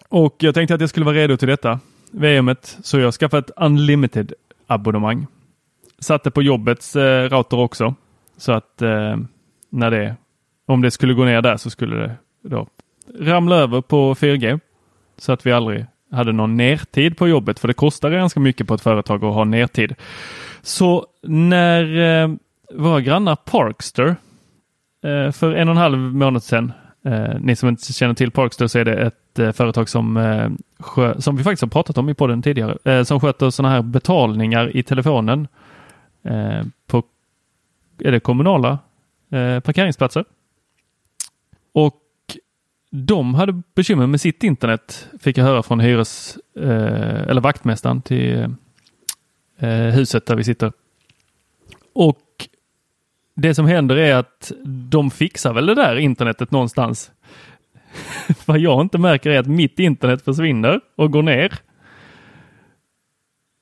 och 0.09 0.37
jag 0.39 0.55
tänkte 0.55 0.75
att 0.75 0.81
jag 0.81 0.91
skulle 0.91 1.07
vara 1.07 1.17
redo 1.17 1.37
till 1.37 1.49
detta 1.49 1.81
VMet 2.11 2.79
så 2.83 2.99
jag 2.99 3.15
skaffade 3.15 3.39
ett 3.39 3.51
unlimited 3.57 4.33
abonnemang. 4.67 5.27
Satte 6.01 6.31
på 6.31 6.43
jobbets 6.43 6.97
eh, 6.97 7.29
router 7.29 7.59
också. 7.59 7.95
Så 8.37 8.53
att 8.53 8.83
eh, 8.83 9.17
när 9.71 9.91
det, 9.91 10.17
om 10.67 10.83
det 10.83 10.91
skulle 10.91 11.15
gå 11.15 11.25
ner 11.25 11.43
där 11.43 11.57
så 11.57 11.71
skulle 11.71 11.97
det 11.97 12.17
då 12.43 12.67
ramla 13.19 13.57
över 13.57 13.81
på 13.81 14.15
4G 14.15 14.61
så 15.19 15.33
att 15.33 15.47
vi 15.47 15.53
aldrig 15.53 15.87
hade 16.13 16.33
någon 16.33 16.57
nertid 16.57 17.17
på 17.17 17.29
jobbet 17.29 17.59
för 17.59 17.69
det 17.69 17.75
kostar 17.75 18.11
ganska 18.11 18.41
mycket 18.41 18.69
på 18.69 18.75
ett 18.75 18.81
företag 18.81 19.25
att 19.25 19.35
ha 19.35 19.45
nertid. 19.45 19.95
Så 20.63 21.07
när 21.23 21.99
eh, 21.99 22.31
våra 22.75 23.01
grannar 23.01 23.37
Parkster 23.37 24.17
eh, 25.05 25.33
för 25.33 25.55
en 25.55 25.69
och 25.69 25.73
en 25.73 25.81
halv 25.81 25.99
månad 25.99 26.43
sedan 26.43 26.73
Eh, 27.05 27.41
ni 27.41 27.57
som 27.57 27.69
inte 27.69 27.93
känner 27.93 28.15
till 28.15 28.31
Parkster 28.31 28.67
så 28.67 28.79
är 28.79 28.85
det 28.85 28.95
ett 28.95 29.39
eh, 29.39 29.53
företag 29.53 29.89
som, 29.89 30.17
eh, 30.17 31.19
som 31.19 31.37
vi 31.37 31.45
faktiskt 31.45 31.63
har 31.63 31.69
pratat 31.69 31.99
om 31.99 32.09
i 32.09 32.15
podden 32.15 32.43
tidigare, 32.43 32.79
eh, 32.85 33.03
som 33.03 33.21
sköter 33.21 33.51
sådana 33.51 33.75
här 33.75 33.83
betalningar 33.83 34.77
i 34.77 34.83
telefonen 34.83 35.49
eh, 36.23 36.63
på 36.87 37.03
är 37.99 38.13
det 38.13 38.21
kommunala 38.21 38.79
eh, 39.31 39.61
parkeringsplatser. 39.61 40.25
Och 41.73 42.03
de 42.91 43.35
hade 43.35 43.63
bekymmer 43.75 44.07
med 44.07 44.21
sitt 44.21 44.45
internet 44.45 45.09
fick 45.21 45.39
jag 45.39 45.45
höra 45.45 45.63
från 45.63 45.81
hyres 45.81 46.39
eh, 46.57 47.23
eller 47.29 47.41
vaktmästaren 47.41 48.03
till 48.03 48.57
eh, 49.59 49.71
huset 49.71 50.27
där 50.27 50.37
vi 50.37 50.45
sitter. 50.45 50.73
Och 51.93 52.49
det 53.35 53.55
som 53.55 53.67
händer 53.67 53.97
är 53.97 54.15
att 54.15 54.53
de 54.65 55.11
fixar 55.11 55.53
väl 55.53 55.67
det 55.67 55.75
där 55.75 55.97
internetet 55.97 56.51
någonstans. 56.51 57.11
Vad 58.47 58.59
jag 58.59 58.81
inte 58.81 58.99
märker 58.99 59.31
är 59.31 59.39
att 59.39 59.47
mitt 59.47 59.79
internet 59.79 60.23
försvinner 60.23 60.81
och 60.97 61.13
går 61.13 61.23
ner. 61.23 61.53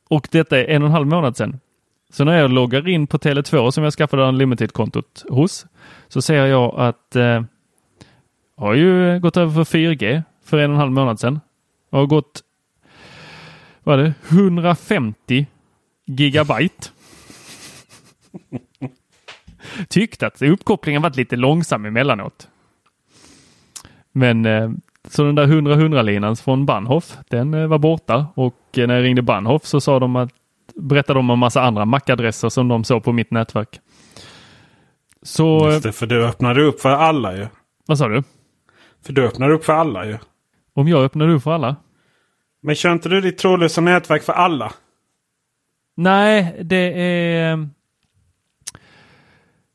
Och 0.09 0.29
detta 0.31 0.59
är 0.59 0.65
en 0.65 0.83
och 0.83 0.89
en 0.89 0.93
halv 0.93 1.07
månad 1.07 1.37
sedan. 1.37 1.61
Så 2.11 2.25
när 2.25 2.39
jag 2.39 2.51
loggar 2.51 2.89
in 2.89 3.07
på 3.07 3.19
Tele2 3.19 3.71
som 3.71 3.85
jag 3.85 3.93
skaffade 3.93 4.23
Unlimited-kontot 4.23 5.25
hos 5.29 5.67
så 6.09 6.23
ser 6.23 6.47
jag 6.47 6.75
att 6.81 7.17
eh, 7.17 7.23
jag 7.23 7.45
har 8.57 8.75
ju 8.75 9.21
gått 9.21 9.37
över 9.37 9.65
för 9.65 9.79
4G 9.79 10.23
för 10.45 10.59
en 10.59 10.71
och 10.71 10.75
en 10.75 10.81
halv 10.81 10.93
månad 10.93 11.21
sedan. 11.21 11.41
Jag 11.91 11.99
har 11.99 12.07
gått 12.07 12.43
vad 13.83 14.01
är 14.01 14.05
det, 14.05 14.15
150 14.29 15.47
gigabyte. 16.07 16.89
Tyckte 19.89 20.27
att 20.27 20.43
uppkopplingen 20.43 21.03
varit 21.03 21.17
lite 21.17 21.37
långsam 21.37 21.85
emellanåt. 21.85 22.49
Men 24.13 24.47
eh, 24.47 24.71
så 25.05 25.25
den 25.25 25.35
där 25.35 25.47
100-100-linan 25.47 26.37
från 26.37 26.67
Bahnhof, 26.67 27.19
den 27.29 27.55
eh, 27.55 27.67
var 27.67 27.79
borta 27.79 28.27
och 28.35 28.79
eh, 28.79 28.87
när 28.87 28.95
jag 28.95 29.05
ringde 29.05 29.23
Bahnhof 29.23 29.65
så 29.65 29.81
sa 29.81 29.99
de 29.99 30.17
att, 30.17 30.33
berättade 30.79 31.19
de 31.19 31.31
om 31.31 31.39
massa 31.39 31.63
andra 31.63 31.85
MAC-adresser 31.85 32.49
som 32.49 32.69
de 32.69 32.85
såg 32.85 33.05
på 33.05 33.13
mitt 33.13 33.31
nätverk. 33.31 33.81
Så, 35.23 35.71
Just 35.71 35.83
det, 35.83 35.93
för 35.93 36.07
du 36.07 36.25
öppnade 36.27 36.63
upp 36.63 36.81
för 36.81 36.89
alla 36.91 37.37
ju. 37.37 37.47
vad 37.87 37.99
sa 37.99 38.09
du? 38.09 38.23
För 39.07 39.13
du 39.13 39.27
öppnar 39.27 39.51
upp 39.51 39.65
för 39.65 39.73
alla 39.73 40.07
ju. 40.07 40.19
Om 40.75 40.89
jag 40.89 41.05
öppnar 41.05 41.29
upp 41.29 41.43
för 41.43 41.53
alla? 41.53 41.77
Men 42.63 42.75
kör 42.75 42.93
inte 42.93 43.09
du 43.09 43.21
ditt 43.21 43.39
trådlösa 43.39 43.81
nätverk 43.81 44.23
för 44.23 44.33
alla? 44.33 44.73
Nej, 45.97 46.57
det 46.63 46.93
är 47.03 47.53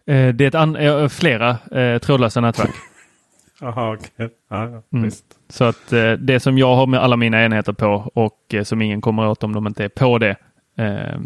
eh, 0.05 0.33
det 0.33 0.43
är 0.43 0.47
ett 0.47 0.55
an, 0.55 0.75
eh, 0.75 1.07
flera 1.07 1.57
eh, 1.71 1.99
trådlösa 1.99 2.41
nätverk. 2.41 2.75
Jaha, 3.61 3.93
okej. 3.93 4.29
Ja, 4.49 4.81
Mm. 4.93 5.11
Så 5.49 5.63
att 5.63 5.89
det 6.19 6.39
som 6.39 6.57
jag 6.57 6.75
har 6.75 6.87
med 6.87 6.99
alla 6.99 7.15
mina 7.15 7.43
enheter 7.45 7.73
på 7.73 8.11
och 8.13 8.55
som 8.63 8.81
ingen 8.81 9.01
kommer 9.01 9.27
åt 9.27 9.43
om 9.43 9.53
de 9.53 9.67
inte 9.67 9.83
är 9.85 9.89
på 9.89 10.17
det 10.17 10.35
eh, 10.75 11.19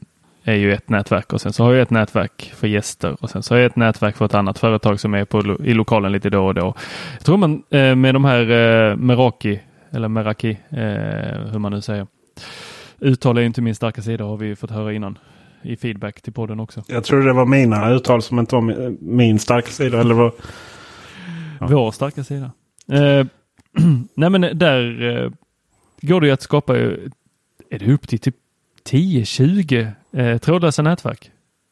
är 0.44 0.56
ju 0.56 0.74
ett 0.74 0.90
nätverk 0.90 1.34
och 1.34 1.42
sen 1.42 1.54
så 1.54 1.64
har 1.64 1.74
jag 1.74 1.82
ett 1.82 1.90
nätverk 1.90 2.54
för 2.56 2.68
gäster 2.68 3.18
och 3.20 3.30
sen 3.30 3.44
så 3.44 3.54
har 3.54 3.60
jag 3.60 3.66
ett 3.66 3.76
nätverk 3.76 4.16
för 4.16 4.26
ett 4.26 4.34
annat 4.34 4.60
företag 4.60 5.00
som 5.00 5.14
är 5.14 5.26
på, 5.26 5.58
i 5.64 5.74
lokalen 5.74 6.12
lite 6.12 6.30
då 6.30 6.46
och 6.46 6.54
då. 6.54 6.74
Jag 7.14 7.26
tror 7.26 7.38
man 7.38 7.64
eh, 7.70 7.96
med 7.96 8.16
de 8.16 8.26
här 8.26 8.52
eh, 8.52 8.96
Meraki 8.96 9.60
eller 9.92 10.08
Meraki, 10.08 10.52
eh, 10.70 11.52
hur 11.52 11.60
man 11.60 11.72
nu 11.72 11.82
säger. 11.82 12.08
Uttal 13.00 13.38
är 13.38 13.42
inte 13.42 13.62
min 13.62 13.76
starka 13.76 14.02
sida 14.02 14.24
har 14.24 14.38
vi 14.38 14.56
fått 14.56 14.72
höra 14.72 14.94
innan 14.94 15.18
i 15.62 15.78
feedback 15.78 16.22
till 16.22 16.34
podden 16.34 16.60
också. 16.60 16.84
Jag 16.88 17.04
tror 17.04 17.24
det 17.24 17.34
var 17.34 17.46
mina 17.46 17.90
uttal 17.90 18.22
som 18.22 18.40
inte 18.40 18.56
var 18.56 18.62
min, 19.16 19.40
starka 19.40 19.72
sida. 19.72 20.00
Eller 20.00 20.14
vad? 20.14 20.32
Vår 21.60 21.92
starka 21.92 22.24
sida. 22.24 22.52
Eh, 22.92 23.26
nej 24.16 24.30
men 24.30 24.42
där 24.42 25.02
eh, 25.02 25.32
går 26.02 26.22
det 26.22 26.28
ju 26.28 26.34
att 26.34 26.42
skapa, 26.42 26.78
är 26.78 27.10
det 27.70 27.94
upp 27.94 28.08
till 28.08 28.20
typ 28.20 28.36
10-20 28.88 29.92
eh, 30.14 30.38
trådlösa 30.38 30.82
nätverk. 30.82 31.32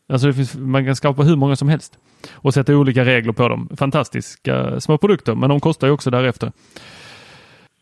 Alltså 0.10 0.34
finns, 0.34 0.56
man 0.56 0.86
kan 0.86 0.96
skapa 0.96 1.24
hur 1.24 1.36
många 1.36 1.56
som 1.56 1.70
helst 1.70 1.98
och 2.32 2.54
sätta 2.54 2.76
olika 2.76 3.06
regler 3.06 3.34
på 3.34 3.48
dem. 3.48 3.70
Fantastiska 3.78 4.80
små 4.80 4.98
produkter, 4.98 5.36
men 5.36 5.50
de 5.50 5.60
kostar 5.60 5.88
ju 5.88 5.94
också 5.94 6.10
därefter. 6.10 6.52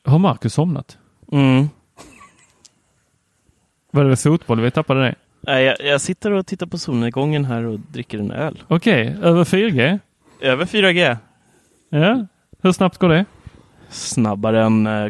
Har 0.06 0.20
Marcus 0.20 0.54
somnat? 0.54 0.98
Mm. 1.32 1.70
Var 3.92 4.04
det 4.04 4.16
fotboll 4.16 4.62
vi 4.62 4.72
tappade 4.72 5.02
det? 5.02 5.16
Nej, 5.42 5.64
jag, 5.64 5.76
jag 5.82 6.02
sitter 6.02 6.32
och 6.32 6.48
tittar 6.48 6.66
på 6.66 6.78
solnedgången 6.78 7.46
här 7.46 7.64
och 7.64 7.80
dricker 7.80 8.20
en 8.20 8.32
öl. 8.32 8.64
Okej, 8.68 9.18
över 9.22 9.44
4G? 9.44 10.00
Över 10.42 10.66
4G. 10.66 11.18
Ja, 11.90 12.26
hur 12.62 12.72
snabbt 12.72 12.98
går 12.98 13.10
det? 13.10 13.26
Snabbare 13.90 14.64
än 14.64 14.88
eh, 14.88 15.08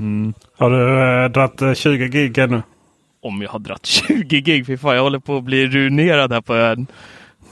Mm. 0.00 0.34
Har 0.56 0.70
du 0.70 1.00
eh, 1.24 1.30
dragit 1.30 1.78
20 1.78 2.04
eh, 2.04 2.10
gig 2.10 2.38
ännu? 2.38 2.62
Om 3.22 3.42
jag 3.42 3.50
har 3.50 3.58
dratt 3.58 3.86
20 3.86 4.40
gig. 4.40 4.66
Fy 4.66 4.76
fan, 4.76 4.94
jag 4.94 5.02
håller 5.02 5.18
på 5.18 5.36
att 5.36 5.44
bli 5.44 5.66
ruinerad 5.66 6.32
här 6.32 6.40
på 6.40 6.54
ön. 6.54 6.86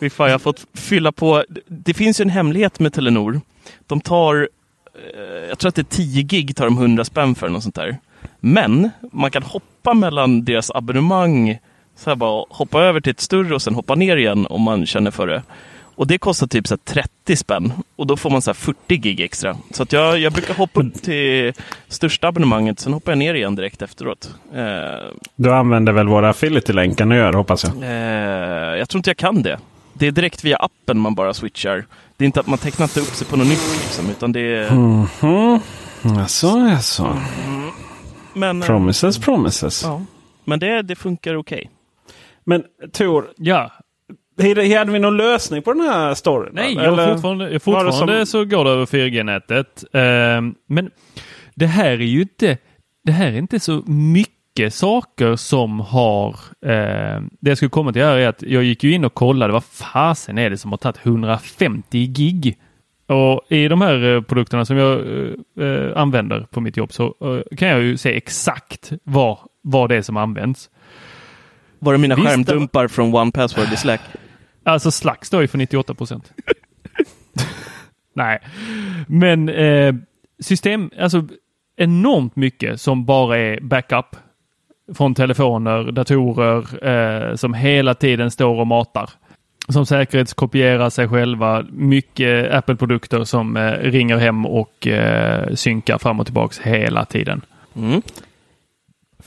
Fy 0.01 0.11
fan, 0.11 0.27
jag 0.27 0.35
har 0.35 0.39
fått 0.39 0.67
fylla 0.75 1.13
på. 1.13 1.45
Det 1.67 1.95
finns 1.95 2.21
ju 2.21 2.23
en 2.23 2.31
hemlighet 2.31 2.81
med 2.81 2.93
Telenor. 2.93 3.41
De 3.87 4.01
tar, 4.01 4.49
eh, 4.95 5.49
jag 5.49 5.59
tror 5.59 5.69
att 5.69 5.75
det 5.75 5.83
är 5.83 5.97
10 5.97 6.23
gig 6.23 6.57
tar 6.57 6.65
de 6.65 6.79
100 6.79 7.05
spänn 7.05 7.35
för 7.35 7.49
något 7.49 7.63
sånt 7.63 7.75
där. 7.75 7.99
Men 8.41 8.91
man 9.13 9.31
kan 9.31 9.43
hoppa 9.43 9.95
mellan 9.95 10.45
deras 10.45 10.71
abonnemang, 10.71 11.59
så 11.97 12.11
här 12.11 12.15
bara 12.17 12.45
hoppa 12.51 12.83
över 12.83 13.01
till 13.01 13.11
ett 13.11 13.21
större 13.21 13.55
och 13.55 13.63
sen 13.63 13.75
hoppa 13.75 13.95
ner 13.95 14.17
igen 14.17 14.47
om 14.47 14.63
man 14.63 14.87
känner 14.87 15.11
för 15.11 15.27
det. 15.27 15.43
Och 15.99 16.07
det 16.07 16.19
kostar 16.19 16.47
typ 16.47 16.67
så 16.67 16.75
här 16.75 16.81
30 16.85 17.37
spänn 17.37 17.73
och 17.97 18.07
då 18.07 18.17
får 18.17 18.31
man 18.31 18.43
så 18.43 18.51
här 18.51 18.55
40 18.55 18.97
gig 18.97 19.21
extra. 19.21 19.57
Så 19.71 19.83
att 19.83 19.93
jag, 19.93 20.19
jag 20.19 20.33
brukar 20.33 20.55
hoppa 20.55 20.81
upp 20.81 21.03
till 21.03 21.53
största 21.89 22.29
abonnemanget, 22.29 22.81
sen 22.81 22.93
hoppar 22.93 23.13
jag 23.13 23.19
ner 23.19 23.35
igen 23.35 23.55
direkt 23.55 23.83
efteråt. 23.83 24.35
Eh, 24.55 24.65
Du 25.37 25.55
använder 25.55 25.93
väl 25.93 26.09
våra 26.09 26.29
affiliate-länkar 26.31 27.05
nu 27.05 27.17
gör 27.17 27.33
hoppas 27.33 27.65
jag. 27.65 27.73
Eh, 27.83 28.79
jag 28.79 28.89
tror 28.89 28.99
inte 28.99 29.11
jag 29.11 29.17
kan 29.17 29.43
det. 29.43 29.59
Det 29.93 30.07
är 30.07 30.13
direkt 30.13 30.45
via 30.45 30.57
appen 30.57 30.99
man 31.01 31.15
bara 31.15 31.35
switchar. 31.35 31.87
Det 32.17 32.25
är 32.25 32.27
inte 32.27 32.41
att 32.41 32.47
man 32.47 32.59
tecknar 32.59 32.85
inte 32.85 33.01
upp 33.01 33.07
sig 33.15 33.27
på 33.27 33.37
något 33.37 33.47
nytt 33.47 33.69
liksom, 33.83 34.11
utan 34.11 34.33
det 34.33 34.41
är... 34.41 34.71
Mhm. 34.71 35.61
Jaså, 36.03 36.59
jaså. 36.59 37.17
Men, 38.35 38.63
eh, 38.63 38.67
Promises, 38.67 39.19
promises. 39.19 39.83
ja. 39.85 40.03
Men 40.45 40.59
det, 40.59 40.83
det 40.83 40.97
funkar 40.97 41.35
okej. 41.37 41.71
Men 42.45 42.65
Tor, 42.93 43.31
Ja, 43.37 43.73
hade, 44.43 44.93
vi 44.93 44.99
någon 44.99 45.17
lösning 45.17 45.63
på 45.63 45.73
den 45.73 45.83
här 45.83 46.15
storyn? 46.15 46.51
Nej, 46.55 46.75
jag 46.75 46.85
Eller 46.85 47.13
fortfarande, 47.13 47.49
det 47.49 47.61
fortfarande 47.61 48.27
som- 48.27 48.27
så 48.27 48.45
går 48.45 48.65
det 48.65 48.71
över 48.71 48.87
4G-nätet. 48.87 49.85
Ehm, 49.93 50.55
men 50.67 50.91
det 51.55 51.67
här 51.67 51.91
är 51.91 51.97
ju 51.99 52.21
inte, 52.23 52.59
det 53.05 53.13
här 53.13 53.27
är 53.33 53.39
inte 53.39 53.61
så 53.61 53.83
mycket 53.87 54.75
saker 54.75 55.37
som 55.37 55.81
har... 55.81 56.37
ehm, 56.67 57.31
det 57.41 57.51
jag 57.51 57.57
skulle 57.57 57.71
komma 57.71 57.93
till 57.93 58.03
här 58.03 58.17
är 58.19 58.29
att 58.29 58.43
jag 58.43 58.65
gick 58.65 58.85
ju 58.85 58.93
in 58.93 59.05
och 59.05 59.15
kollade 59.15 59.53
vad 59.53 59.65
fasen 59.65 60.39
är 60.39 60.51
det 60.51 60.59
som 60.59 60.71
har 60.73 60.79
tagit 60.79 61.07
150 61.07 62.07
gig. 62.07 62.59
Och 63.07 63.41
i 63.49 63.69
de 63.69 63.81
här 63.81 64.15
eh, 64.15 64.21
produkterna 64.23 64.65
som 64.65 64.77
jag 64.77 65.01
eh, 65.01 65.67
eh, 65.67 65.97
använder 65.97 66.41
på 66.51 66.61
mitt 66.61 66.77
jobb 66.77 66.93
så 66.93 67.05
eh, 67.51 67.57
kan 67.57 67.69
jag 67.69 67.83
ju 67.83 67.97
se 67.97 68.17
exakt 68.17 68.93
vad, 69.05 69.39
vad 69.63 69.89
det 69.89 69.97
är 69.97 70.03
som 70.03 70.17
används. 70.17 70.71
Var 71.79 71.93
det 71.93 71.99
mina 71.99 72.15
Visst, 72.15 72.29
skärmdumpar 72.29 72.89
från 72.89 73.15
One 73.15 73.33
Password 73.33 73.73
i 73.73 73.77
Slack? 73.77 74.01
Alltså 74.69 74.91
Slack 74.91 75.25
står 75.25 75.41
ju 75.41 75.49
för 75.49 75.59
98 75.59 75.95
procent. 75.95 76.33
Nej, 78.13 78.39
men 79.07 79.49
eh, 79.49 79.95
system, 80.41 80.91
alltså 81.01 81.29
enormt 81.77 82.37
mycket 82.37 82.81
som 82.81 83.05
bara 83.05 83.39
är 83.39 83.61
backup 83.61 84.17
från 84.95 85.15
telefoner, 85.15 85.93
datorer 85.93 86.89
eh, 86.89 87.35
som 87.35 87.55
hela 87.55 87.95
tiden 87.95 88.31
står 88.31 88.61
och 88.61 88.67
matar. 88.67 89.11
Som 89.69 89.87
säkerhetskopierar 89.87 90.91
sig 90.91 91.09
själva. 91.09 91.65
Mycket 91.71 92.55
Apple-produkter 92.55 93.25
som 93.25 93.57
eh, 93.57 93.73
ringer 93.73 94.17
hem 94.17 94.47
och 94.47 94.87
eh, 94.87 95.55
synkar 95.55 95.99
fram 95.99 96.21
och 96.21 96.27
tillbaks 96.27 96.59
hela 96.59 97.05
tiden. 97.05 97.41
Mm. 97.77 98.03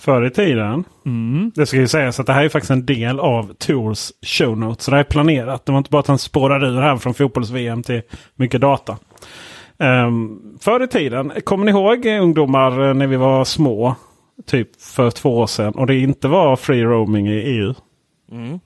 Förr 0.02 0.26
i 0.26 0.30
tiden. 0.30 0.84
Mm. 1.06 1.52
Det 1.56 1.66
ska 1.66 1.78
ju 1.78 1.88
sägas 1.88 2.20
att 2.20 2.26
det 2.26 2.34
här 2.34 2.43
är 2.45 2.49
faktiskt 2.49 2.72
en 2.72 2.86
del 2.86 3.20
av 3.20 3.54
Tours 3.54 4.12
show 4.26 4.58
notes. 4.58 4.86
Så 4.86 4.91
det 4.91 4.97
här 4.97 5.04
är 5.04 5.10
planerat. 5.10 5.66
Det 5.66 5.72
var 5.72 5.78
inte 5.78 5.89
bara 5.89 5.99
att 5.99 6.08
han 6.08 6.18
spårade 6.20 6.68
ur 6.68 6.82
här 6.82 6.97
från 6.97 7.14
fotbolls-VM 7.14 7.84
till 7.84 8.02
mycket 8.36 8.62
data. 8.62 8.97
Um, 9.78 10.58
förr 10.62 10.84
i 10.84 10.88
tiden, 10.88 11.32
kommer 11.43 11.66
ni 11.66 11.72
ihåg 11.72 12.06
eh, 12.06 12.24
ungdomar 12.24 12.88
eh, 12.88 12.93
när 12.93 13.08
vi 13.08 13.16
var 13.16 13.45
små? 13.45 13.95
Typ 14.45 14.82
för 14.82 15.12
två 15.12 15.38
år 15.38 15.47
sedan. 15.47 15.74
Och 15.76 15.88
det 15.88 15.95
inte 15.95 16.28
var 16.28 16.56
free 16.56 16.84
roaming 16.84 17.28
i 17.28 17.41
EU. 17.41 17.74
Mm. 18.32 18.60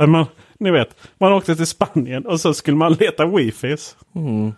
Att 0.00 0.08
Man, 0.08 0.26
ni 0.58 0.70
vet, 0.70 0.96
man 1.18 1.32
åkte 1.32 1.56
till 1.56 1.66
Spanien 1.66 2.26
och 2.26 2.40
så 2.40 2.54
skulle 2.54 2.76
man 2.76 2.92
leta 2.92 3.26
wifis. 3.26 3.96
Mm. 4.14 4.52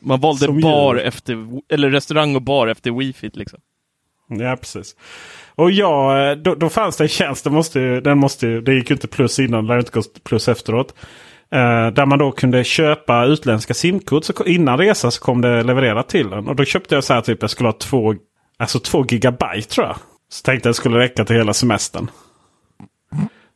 Man 0.00 0.20
valde 0.20 0.44
Som 0.44 0.60
bar 0.60 0.94
djur. 0.94 1.04
efter, 1.04 1.46
eller 1.68 1.90
restaurang 1.90 2.36
och 2.36 2.42
bar 2.42 2.66
efter 2.66 2.90
wifi 2.90 3.30
liksom. 3.34 3.60
Ja, 4.28 4.56
precis. 4.56 4.96
Och 5.54 5.70
ja, 5.70 6.34
då, 6.34 6.54
då 6.54 6.68
fanns 6.68 6.96
det 6.96 7.04
en 7.04 7.08
tjänst. 7.08 7.44
Det, 7.44 7.50
måste, 7.50 7.80
ju- 7.80 8.00
den 8.00 8.18
måste, 8.18 8.46
ju- 8.46 8.60
det 8.60 8.74
gick 8.74 8.90
ju 8.90 8.94
inte 8.94 9.08
plus 9.08 9.38
innan. 9.38 9.64
Det 9.66 9.72
lär 9.72 9.78
inte 9.78 9.90
gå 9.92 10.02
plus 10.24 10.48
efteråt. 10.48 10.94
Eh, 11.52 11.86
där 11.88 12.06
man 12.06 12.18
då 12.18 12.30
kunde 12.32 12.64
köpa 12.64 13.24
utländska 13.24 13.74
simkort. 13.74 14.24
Så 14.24 14.44
innan 14.46 14.78
resan 14.78 15.12
så 15.12 15.20
kom 15.20 15.40
det 15.40 15.62
levererat 15.62 16.08
till 16.08 16.32
en. 16.32 16.48
Och 16.48 16.56
då 16.56 16.64
köpte 16.64 16.94
jag 16.94 17.04
så 17.04 17.14
här 17.14 17.20
typ 17.20 17.42
jag 17.42 17.50
skulle 17.50 17.68
ha 17.68 17.72
två, 17.72 18.14
alltså 18.58 18.78
två 18.80 19.04
gigabyte 19.08 19.68
tror 19.68 19.86
jag. 19.86 19.96
Så 20.30 20.42
tänkte 20.42 20.68
jag 20.68 20.70
det 20.70 20.76
skulle 20.76 20.98
räcka 20.98 21.24
till 21.24 21.36
hela 21.36 21.52
semestern. 21.54 22.10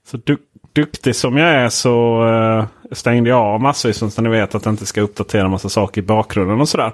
Så 0.06 0.16
du, 0.24 0.36
duktig 0.72 1.16
som 1.16 1.36
jag 1.36 1.48
är 1.50 1.68
så 1.68 2.26
eh, 2.28 2.64
stängde 2.92 3.30
jag 3.30 3.38
av 3.38 3.60
massvis. 3.60 4.14
Så 4.14 4.22
ni 4.22 4.28
vet 4.28 4.54
att 4.54 4.64
jag 4.64 4.72
inte 4.72 4.86
ska 4.86 5.00
uppdatera 5.00 5.48
massa 5.48 5.68
saker 5.68 6.00
i 6.02 6.04
bakgrunden 6.04 6.60
och 6.60 6.68
sådär. 6.68 6.92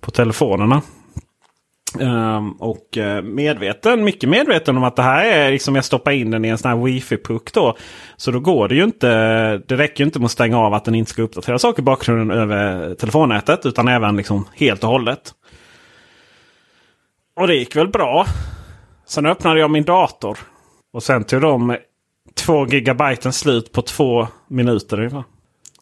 På 0.00 0.10
telefonerna. 0.10 0.82
Um, 2.00 2.52
och 2.52 2.98
eh, 2.98 3.22
medveten, 3.22 4.04
mycket 4.04 4.28
medveten 4.28 4.76
om 4.76 4.84
att 4.84 4.96
det 4.96 5.02
här 5.02 5.24
är 5.24 5.50
liksom 5.50 5.74
jag 5.74 5.84
stoppar 5.84 6.12
in 6.12 6.30
den 6.30 6.44
i 6.44 6.48
en 6.48 6.58
sån 6.58 6.70
här 6.70 6.86
wifi-puck 6.86 7.52
då. 7.52 7.76
Så 8.16 8.30
då 8.30 8.40
går 8.40 8.68
det 8.68 8.74
ju 8.74 8.84
inte, 8.84 9.08
det 9.58 9.76
räcker 9.76 10.00
ju 10.00 10.06
inte 10.06 10.18
med 10.18 10.26
att 10.26 10.32
stänga 10.32 10.58
av 10.58 10.74
att 10.74 10.84
den 10.84 10.94
inte 10.94 11.10
ska 11.10 11.22
uppdatera 11.22 11.58
saker 11.58 11.82
i 11.82 11.84
bakgrunden 11.84 12.38
över 12.38 12.94
telefonnätet. 12.94 13.66
Utan 13.66 13.88
även 13.88 14.16
liksom 14.16 14.48
helt 14.54 14.84
och 14.84 14.90
hållet. 14.90 15.34
Och 17.36 17.46
det 17.46 17.54
gick 17.54 17.76
väl 17.76 17.88
bra. 17.88 18.26
Sen 19.06 19.26
öppnade 19.26 19.60
jag 19.60 19.70
min 19.70 19.84
dator. 19.84 20.38
Och 20.92 21.02
sen 21.02 21.24
tog 21.24 21.40
de 21.40 21.76
två 22.34 22.66
gigabyten 22.66 23.32
slut 23.32 23.72
på 23.72 23.82
två 23.82 24.28
minuter 24.48 24.98
ungefär. 24.98 25.24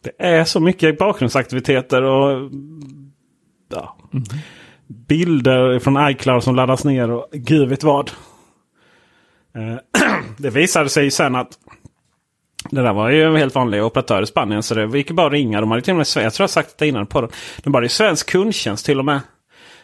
Det 0.03 0.13
är 0.17 0.43
så 0.43 0.59
mycket 0.59 0.97
bakgrundsaktiviteter 0.97 2.01
och 2.01 2.51
ja, 3.69 3.97
mm 4.13 4.23
bilder 5.07 5.79
från 5.79 6.09
iCloud 6.09 6.43
som 6.43 6.55
laddas 6.55 6.85
ner 6.85 7.11
och 7.11 7.27
gud 7.33 7.69
vet 7.69 7.83
vad. 7.83 8.11
Eh, 9.55 9.75
det 10.37 10.49
visade 10.49 10.89
sig 10.89 11.11
sen 11.11 11.35
att 11.35 11.47
det 12.71 12.81
där 12.81 12.93
var 12.93 13.09
ju 13.09 13.23
en 13.23 13.35
helt 13.35 13.55
vanlig 13.55 13.83
operatör 13.83 14.21
i 14.21 14.25
Spanien. 14.25 14.63
Så 14.63 14.75
det 14.75 14.97
gick 14.97 15.11
bara 15.11 15.27
att 15.27 15.33
ringa. 15.33 15.61
De 15.61 15.71
hade 15.71 15.81
till 15.83 15.91
och 15.93 15.97
med, 15.97 16.07
jag 16.15 16.33
tror 16.33 16.43
jag 16.43 16.49
sagt 16.49 16.77
det 16.77 16.87
innan 16.87 17.07
på 17.07 17.21
den. 17.21 17.29
De 17.63 17.69
bara, 17.69 17.79
det 17.79 17.87
är 17.87 17.89
svensk 17.89 18.29
kundtjänst 18.29 18.85
till 18.85 18.99
och 18.99 19.05
med. 19.05 19.19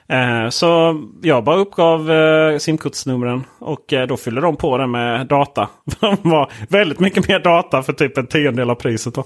Eh, 0.08 0.50
Så 0.50 1.02
jag 1.22 1.44
bara 1.44 1.56
uppgav 1.56 2.12
eh, 2.12 2.58
simkortsnumren 2.58 3.44
och 3.60 3.94
då 4.08 4.18
fyllde 4.18 4.42
de 4.42 4.56
på 4.58 4.78
det 4.78 4.88
med 4.88 5.28
data. 5.28 5.70
De 6.00 6.18
var 6.22 6.52
väldigt 6.70 7.00
mycket 7.00 7.28
mer 7.28 7.40
data 7.40 7.84
för 7.84 7.94
typ 7.94 8.18
en 8.18 8.28
tiondel 8.28 8.70
av 8.70 8.76
priset. 8.76 9.14
Då. 9.16 9.24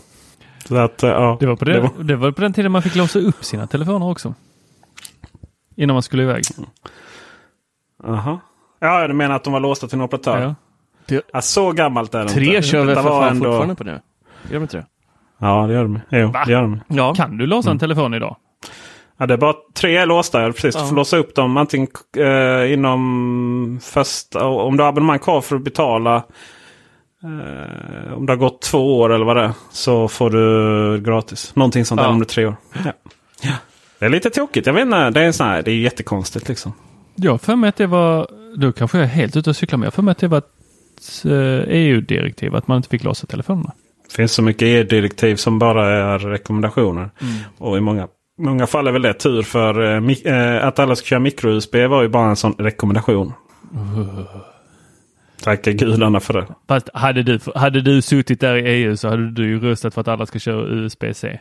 Så 0.67 0.75
att, 0.75 1.03
ja, 1.03 1.37
Det 1.39 1.45
var, 1.47 1.55
på 1.55 1.65
det, 1.65 1.73
det 1.73 1.79
var- 1.81 2.03
det 2.03 2.15
var 2.15 2.31
på 2.31 2.41
den 2.41 2.53
tiden 2.53 2.71
man 2.71 2.81
fick 2.81 2.95
låsa 2.95 3.19
upp 3.19 3.45
sina 3.45 3.67
telefoner 3.67 4.09
också. 4.11 4.33
Innan 5.75 5.93
man 5.93 6.03
skulle 6.03 6.23
iväg. 6.23 6.43
Aha. 8.07 8.39
Ja, 8.79 9.07
du 9.07 9.13
menar 9.13 9.35
att 9.35 9.43
de 9.43 9.53
var 9.53 9.59
låsta 9.59 9.87
till 9.87 9.95
en 9.97 10.01
operatör? 10.01 10.55
Ja. 11.07 11.21
Ja, 11.33 11.41
så 11.41 11.71
gammalt 11.71 12.15
är 12.15 12.23
det 12.23 12.29
Tre 12.29 12.45
inte. 12.55 12.61
kör 12.67 12.79
väl 12.79 12.87
Detta 12.87 13.01
för 13.03 13.09
fan 13.09 13.27
ändå- 13.29 13.45
fortfarande 13.45 13.75
på 13.75 13.83
det? 13.83 14.01
Gör 14.43 14.53
de 14.53 14.61
inte 14.63 14.77
det? 14.77 14.85
Ja, 15.37 15.67
det 15.67 15.73
gör 15.73 15.83
de. 15.83 15.99
Jo, 16.09 16.27
Va? 16.31 16.43
det 16.45 16.51
gör 16.51 16.61
de. 16.61 16.79
Ja. 16.87 17.13
Kan 17.15 17.37
du 17.37 17.45
låsa 17.45 17.71
en 17.71 17.79
telefon 17.79 18.13
idag? 18.13 18.35
Ja, 19.17 19.25
det 19.25 19.33
är 19.33 19.37
bara 19.37 19.53
tre 19.73 19.97
är 19.97 20.05
låsta. 20.05 20.51
Precis, 20.51 20.75
Ja. 20.75 20.81
du 20.81 20.87
får 20.87 20.95
låsa 20.95 21.17
upp 21.17 21.35
dem 21.35 21.57
antingen 21.57 21.87
eh, 22.17 22.73
inom 22.73 23.79
första... 23.83 24.45
Om 24.47 24.77
du 24.77 24.83
har 24.83 24.89
abonnemang 24.89 25.19
kvar 25.19 25.41
för 25.41 25.55
att 25.55 25.61
betala. 25.63 26.15
Eh, 27.23 28.13
om 28.13 28.25
det 28.25 28.31
har 28.31 28.37
gått 28.37 28.61
två 28.61 28.99
år 28.99 29.13
eller 29.13 29.25
vad 29.25 29.35
det 29.37 29.43
är. 29.43 29.51
Så 29.71 30.07
får 30.07 30.29
du 30.29 31.01
gratis. 31.01 31.55
Någonting 31.55 31.85
sånt 31.85 32.01
där 32.01 32.05
Ja. 32.07 32.11
om 32.11 32.19
det 32.19 32.23
är 32.23 32.27
tre 32.27 32.45
år. 32.45 32.55
Ja. 33.41 33.51
Det 34.03 34.07
är 34.07 34.09
lite 34.09 34.29
tokigt. 34.29 34.67
Jag 34.67 34.73
vet 34.73 34.85
inte. 34.85 35.09
Det 35.09 35.19
är, 35.21 35.25
en 35.25 35.33
sån 35.33 35.47
här, 35.47 35.61
det 35.61 35.71
är 35.71 35.75
jättekonstigt 35.75 36.49
liksom. 36.49 36.73
Jag 37.15 37.41
för 37.41 37.55
mig 37.55 37.67
att 37.67 37.75
det 37.75 37.87
var, 37.87 38.27
då 38.57 38.71
kanske 38.71 38.97
jag 38.97 39.05
är 39.05 39.09
helt 39.09 39.35
ute 39.35 39.49
och 39.49 39.55
cyklar, 39.55 39.77
men 39.77 39.83
jag 39.83 39.93
för 39.93 40.01
mig 40.01 40.11
att 40.11 40.17
det 40.17 40.27
var 40.27 40.37
ett 40.37 41.25
eh, 41.25 41.75
EU-direktiv 41.75 42.55
att 42.55 42.67
man 42.67 42.77
inte 42.77 42.89
fick 42.89 43.03
låsa 43.03 43.27
telefonerna. 43.27 43.71
Det 44.07 44.15
finns 44.15 44.31
så 44.31 44.41
mycket 44.41 44.61
EU-direktiv 44.61 45.35
som 45.35 45.59
bara 45.59 46.13
är 46.13 46.19
rekommendationer. 46.19 47.09
Och 47.57 47.77
i 47.77 47.81
många, 47.81 48.07
många 48.39 48.67
fall 48.67 48.87
är 48.87 48.91
väl 48.91 49.01
det 49.01 49.13
tur 49.13 49.41
för 49.41 49.83
eh, 49.83 50.33
eh, 50.33 50.67
att 50.67 50.79
alla 50.79 50.95
ska 50.95 51.05
köra 51.05 51.19
micro-USB 51.19 51.75
var 51.75 52.01
ju 52.01 52.07
bara 52.07 52.29
en 52.29 52.35
sån 52.35 52.55
rekommendation. 52.57 53.33
Tacka 55.43 55.71
gudarna 55.71 56.19
för 56.19 56.33
det. 56.33 56.47
Fast 56.67 56.89
hade 56.93 57.23
du, 57.23 57.39
hade 57.55 57.81
du 57.81 58.01
suttit 58.01 58.39
där 58.39 58.55
i 58.55 58.61
EU 58.61 58.97
så 58.97 59.09
hade 59.09 59.31
du 59.31 59.47
ju 59.47 59.59
röstat 59.59 59.93
för 59.93 60.01
att 60.01 60.07
alla 60.07 60.25
ska 60.25 60.39
köra 60.39 60.67
USB-C. 60.67 61.39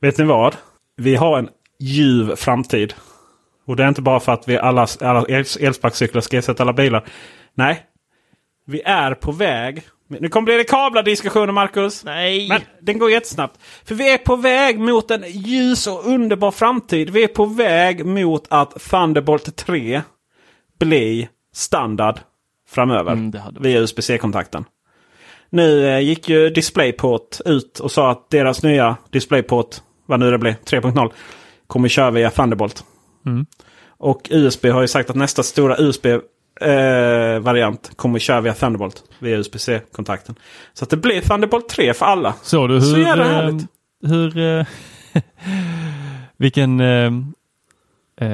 Vet 0.00 0.18
ni 0.18 0.24
vad? 0.24 0.56
Vi 0.96 1.16
har 1.16 1.38
en 1.38 1.48
ljuv 1.78 2.34
framtid. 2.36 2.94
Och 3.66 3.76
det 3.76 3.84
är 3.84 3.88
inte 3.88 4.02
bara 4.02 4.20
för 4.20 4.32
att 4.32 4.48
vi 4.48 4.58
alla, 4.58 4.86
alla 5.00 5.22
els- 5.22 5.64
elsparkcyklar 5.66 6.20
ska 6.20 6.36
ersätta 6.36 6.62
alla 6.62 6.72
bilar. 6.72 7.04
Nej. 7.54 7.82
Vi 8.66 8.82
är 8.84 9.14
på 9.14 9.32
väg. 9.32 9.82
Nu 10.08 10.28
kommer 10.28 10.44
bli 10.44 10.56
det 10.56 10.64
kablar 10.64 11.02
diskussioner 11.02 11.52
Marcus. 11.52 12.04
Nej! 12.04 12.48
Men 12.48 12.60
den 12.80 12.98
går 12.98 13.10
jättesnabbt. 13.10 13.60
För 13.84 13.94
vi 13.94 14.12
är 14.12 14.18
på 14.18 14.36
väg 14.36 14.78
mot 14.78 15.10
en 15.10 15.24
ljus 15.30 15.86
och 15.86 16.06
underbar 16.06 16.50
framtid. 16.50 17.10
Vi 17.10 17.24
är 17.24 17.28
på 17.28 17.44
väg 17.46 18.06
mot 18.06 18.44
att 18.48 18.70
Thunderbolt 18.90 19.56
3 19.56 20.02
blir 20.78 21.28
standard 21.54 22.20
framöver. 22.68 23.12
Mm, 23.12 23.32
via 23.60 23.80
USB-C-kontakten. 23.80 24.64
Nu 25.50 25.88
eh, 25.88 26.00
gick 26.00 26.28
ju 26.28 26.50
DisplayPort 26.50 27.40
ut 27.44 27.78
och 27.78 27.90
sa 27.90 28.10
att 28.10 28.30
deras 28.30 28.62
nya 28.62 28.96
DisplayPort, 29.10 29.76
vad 30.06 30.20
nu 30.20 30.30
det 30.30 30.38
blir, 30.38 30.56
3.0, 30.64 31.12
kommer 31.66 31.88
köra 31.88 32.10
via 32.10 32.30
Thunderbolt. 32.30 32.84
Mm. 33.26 33.46
Och 33.98 34.28
USB 34.30 34.66
har 34.66 34.80
ju 34.80 34.88
sagt 34.88 35.10
att 35.10 35.16
nästa 35.16 35.42
stora 35.42 35.76
USB-variant 36.60 37.90
kommer 37.96 38.18
köra 38.18 38.40
via 38.40 38.54
Thunderbolt. 38.54 39.02
Via 39.18 39.36
USB-C-kontakten. 39.36 40.34
Så 40.74 40.84
att 40.84 40.90
det 40.90 40.96
blir 40.96 41.20
Thunderbolt 41.20 41.68
3 41.68 41.94
för 41.94 42.06
alla. 42.06 42.34
Såg 42.42 42.68
du 42.68 42.80
Så 42.80 42.96
hur... 42.96 43.02
jävla 43.02 43.24
eh, 43.24 43.30
härligt. 43.32 43.66
hur 44.06 44.38
eh, 44.38 44.66
vilken... 46.36 46.80
eh, 46.80 47.12
eh, 48.20 48.30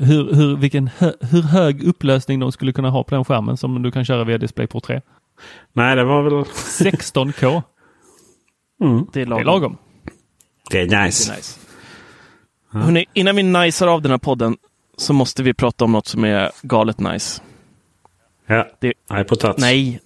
hur, 0.00 0.34
hur, 0.34 0.56
vilken 0.56 0.90
hö, 0.98 1.12
hur 1.20 1.42
hög 1.42 1.84
upplösning 1.84 2.40
de 2.40 2.52
skulle 2.52 2.72
kunna 2.72 2.90
ha 2.90 3.04
på 3.04 3.14
den 3.14 3.24
skärmen 3.24 3.56
som 3.56 3.82
du 3.82 3.90
kan 3.90 4.04
köra 4.04 4.24
via 4.24 4.38
DisplayPort 4.38 4.84
3. 4.84 5.00
Nej, 5.72 5.96
det 5.96 6.04
var 6.04 6.22
väl... 6.22 6.32
16K. 6.92 7.62
Mm. 8.80 9.06
Det 9.12 9.20
är 9.20 9.24
Det 9.24 9.30
lagom. 9.30 9.40
är 9.40 9.44
lagom. 9.44 9.76
Det 10.70 10.80
är 10.80 10.86
Det 10.86 11.04
nice. 11.04 11.32
är 11.32 11.36
nice. 11.36 11.60
Hörrni, 12.74 13.06
innan 13.12 13.36
vi 13.36 13.42
najsar 13.42 13.86
av 13.86 14.02
den 14.02 14.10
här 14.10 14.18
podden 14.18 14.56
så 14.96 15.12
måste 15.12 15.42
vi 15.42 15.54
prata 15.54 15.84
om 15.84 15.92
något 15.92 16.06
som 16.06 16.24
är 16.24 16.50
galet 16.62 16.98
nice. 17.00 17.42
Ja, 18.46 18.68
Det- 18.80 18.92
nej 19.10 19.24
på 19.24 19.36
touch. 19.36 19.54
Nej, 19.58 20.00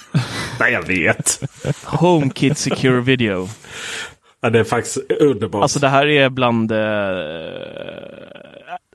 Nej, 0.60 0.72
jag 0.72 0.86
vet. 0.86 1.40
HomeKit 1.84 2.58
Secure 2.58 3.00
Video. 3.00 3.48
Ja, 4.40 4.50
det 4.50 4.58
är 4.58 4.64
faktiskt 4.64 4.98
underbart. 5.20 5.62
Alltså 5.62 5.78
det 5.78 5.88
här 5.88 6.06
är 6.06 6.28
bland... 6.28 6.72
Eh, 6.72 6.78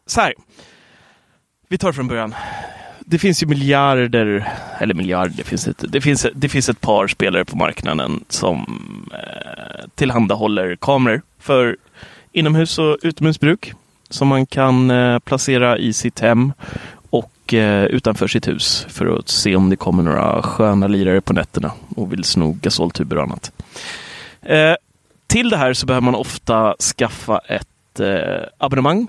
så 0.05 0.21
här. 0.21 0.33
Vi 1.69 1.77
tar 1.77 1.91
från 1.91 2.07
början. 2.07 2.35
Det 2.99 3.19
finns 3.19 3.43
ju 3.43 3.47
miljarder, 3.47 4.51
eller 4.79 4.93
miljarder, 4.93 5.33
det 5.37 5.43
finns 5.43 5.67
inte. 5.67 5.87
Det 5.87 6.01
finns, 6.01 6.25
det 6.35 6.49
finns 6.49 6.69
ett 6.69 6.81
par 6.81 7.07
spelare 7.07 7.45
på 7.45 7.57
marknaden 7.57 8.23
som 8.29 8.59
eh, 9.13 9.87
tillhandahåller 9.95 10.75
kameror 10.75 11.21
för 11.39 11.77
inomhus 12.39 12.79
och 12.79 12.97
utomhusbruk. 13.01 13.73
Som 14.09 14.27
man 14.27 14.45
kan 14.45 14.91
eh, 14.91 15.19
placera 15.19 15.77
i 15.77 15.93
sitt 15.93 16.19
hem 16.19 16.53
och 17.09 17.53
eh, 17.53 17.83
utanför 17.83 18.27
sitt 18.27 18.47
hus 18.47 18.85
för 18.89 19.19
att 19.19 19.29
se 19.29 19.55
om 19.55 19.69
det 19.69 19.75
kommer 19.75 20.03
några 20.03 20.41
sköna 20.41 20.87
lirare 20.87 21.21
på 21.21 21.33
nätterna 21.33 21.71
och 21.95 22.13
vill 22.13 22.23
sno 22.23 22.51
gasoltuber 22.61 23.17
och 23.17 23.23
annat. 23.23 23.51
Eh, 24.41 24.75
till 25.27 25.49
det 25.49 25.57
här 25.57 25.73
så 25.73 25.85
behöver 25.85 26.05
man 26.05 26.15
ofta 26.15 26.75
skaffa 26.79 27.37
ett 27.37 27.65
abonnemang. 28.57 29.07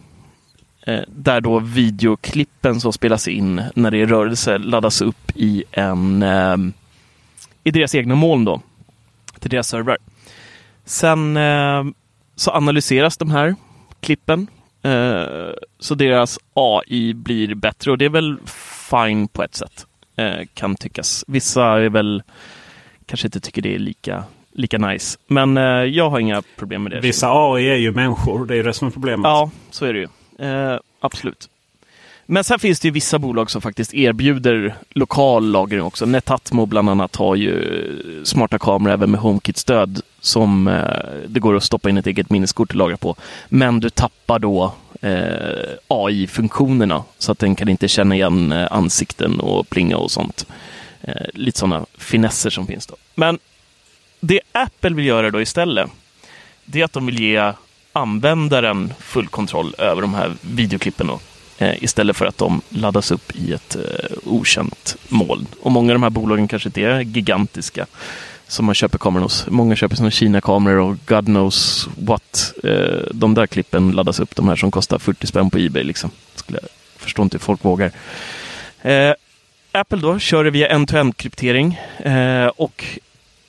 Där 1.06 1.40
då 1.40 1.58
videoklippen 1.58 2.80
som 2.80 2.92
spelas 2.92 3.28
in 3.28 3.62
när 3.74 3.90
det 3.90 3.98
är 4.02 4.06
rörelse 4.06 4.58
laddas 4.58 5.00
upp 5.00 5.30
i 5.34 5.64
en 5.72 6.24
i 7.64 7.70
deras 7.70 7.94
egna 7.94 8.14
moln 8.14 8.44
då. 8.44 8.60
Till 9.38 9.50
deras 9.50 9.68
servrar. 9.68 9.96
Sen 10.84 11.38
så 12.40 12.50
analyseras 12.50 13.16
de 13.16 13.30
här 13.30 13.54
klippen. 14.00 14.46
Eh, 14.82 15.50
så 15.78 15.94
deras 15.94 16.38
AI 16.54 17.14
blir 17.14 17.54
bättre 17.54 17.90
och 17.90 17.98
det 17.98 18.04
är 18.04 18.08
väl 18.08 18.38
fine 18.90 19.28
på 19.28 19.42
ett 19.42 19.54
sätt. 19.54 19.86
Eh, 20.16 20.46
kan 20.54 20.74
tyckas. 20.74 21.24
Vissa 21.28 21.64
är 21.64 21.88
väl 21.88 22.22
kanske 23.06 23.26
inte 23.26 23.40
tycker 23.40 23.62
det 23.62 23.74
är 23.74 23.78
lika 23.78 24.24
lika 24.52 24.78
nice. 24.78 25.18
Men 25.26 25.56
eh, 25.56 25.64
jag 25.64 26.10
har 26.10 26.18
inga 26.18 26.42
problem 26.56 26.82
med 26.82 26.92
det. 26.92 27.00
Vissa 27.00 27.28
AI 27.30 27.68
är 27.68 27.76
ju 27.76 27.92
människor. 27.92 28.46
Det 28.46 28.54
är 28.54 28.56
ju 28.56 28.62
det 28.62 28.72
som 28.72 28.88
är 28.88 28.92
problemet. 28.92 29.24
Ja, 29.24 29.50
så 29.70 29.86
är 29.86 29.92
det 29.92 29.98
ju. 29.98 30.08
Eh, 30.48 30.78
absolut. 31.00 31.48
Men 32.32 32.44
sen 32.44 32.58
finns 32.58 32.80
det 32.80 32.88
ju 32.88 32.92
vissa 32.92 33.18
bolag 33.18 33.50
som 33.50 33.62
faktiskt 33.62 33.94
erbjuder 33.94 34.74
lokal 34.90 35.50
lagring 35.50 35.82
också. 35.82 36.06
Netatmo 36.06 36.66
bland 36.66 36.90
annat 36.90 37.16
har 37.16 37.36
ju 37.36 38.22
smarta 38.24 38.58
kameror 38.58 38.94
även 38.94 39.10
med 39.10 39.20
HomeKit-stöd 39.20 40.00
som 40.20 40.68
eh, 40.68 40.84
det 41.28 41.40
går 41.40 41.56
att 41.56 41.64
stoppa 41.64 41.90
in 41.90 41.98
ett 41.98 42.06
eget 42.06 42.30
minneskort 42.30 42.70
och 42.70 42.76
lagra 42.76 42.96
på. 42.96 43.16
Men 43.48 43.80
du 43.80 43.90
tappar 43.90 44.38
då 44.38 44.72
eh, 45.00 45.76
AI-funktionerna 45.88 47.04
så 47.18 47.32
att 47.32 47.38
den 47.38 47.54
kan 47.54 47.68
inte 47.68 47.88
känna 47.88 48.14
igen 48.14 48.52
eh, 48.52 48.68
ansikten 48.70 49.40
och 49.40 49.68
plinga 49.68 49.96
och 49.96 50.10
sånt. 50.10 50.46
Eh, 51.00 51.26
lite 51.34 51.58
sådana 51.58 51.86
finesser 51.98 52.50
som 52.50 52.66
finns 52.66 52.86
då. 52.86 52.96
Men 53.14 53.38
det 54.20 54.40
Apple 54.52 54.94
vill 54.94 55.06
göra 55.06 55.30
då 55.30 55.40
istället, 55.40 55.90
det 56.64 56.80
är 56.80 56.84
att 56.84 56.92
de 56.92 57.06
vill 57.06 57.20
ge 57.20 57.52
användaren 57.92 58.94
full 58.98 59.28
kontroll 59.28 59.74
över 59.78 60.02
de 60.02 60.14
här 60.14 60.32
videoklippen 60.40 61.06
då, 61.06 61.20
Eh, 61.60 61.84
istället 61.84 62.16
för 62.16 62.26
att 62.26 62.38
de 62.38 62.62
laddas 62.68 63.10
upp 63.10 63.32
i 63.36 63.52
ett 63.52 63.76
eh, 63.76 64.16
okänt 64.24 64.96
moln. 65.08 65.46
Och 65.60 65.72
många 65.72 65.92
av 65.92 65.94
de 65.94 66.02
här 66.02 66.10
bolagen 66.10 66.48
kanske 66.48 66.68
inte 66.68 66.80
är 66.82 67.00
gigantiska 67.00 67.86
som 68.48 68.66
man 68.66 68.74
köper 68.74 68.98
kameror 68.98 69.22
hos. 69.22 69.46
Många 69.48 69.76
köper 69.76 69.96
sådana 69.96 70.10
Kina-kameror 70.10 70.78
och 70.78 70.96
God 71.06 71.24
knows 71.24 71.88
what. 71.96 72.52
Eh, 72.64 73.06
de 73.12 73.34
där 73.34 73.46
klippen 73.46 73.90
laddas 73.90 74.20
upp, 74.20 74.36
de 74.36 74.48
här 74.48 74.56
som 74.56 74.70
kostar 74.70 74.98
40 74.98 75.26
spänn 75.26 75.50
på 75.50 75.58
Ebay. 75.58 75.82
Liksom. 75.82 76.10
Skulle 76.34 76.58
jag 76.62 76.70
förstår 76.96 77.22
inte 77.22 77.36
hur 77.36 77.40
folk 77.40 77.64
vågar. 77.64 77.92
Eh, 78.82 79.12
Apple 79.72 79.98
då 79.98 80.18
kör 80.18 80.44
det 80.44 80.50
via 80.50 80.68
end-to-end 80.68 81.16
kryptering 81.16 81.80
eh, 81.98 82.46
och 82.46 82.84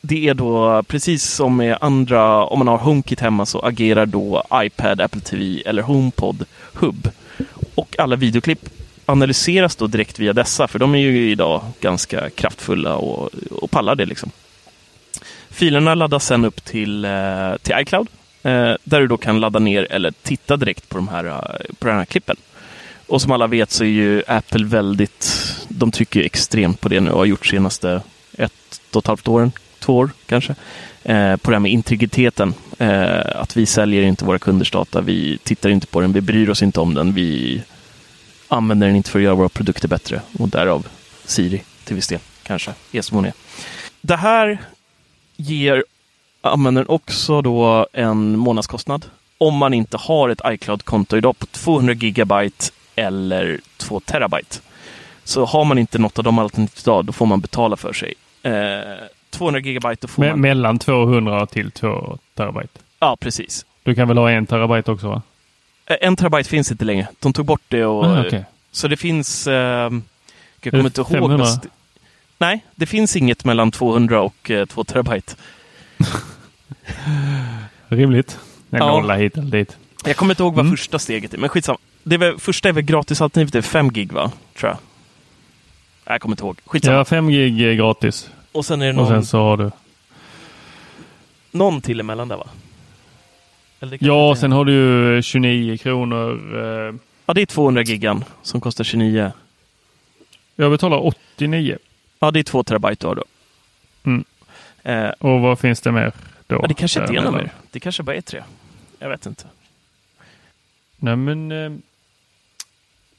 det 0.01 0.27
är 0.27 0.33
då 0.33 0.83
precis 0.83 1.23
som 1.23 1.57
med 1.57 1.77
andra, 1.81 2.45
om 2.45 2.59
man 2.59 2.67
har 2.67 2.77
HomeKit 2.77 3.19
hemma 3.19 3.45
så 3.45 3.59
agerar 3.59 4.05
då 4.05 4.43
iPad, 4.53 5.01
Apple 5.01 5.21
TV 5.21 5.63
eller 5.65 5.81
HomePod 5.81 6.45
Hub. 6.73 7.09
Och 7.81 7.95
alla 7.99 8.15
videoklipp 8.15 8.69
analyseras 9.05 9.75
då 9.75 9.87
direkt 9.87 10.19
via 10.19 10.33
dessa, 10.33 10.67
för 10.67 10.79
de 10.79 10.95
är 10.95 10.99
ju 10.99 11.31
idag 11.31 11.63
ganska 11.79 12.29
kraftfulla 12.29 12.95
och, 12.95 13.29
och 13.51 13.71
pallar 13.71 13.95
det 13.95 14.05
liksom. 14.05 14.31
Filerna 15.49 15.95
laddas 15.95 16.25
sen 16.25 16.45
upp 16.45 16.65
till, 16.65 17.05
eh, 17.05 17.55
till 17.61 17.75
iCloud, 17.79 18.07
eh, 18.43 18.73
där 18.83 18.99
du 18.99 19.07
då 19.07 19.17
kan 19.17 19.39
ladda 19.39 19.59
ner 19.59 19.87
eller 19.91 20.13
titta 20.23 20.57
direkt 20.57 20.89
på, 20.89 20.97
de 20.97 21.07
här, 21.07 21.25
eh, 21.25 21.75
på 21.79 21.87
den 21.87 21.97
här 21.97 22.05
klippen. 22.05 22.35
Och 23.07 23.21
som 23.21 23.31
alla 23.31 23.47
vet 23.47 23.71
så 23.71 23.83
är 23.83 23.87
ju 23.87 24.23
Apple 24.27 24.65
väldigt, 24.65 25.55
de 25.67 25.91
trycker 25.91 26.21
extremt 26.21 26.81
på 26.81 26.89
det 26.89 26.99
nu 26.99 27.11
och 27.11 27.17
har 27.17 27.25
gjort 27.25 27.45
senaste 27.45 28.01
ett 28.37 28.81
och 28.93 29.03
ett 29.03 29.07
halvt 29.07 29.27
åren, 29.27 29.51
två 29.79 29.97
år 29.97 30.09
kanske, 30.25 30.55
eh, 31.03 31.35
på 31.35 31.51
det 31.51 31.55
här 31.55 31.59
med 31.59 31.71
integriteten. 31.71 32.53
Eh, 32.77 33.35
att 33.35 33.57
vi 33.57 33.65
säljer 33.65 34.03
inte 34.03 34.25
våra 34.25 34.39
kunders 34.39 34.71
data, 34.71 35.01
vi 35.01 35.37
tittar 35.43 35.69
inte 35.69 35.87
på 35.87 36.01
den, 36.01 36.13
vi 36.13 36.21
bryr 36.21 36.49
oss 36.49 36.63
inte 36.63 36.79
om 36.79 36.93
den, 36.93 37.13
vi 37.13 37.61
använder 38.51 38.87
den 38.87 38.95
inte 38.95 39.09
för 39.09 39.19
att 39.19 39.23
göra 39.23 39.35
våra 39.35 39.49
produkter 39.49 39.87
bättre 39.87 40.21
och 40.39 40.49
därav 40.49 40.87
Siri 41.25 41.63
till 41.83 41.95
viss 41.95 42.07
del, 42.07 42.19
kanske, 42.43 42.71
är 42.91 43.01
som 43.01 43.15
hon 43.15 43.25
är. 43.25 43.33
Det 44.01 44.15
här 44.15 44.57
ger 45.35 45.83
användaren 46.41 46.87
också 46.87 47.41
då 47.41 47.87
en 47.93 48.37
månadskostnad 48.37 49.05
om 49.37 49.57
man 49.57 49.73
inte 49.73 49.97
har 49.97 50.29
ett 50.29 50.41
iCloud-konto 50.45 51.17
idag 51.17 51.39
på 51.39 51.45
200 51.45 51.93
gigabyte 51.93 52.65
eller 52.95 53.59
2 53.77 53.99
terabyte. 53.99 54.57
Så 55.23 55.45
har 55.45 55.65
man 55.65 55.77
inte 55.77 55.99
något 55.99 56.17
av 56.17 56.23
de 56.23 56.39
alternativen 56.39 56.81
idag, 56.83 57.05
då 57.05 57.13
får 57.13 57.25
man 57.25 57.39
betala 57.39 57.77
för 57.77 57.93
sig. 57.93 58.13
Eh, 58.43 58.79
200 59.29 59.59
gigabyte, 59.61 60.07
får 60.07 60.23
Me- 60.23 60.29
man... 60.29 60.41
mellan 60.41 60.79
200 60.79 61.45
till 61.45 61.71
2 61.71 62.17
terabyte. 62.35 62.79
Ja, 62.99 63.17
precis. 63.19 63.65
Du 63.83 63.95
kan 63.95 64.07
väl 64.07 64.17
ha 64.17 64.31
en 64.31 64.45
terabyte 64.45 64.91
också 64.91 65.07
va? 65.07 65.21
Eh, 65.91 65.97
En 66.07 66.15
terabyte 66.15 66.49
finns 66.49 66.71
inte 66.71 66.85
längre. 66.85 67.07
De 67.19 67.33
tog 67.33 67.45
bort 67.45 67.61
det. 67.67 67.85
Och, 67.85 68.05
Ah, 68.05 68.21
okej. 68.27 68.45
Så 68.71 68.87
det 68.87 68.97
finns... 68.97 69.47
Eh, 69.47 69.53
jag 70.61 70.71
kommer 70.71 70.85
inte 70.85 71.01
ihåg. 71.01 71.07
500? 71.09 71.37
vad 71.37 71.47
st- 71.47 71.67
Nej, 72.37 72.65
det 72.75 72.85
finns 72.85 73.15
inget 73.15 73.45
mellan 73.45 73.71
200 73.71 74.21
och 74.21 74.51
eh, 74.51 74.65
2 74.65 74.83
terabyte. 74.83 75.35
Rimligt. 77.87 78.39
En 78.69 78.77
Ja. 78.79 78.87
nolla 78.87 79.15
hit 79.15 79.37
eller 79.37 79.51
dit. 79.51 79.77
Jag 80.05 80.15
kommer 80.15 80.33
inte 80.33 80.43
ihåg 80.43 80.55
vad 80.55 80.65
Mm. 80.65 80.77
första 80.77 80.99
steget 80.99 81.33
är, 81.33 81.37
men 81.37 81.49
skitsamma. 81.49 81.77
Det 82.03 82.15
är 82.15 82.19
väl, 82.19 82.37
första 82.39 82.69
är 82.69 82.73
väl 82.73 82.83
gratisalternativet, 82.83 83.53
det 83.53 83.59
är 83.59 83.61
5 83.61 83.91
gig 83.93 84.11
va? 84.11 84.31
Tror 84.59 84.69
jag. 84.69 84.77
Nej, 86.05 86.13
Jag 86.13 86.21
kommer 86.21 86.33
inte 86.33 86.43
ihåg. 86.43 86.57
Skitsamma. 86.65 86.97
Ja, 86.97 87.05
5 87.05 87.29
gig 87.29 87.61
är 87.61 87.73
gratis. 87.73 88.29
Och 88.51 88.65
sen 88.65 88.81
är 88.81 88.85
det 88.85 88.91
Och 88.91 88.95
någon, 88.97 89.07
sen 89.07 89.25
så 89.25 89.37
har 89.37 89.57
du... 89.57 89.71
någon 91.51 91.81
till 91.81 91.99
emellan 91.99 92.27
där 92.27 92.37
va? 92.37 92.47
Ja, 93.99 94.35
sen 94.35 94.51
har 94.51 94.65
du 94.65 94.73
ju 94.73 95.21
29 95.21 95.77
kronor. 95.77 96.55
eh, 96.89 96.95
Ja, 97.25 97.33
det 97.33 97.41
är 97.41 97.45
200 97.45 97.81
gigan 97.83 98.23
som 98.41 98.61
kostar 98.61 98.83
29. 98.83 99.31
Jag 100.55 100.71
betalar 100.71 101.05
89. 101.05 101.77
Ja, 102.19 102.31
det 102.31 102.39
är 102.39 102.43
2 102.43 102.63
terabyte 102.63 103.03
du 103.03 103.07
har 103.07 103.15
då. 103.15 103.23
Mm. 104.03 104.23
Eh, 104.83 105.09
Och 105.09 105.41
vad 105.41 105.59
finns 105.59 105.81
det 105.81 105.91
mer 105.91 106.11
då? 106.47 106.55
ja, 106.61 106.67
det 106.67 106.73
kanske 106.73 106.99
inte 107.01 107.13
är 107.13 107.21
något 107.21 107.33
mer. 107.33 107.49
Det 107.71 107.79
kanske 107.79 108.03
bara 108.03 108.15
är 108.15 108.21
3. 108.21 108.43
Jag 108.99 109.09
vet 109.09 109.25
inte. 109.25 109.43
Nej, 110.97 111.15
men... 111.15 111.51
eh, 111.51 111.71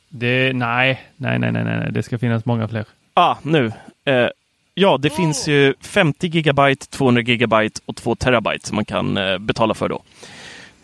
Det, 0.09 0.53
nej, 0.53 1.03
nej, 1.17 1.39
nej, 1.39 1.53
nej, 1.53 1.65
nej, 1.65 1.89
det 1.93 2.03
ska 2.03 2.19
finnas 2.19 2.45
många 2.45 2.69
fler. 2.69 2.85
Ah, 3.15 3.37
nu. 3.43 3.73
Eh, 4.05 4.29
ja, 4.75 4.99
det 4.99 5.11
finns 5.11 5.49
ju 5.49 5.75
50 5.81 6.27
gigabyte, 6.29 6.87
200 6.87 7.23
gigabyte 7.23 7.81
och 7.87 7.97
2 7.97 8.15
terabyte 8.15 8.67
som 8.69 8.75
man 8.77 8.85
kan 8.85 9.17
eh, 9.17 9.39
betala 9.39 9.75
för 9.75 9.89
då. 9.89 10.03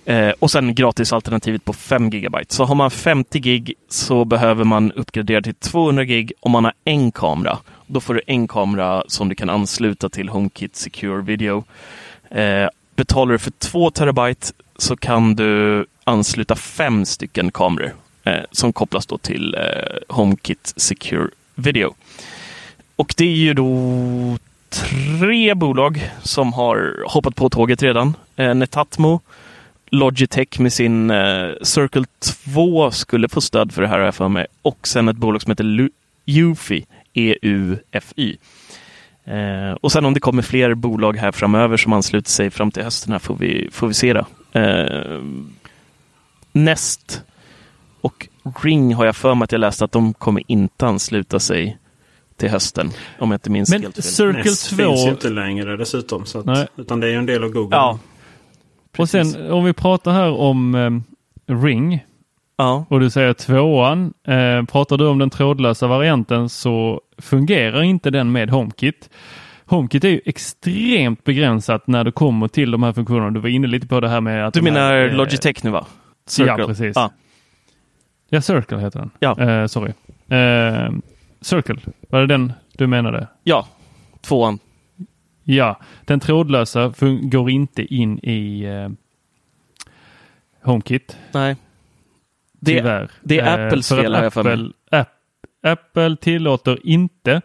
Eh, 0.09 0.32
och 0.38 0.50
sen 0.50 0.74
gratisalternativet 0.74 1.64
på 1.64 1.72
5 1.72 2.11
gigabyte. 2.11 2.54
Så 2.54 2.64
har 2.64 2.74
man 2.74 2.90
50 2.90 3.38
gig 3.38 3.74
så 3.88 4.24
behöver 4.24 4.64
man 4.64 4.92
uppgradera 4.92 5.42
till 5.42 5.54
200 5.54 6.04
gig 6.04 6.32
om 6.40 6.52
man 6.52 6.64
har 6.64 6.72
en 6.84 7.12
kamera. 7.12 7.59
Då 7.86 8.00
får 8.00 8.14
du 8.14 8.20
en 8.26 8.48
kamera 8.48 9.02
som 9.09 9.28
du 9.28 9.34
kan 9.34 9.50
ansluta 9.50 10.09
till 10.09 10.28
HomeKit 10.28 10.76
Secure 10.76 11.22
Video. 11.22 11.64
Eh, 12.30 12.68
betalar 12.96 13.32
du 13.32 13.38
för 13.38 13.50
2 13.50 13.90
terabyte 13.90 14.52
så 14.76 14.96
kan 14.96 15.34
du 15.34 15.86
ansluta 16.04 16.56
fem 16.56 17.04
stycken 17.04 17.50
kameror 17.50 17.92
eh, 18.24 18.44
som 18.52 18.72
kopplas 18.72 19.06
då 19.06 19.18
till 19.18 19.54
eh, 19.54 20.14
HomeKit 20.16 20.72
Secure 20.76 21.28
Video. 21.54 21.94
Och 22.96 23.14
det 23.16 23.24
är 23.24 23.36
ju 23.36 23.54
då 23.54 24.38
tre 24.68 25.54
bolag 25.54 26.11
som 26.22 26.52
har 26.52 27.04
hoppat 27.06 27.34
på 27.34 27.50
tåget 27.50 27.82
redan. 27.82 28.16
Eh, 28.36 28.54
Netatmo, 28.54 29.20
Logitech 29.91 30.61
med 30.61 30.72
sin 30.72 31.11
eh, 31.11 31.51
Circle 31.62 32.05
2 32.20 32.91
skulle 32.91 33.28
få 33.28 33.41
stöd 33.41 33.72
för 33.72 33.82
det 33.82 33.89
här 33.89 33.99
har 33.99 34.05
jag 34.05 34.14
för 34.14 34.28
mig. 34.28 34.47
Och 34.62 34.89
sen 34.89 35.09
ett 35.09 35.16
bolag 35.16 35.43
som 35.43 35.51
heter 35.51 35.89
Eufy, 36.26 36.82
E-U-F-Y. 37.12 38.36
Eh, 39.24 39.72
och 39.80 39.93
sen 39.93 40.05
om 40.05 40.14
det 40.14 40.20
kommer 40.20 40.43
fler 40.43 40.74
bolag 40.74 41.16
här 41.16 41.32
framöver 41.32 41.76
som 41.76 41.93
ansluter 41.93 42.30
sig 42.30 42.51
fram 42.51 42.70
till 42.70 42.82
hösten 42.82 43.12
här 43.12 43.18
får 43.18 43.36
vi, 43.36 43.68
får 43.72 43.89
vi 43.89 43.95
se 43.95 44.12
då. 44.12 44.26
Eh, 44.61 45.22
Nest 46.53 47.22
och 48.01 48.28
Ring 48.62 48.95
har 48.95 49.07
jag 49.07 49.16
för 49.16 49.34
mig 49.34 49.45
att 49.45 49.53
jag 49.53 49.59
läste 49.59 49.84
att 49.84 49.93
de 49.93 50.14
kommer 50.14 50.43
inte 50.47 50.86
ansluta 50.86 51.41
sig 51.41 51.78
till 52.36 52.49
hösten. 52.49 52.91
Om 53.18 53.30
jag 53.30 53.36
inte 53.36 53.51
minns 53.51 53.70
Men 53.70 53.82
helt 53.82 53.95
fel. 53.95 54.05
Circle 54.05 54.43
Nest 54.43 54.70
2... 54.70 54.76
finns 54.76 55.07
ju 55.07 55.11
inte 55.11 55.30
längre 55.30 55.76
dessutom. 55.76 56.26
Så 56.26 56.51
att, 56.51 56.70
utan 56.76 57.01
det 57.01 57.07
är 57.07 57.11
ju 57.11 57.16
en 57.16 57.26
del 57.26 57.45
av 57.45 57.51
Google. 57.51 57.76
Ja, 57.76 57.99
Och 58.99 59.09
sen 59.09 59.51
om 59.51 59.64
vi 59.64 59.72
pratar 59.72 60.12
här 60.12 60.30
om 60.30 60.74
eh, 60.74 61.55
Ring 61.55 62.05
ja. 62.57 62.84
och 62.88 63.01
du 63.01 63.11
säger 63.11 63.32
tvåan. 63.32 64.12
Eh, 64.26 64.62
pratar 64.62 64.96
du 64.96 65.07
om 65.07 65.18
den 65.18 65.30
trådlösa 65.30 65.86
varianten 65.86 66.49
så 66.49 67.01
fungerar 67.18 67.82
inte 67.82 68.11
den 68.11 68.32
med 68.32 68.51
HomeKit. 68.51 69.11
HomeKit 69.66 70.05
är 70.05 70.09
ju 70.09 70.20
extremt 70.24 71.24
begränsat 71.24 71.86
när 71.86 72.05
det 72.05 72.12
kommer 72.12 72.49
till 72.49 72.70
de 72.70 72.82
här 72.82 72.92
funktionerna. 72.92 73.30
Du 73.30 73.40
var 73.40 73.49
inne 73.49 73.66
lite 73.66 73.86
på 73.86 74.01
det 74.01 74.09
här 74.09 74.20
med 74.20 74.46
att... 74.46 74.55
Du 74.55 74.61
de 74.61 74.66
här, 74.66 74.72
menar 74.72 75.09
eh, 75.09 75.14
Logitech 75.14 75.64
nu 75.64 75.70
va? 75.70 75.86
Ja, 76.38 76.57
precis. 76.57 76.96
Ja. 76.96 77.11
Ja, 78.28 78.40
Circle 78.40 78.78
heter 78.78 78.99
den. 78.99 79.11
Ja. 79.18 79.40
Eh, 79.40 79.66
sorry. 79.66 79.92
Eh, 80.28 80.90
Circle, 81.40 81.80
var 82.11 82.20
det 82.20 82.26
den 82.26 82.53
du 82.76 82.86
menade? 82.86 83.26
ja, 83.44 83.66
tvåan. 84.20 84.59
Ja, 85.51 85.80
den 86.05 86.20
trådlösa 86.20 86.92
går 87.22 87.51
inte 87.51 87.94
in 87.94 88.18
i 88.18 88.64
eh, 88.64 88.90
HomeKit. 90.62 91.18
Nej. 91.32 91.57
Det, 92.53 92.76
Tyvärr. 92.76 93.11
det 93.22 93.38
är 93.38 93.59
Eh, 93.59 93.66
Apples 93.66 93.88
för 93.88 93.96
att 93.96 94.03
fel, 94.03 94.14
har 94.14 94.22
jag 94.22 94.32
för 94.32 94.42
mig. 94.42 94.53
Apple, 94.53 94.72
App, 94.90 95.09
Apple 95.62 96.16
tillåter 96.16 96.86
inte 96.86 97.40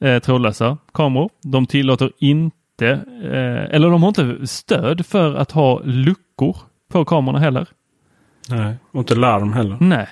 eh, 0.00 0.18
trådlösa 0.18 0.78
kameror. 0.92 1.30
De 1.42 1.66
tillåter 1.66 2.12
inte, 2.18 2.88
eh, 3.24 3.74
eller 3.74 3.90
de 3.90 4.02
har 4.02 4.08
inte 4.08 4.46
stöd 4.46 5.06
för 5.06 5.34
att 5.34 5.50
ha 5.50 5.80
luckor 5.84 6.56
på 6.88 7.04
kamerorna 7.04 7.38
heller. 7.38 7.68
Nej, 8.48 8.76
och 8.90 8.98
inte 8.98 9.14
larm 9.14 9.52
heller. 9.52 9.76
Nej. 9.80 10.08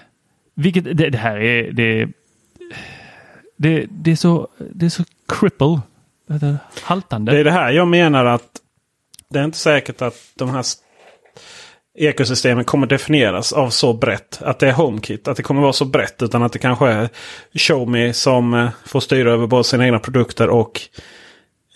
Vilket, 0.55 0.85
det, 0.85 1.11
det 1.11 1.19
här 1.19 1.37
är, 1.37 1.73
det, 1.73 2.09
det, 3.57 3.87
det 3.91 4.11
är 4.11 4.17
så, 4.17 4.49
det 4.59 4.87
är 4.87 4.91
så 4.91 5.05
cripple. 5.29 5.81
Det 6.39 6.47
är 6.47 6.57
haltande. 6.83 7.33
Det 7.33 7.39
är 7.39 7.45
det 7.45 7.51
här 7.51 7.71
jag 7.73 7.89
menar 7.89 8.25
att 8.25 8.49
det 9.31 9.39
är 9.39 9.45
inte 9.45 9.59
säkert 9.59 10.03
att 10.03 10.17
de 10.35 10.51
här 10.51 10.65
ekosystemen 11.99 12.65
kommer 12.65 12.87
definieras 12.87 13.53
av 13.53 13.71
så 13.71 13.93
brett. 13.93 14.43
Att 14.43 14.59
det 14.59 14.69
är 14.69 14.73
HomeKit. 14.73 15.29
Att 15.29 15.37
det 15.37 15.43
kommer 15.43 15.63
vara 15.63 15.73
så 15.73 15.85
brett. 15.85 16.23
Utan 16.23 16.43
att 16.43 16.53
det 16.53 16.59
kanske 16.59 16.89
är 16.89 17.09
Xiaomi 17.55 18.13
som 18.13 18.55
eh, 18.55 18.71
får 18.85 19.01
styra 19.01 19.33
över 19.33 19.47
både 19.47 19.65
sina 19.65 19.85
egna 19.85 19.99
produkter 19.99 20.49
och 20.49 20.81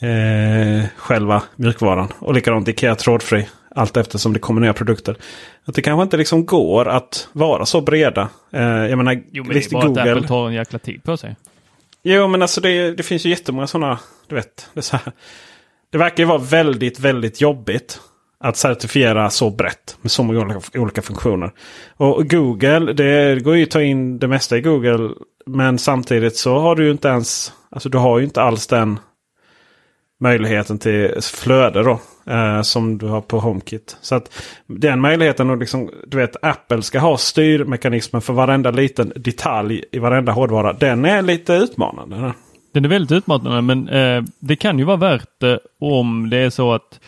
eh, 0.00 0.84
själva 0.96 1.42
mjukvaran. 1.56 2.12
Och 2.18 2.34
likadant 2.34 2.68
Ikea 2.68 2.94
trådfri. 2.94 3.48
Allt 3.76 3.96
eftersom 3.96 4.32
det 4.32 4.38
kommer 4.38 4.60
nya 4.60 4.72
produkter. 4.72 5.16
Att 5.64 5.74
det 5.74 5.82
kanske 5.82 6.02
inte 6.02 6.16
liksom 6.16 6.46
går 6.46 6.88
att 6.88 7.28
vara 7.32 7.66
så 7.66 7.80
breda. 7.80 8.28
Eh, 8.52 8.62
jag 8.62 8.96
menar, 8.96 9.22
jo, 9.32 9.44
men 9.44 9.52
det 9.54 9.66
är 9.66 9.72
bara 9.72 10.02
att 10.02 10.08
Apple 10.08 10.28
tar 10.28 10.48
en 10.48 10.54
jäkla 10.54 10.78
tid 10.78 11.02
på 11.04 11.16
sig. 11.16 11.36
Jo, 12.06 12.28
men 12.28 12.42
alltså 12.42 12.60
det, 12.60 12.90
det 12.90 13.02
finns 13.02 13.26
ju 13.26 13.30
jättemånga 13.30 13.66
sådana. 13.66 13.98
Du 14.26 14.34
vet, 14.34 14.70
det, 14.74 14.80
är 14.80 14.82
så 14.82 14.96
här, 14.96 15.12
det 15.90 15.98
verkar 15.98 16.22
ju 16.22 16.28
vara 16.28 16.38
väldigt, 16.38 17.00
väldigt 17.00 17.40
jobbigt 17.40 18.00
att 18.40 18.56
certifiera 18.56 19.30
så 19.30 19.50
brett 19.50 19.96
med 20.00 20.10
så 20.10 20.22
många 20.22 20.40
olika, 20.40 20.80
olika 20.80 21.02
funktioner. 21.02 21.52
Och 21.96 22.30
Google, 22.30 22.92
det 22.92 23.44
går 23.44 23.56
ju 23.56 23.62
att 23.62 23.70
ta 23.70 23.82
in 23.82 24.18
det 24.18 24.28
mesta 24.28 24.56
i 24.56 24.60
Google. 24.60 25.10
Men 25.46 25.78
samtidigt 25.78 26.36
så 26.36 26.58
har 26.58 26.76
du 26.76 26.84
ju 26.84 26.90
inte 26.90 27.08
ens, 27.08 27.52
alltså 27.70 27.88
du 27.88 27.98
har 27.98 28.18
ju 28.18 28.24
inte 28.24 28.42
alls 28.42 28.66
den 28.66 28.98
möjligheten 30.20 30.78
till 30.78 31.18
flöde 31.22 31.82
då. 31.82 32.00
Eh, 32.26 32.62
som 32.62 32.98
du 32.98 33.06
har 33.06 33.20
på 33.20 33.38
HomeKit. 33.38 33.96
Så 34.00 34.14
att 34.14 34.32
den 34.66 35.00
möjligheten 35.00 35.50
och 35.50 35.56
liksom, 35.56 35.90
du 36.06 36.16
vet 36.16 36.44
Apple 36.44 36.82
ska 36.82 36.98
ha 36.98 37.16
styrmekanismen 37.16 38.22
för 38.22 38.32
varenda 38.32 38.70
liten 38.70 39.12
detalj 39.16 39.84
i 39.92 39.98
varenda 39.98 40.32
hårdvara. 40.32 40.72
Den 40.72 41.04
är 41.04 41.22
lite 41.22 41.52
utmanande. 41.52 42.32
Den 42.72 42.84
är 42.84 42.88
väldigt 42.88 43.12
utmanande 43.12 43.62
men 43.62 43.88
eh, 43.88 44.22
det 44.38 44.56
kan 44.56 44.78
ju 44.78 44.84
vara 44.84 44.96
värt 44.96 45.28
det 45.40 45.58
om 45.80 46.30
det 46.30 46.36
är 46.36 46.50
så 46.50 46.72
att 46.72 47.00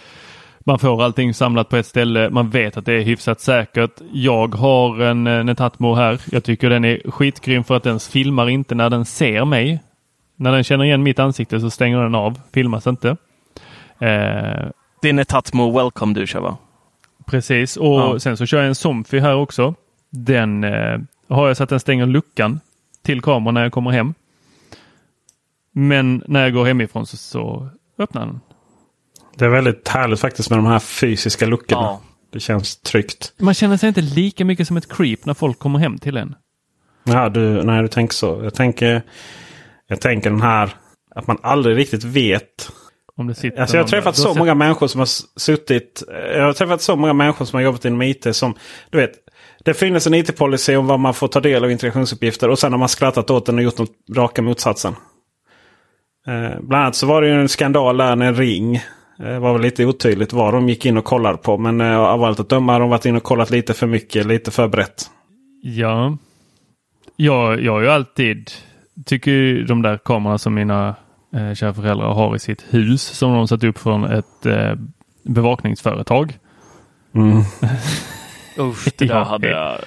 man 0.60 0.78
får 0.78 1.02
allting 1.02 1.34
samlat 1.34 1.68
på 1.68 1.76
ett 1.76 1.86
ställe. 1.86 2.30
Man 2.30 2.50
vet 2.50 2.76
att 2.76 2.84
det 2.84 2.92
är 2.92 3.02
hyfsat 3.02 3.40
säkert. 3.40 4.00
Jag 4.12 4.54
har 4.54 5.00
en 5.00 5.26
eh, 5.26 5.44
Netatmo 5.44 5.94
här. 5.94 6.20
Jag 6.30 6.44
tycker 6.44 6.70
den 6.70 6.84
är 6.84 7.10
skitgrym 7.10 7.64
för 7.64 7.76
att 7.76 7.82
den 7.82 8.00
filmar 8.00 8.48
inte 8.48 8.74
när 8.74 8.90
den 8.90 9.04
ser 9.04 9.44
mig. 9.44 9.82
När 10.36 10.52
den 10.52 10.64
känner 10.64 10.84
igen 10.84 11.02
mitt 11.02 11.18
ansikte 11.18 11.60
så 11.60 11.70
stänger 11.70 12.02
den 12.02 12.14
av. 12.14 12.40
Filmas 12.52 12.86
inte. 12.86 13.16
Eh, 13.98 14.66
det 15.02 15.08
är 15.08 15.12
Netatmo 15.12 15.78
Welcome 15.78 16.14
du 16.14 16.26
kör 16.26 16.40
va? 16.40 16.56
Precis, 17.26 17.76
och 17.76 18.00
Ja. 18.00 18.18
sen 18.20 18.36
så 18.36 18.46
kör 18.46 18.58
jag 18.58 18.66
en 18.66 18.74
Somfy 18.74 19.18
här 19.20 19.34
också. 19.36 19.74
Den 20.10 20.64
eh, 20.64 20.98
har 21.28 21.48
jag 21.48 21.56
så 21.56 21.62
att 21.62 21.68
den 21.68 21.80
stänger 21.80 22.06
luckan 22.06 22.60
till 23.02 23.22
kameran 23.22 23.54
när 23.54 23.62
jag 23.62 23.72
kommer 23.72 23.90
hem. 23.90 24.14
Men 25.72 26.22
när 26.26 26.42
jag 26.42 26.52
går 26.52 26.64
hemifrån 26.66 27.06
så, 27.06 27.16
så 27.16 27.68
öppnar 27.98 28.26
den. 28.26 28.40
Det 29.36 29.44
är 29.44 29.48
väldigt 29.48 29.88
härligt 29.88 30.20
faktiskt 30.20 30.50
med 30.50 30.58
de 30.58 30.66
här 30.66 30.78
fysiska 30.78 31.46
luckorna. 31.46 31.82
Ja. 31.82 32.00
Det 32.32 32.40
känns 32.40 32.76
tryggt. 32.76 33.32
Man 33.38 33.54
känner 33.54 33.76
sig 33.76 33.88
inte 33.88 34.00
lika 34.00 34.44
mycket 34.44 34.66
som 34.68 34.76
ett 34.76 34.88
creep 34.92 35.24
när 35.24 35.34
folk 35.34 35.58
kommer 35.58 35.78
hem 35.78 35.98
till 35.98 36.16
en. 36.16 36.34
Ja, 37.04 37.28
du, 37.28 37.62
nej, 37.62 37.82
du 37.82 37.88
tänker 37.88 38.14
så. 38.14 38.40
Jag 38.44 38.54
tänker, 38.54 39.02
jag 39.86 40.00
tänker 40.00 40.30
den 40.30 40.40
här 40.42 40.74
att 41.14 41.26
man 41.26 41.38
aldrig 41.42 41.76
riktigt 41.76 42.04
vet. 42.04 42.70
Om 43.16 43.26
det 43.26 43.34
sitter 43.34 43.60
Alltså 43.60 43.76
jag 43.76 43.82
har 43.82 43.88
träffat 43.88 44.16
där. 44.16 44.22
Så 44.22 44.34
många 44.34 44.54
människor 44.54 44.86
som 44.86 44.98
har 44.98 45.38
suttit. 45.40 46.02
Jag 46.34 46.44
har 46.44 46.52
träffat 46.52 46.82
så 46.82 46.96
många 46.96 47.12
människor 47.12 47.44
som 47.44 47.56
har 47.56 47.64
jobbat 47.64 47.84
inom 47.84 48.02
IT 48.02 48.36
som, 48.36 48.54
du 48.90 48.98
vet. 48.98 49.12
Det 49.64 49.74
finns 49.74 50.06
en 50.06 50.14
IT-policy 50.14 50.76
om 50.76 50.86
vad 50.86 51.00
man 51.00 51.14
får 51.14 51.28
ta 51.28 51.40
del 51.40 51.64
av 51.64 51.70
integrationsuppgifter 51.70 52.48
och 52.48 52.58
sen 52.58 52.72
har 52.72 52.78
man 52.78 52.88
skrattat 52.88 53.30
åt 53.30 53.46
den 53.46 53.54
och 53.54 53.62
gjort 53.62 53.78
något 53.78 53.92
raka 54.16 54.42
motsatsen. 54.42 54.94
Eh, 56.26 56.60
bland 56.60 56.82
annat 56.82 56.94
så 56.94 57.06
var 57.06 57.22
det 57.22 57.28
ju 57.28 57.34
en 57.34 57.48
skandal 57.48 57.96
där 57.96 58.16
när 58.16 58.32
Ring 58.34 58.80
Det 59.18 59.38
var 59.38 59.52
väl 59.52 59.62
lite 59.62 59.86
otydligt 59.86 60.32
vad 60.32 60.54
de 60.54 60.68
gick 60.68 60.86
in 60.86 60.96
och 60.96 61.04
kollade 61.04 61.38
på. 61.38 61.58
Men 61.58 61.80
eh, 61.80 61.98
av 61.98 62.24
allt 62.24 62.40
att 62.40 62.48
döma 62.48 62.72
har 62.72 62.80
de 62.80 62.90
varit 62.90 63.06
inne 63.06 63.16
och 63.16 63.22
kollat 63.22 63.50
lite 63.50 63.74
för 63.74 63.86
mycket, 63.86 64.26
lite 64.26 64.50
för 64.50 64.68
brett. 64.68 65.10
Ja, 65.62 66.18
jag, 67.16 67.62
jag 67.62 67.72
har 67.72 67.80
ju 67.80 67.88
alltid 67.88 68.50
tycker 69.04 69.30
ju 69.30 69.64
de 69.64 69.82
där 69.82 69.98
kamerorna 69.98 70.38
som 70.38 70.54
mina 70.54 70.94
eh, 71.36 71.54
kära 71.54 71.74
föräldrar 71.74 72.14
har 72.14 72.36
i 72.36 72.38
sitt 72.38 72.64
hus 72.70 73.02
som 73.02 73.32
de 73.34 73.48
satt 73.48 73.64
upp 73.64 73.78
från 73.78 74.04
ett 74.04 74.46
eh, 74.46 74.74
bevakningsföretag. 75.22 76.38
Mm. 77.14 77.38
Usch, 78.58 78.88
det 78.98 79.04
där 79.04 79.14
Ja, 79.14 79.24
hade 79.24 79.48
jag... 79.50 79.78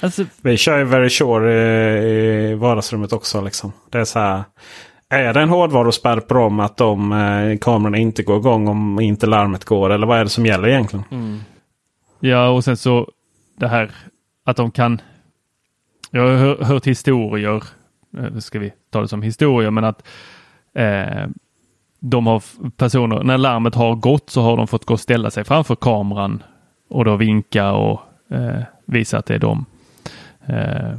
Alltså, 0.00 0.24
Vi 0.40 0.56
kör 0.56 0.78
ju 0.78 0.84
Very 0.84 1.10
Sure 1.10 1.52
i, 1.52 2.50
i 2.50 2.54
vardagsrummet 2.54 3.12
också. 3.12 3.40
Liksom. 3.40 3.72
Det 3.90 3.98
är 3.98 4.04
så 4.04 4.18
här. 4.18 4.42
Är 5.08 5.34
det 5.34 5.40
en 5.40 5.48
hårdvaruspärr 5.48 6.20
på 6.20 6.34
dem 6.34 6.60
att 6.60 6.76
de 6.76 7.12
eh, 7.12 7.58
kamerorna 7.58 7.98
inte 7.98 8.22
går 8.22 8.38
igång 8.38 8.68
om 8.68 9.00
inte 9.00 9.26
larmet 9.26 9.64
går? 9.64 9.90
Eller 9.90 10.06
vad 10.06 10.18
är 10.18 10.24
det 10.24 10.30
som 10.30 10.46
gäller 10.46 10.68
egentligen? 10.68 11.04
ja, 12.20 12.48
och 12.48 12.64
sen 12.64 12.76
så 12.76 13.08
det 13.58 13.68
här 13.68 13.90
att 14.44 14.56
de 14.56 14.70
kan. 14.70 15.00
Jag 16.10 16.22
har 16.22 16.36
hör, 16.36 16.56
hört 16.64 16.86
historier. 16.86 17.62
Eh, 18.18 18.36
Ska 18.38 18.58
vi 18.58 18.72
ta 18.90 19.00
det 19.00 19.08
som 19.08 19.22
historier, 19.22 19.70
men 19.70 19.84
att 19.84 20.08
eh, 20.74 21.26
de 22.00 22.26
har 22.26 22.42
personer, 22.76 23.22
när 23.22 23.38
larmet 23.38 23.74
har 23.74 23.94
gått 23.94 24.30
så 24.30 24.42
har 24.42 24.56
de 24.56 24.66
fått 24.66 24.84
gå 24.84 24.94
och 24.94 25.00
ställa 25.00 25.30
sig 25.30 25.44
framför 25.44 25.74
kameran 25.74 26.42
och 26.88 27.04
då 27.04 27.16
vinka 27.16 27.72
och 27.72 28.00
eh, 28.30 28.62
visa 28.86 29.18
att 29.18 29.26
det 29.26 29.34
är 29.34 29.38
dem. 29.38 29.64
Eh, 30.46 30.96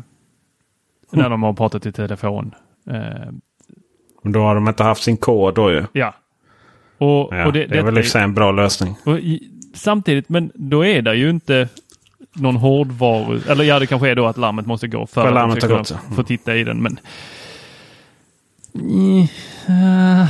När 1.11 1.29
de 1.29 1.43
har 1.43 1.53
pratat 1.53 1.85
i 1.85 1.91
telefon. 1.91 2.55
Eh, 2.89 3.31
Då 4.23 4.39
har 4.39 4.55
de 4.55 4.67
inte 4.67 4.83
haft 4.83 5.03
sin 5.03 5.17
kod 5.17 5.55
då 5.55 5.71
ju. 5.71 5.83
ja. 5.93 6.13
Och, 6.97 7.29
Ja, 7.33 7.45
och 7.45 7.53
det, 7.53 7.63
är 7.77 7.83
väl 7.83 7.97
i 7.97 8.03
sig 8.03 8.23
en 8.23 8.33
bra 8.33 8.51
lösning. 8.51 8.95
och 9.05 9.17
samtidigt, 9.73 10.29
men 10.29 10.51
då 10.55 10.85
är 10.85 11.01
det 11.01 11.15
ju 11.15 11.29
inte 11.29 11.69
någon 12.33 12.55
hårdvaru. 12.55 13.41
Eller 13.49 13.63
ja, 13.63 13.79
det 13.79 13.87
kanske 13.87 14.09
är 14.09 14.15
då 14.15 14.25
att 14.25 14.37
larmet 14.37 14.65
måste 14.65 14.87
gå 14.87 15.07
för 15.07 15.21
För 15.21 15.27
att 15.27 15.33
larmet 15.33 15.59
kunna 15.59 15.77
gått. 15.77 15.91
Mm. 15.91 16.15
få 16.15 16.23
titta 16.23 16.55
i 16.55 16.63
den. 16.63 16.81
Men 16.83 16.99
Eh, 19.67 20.25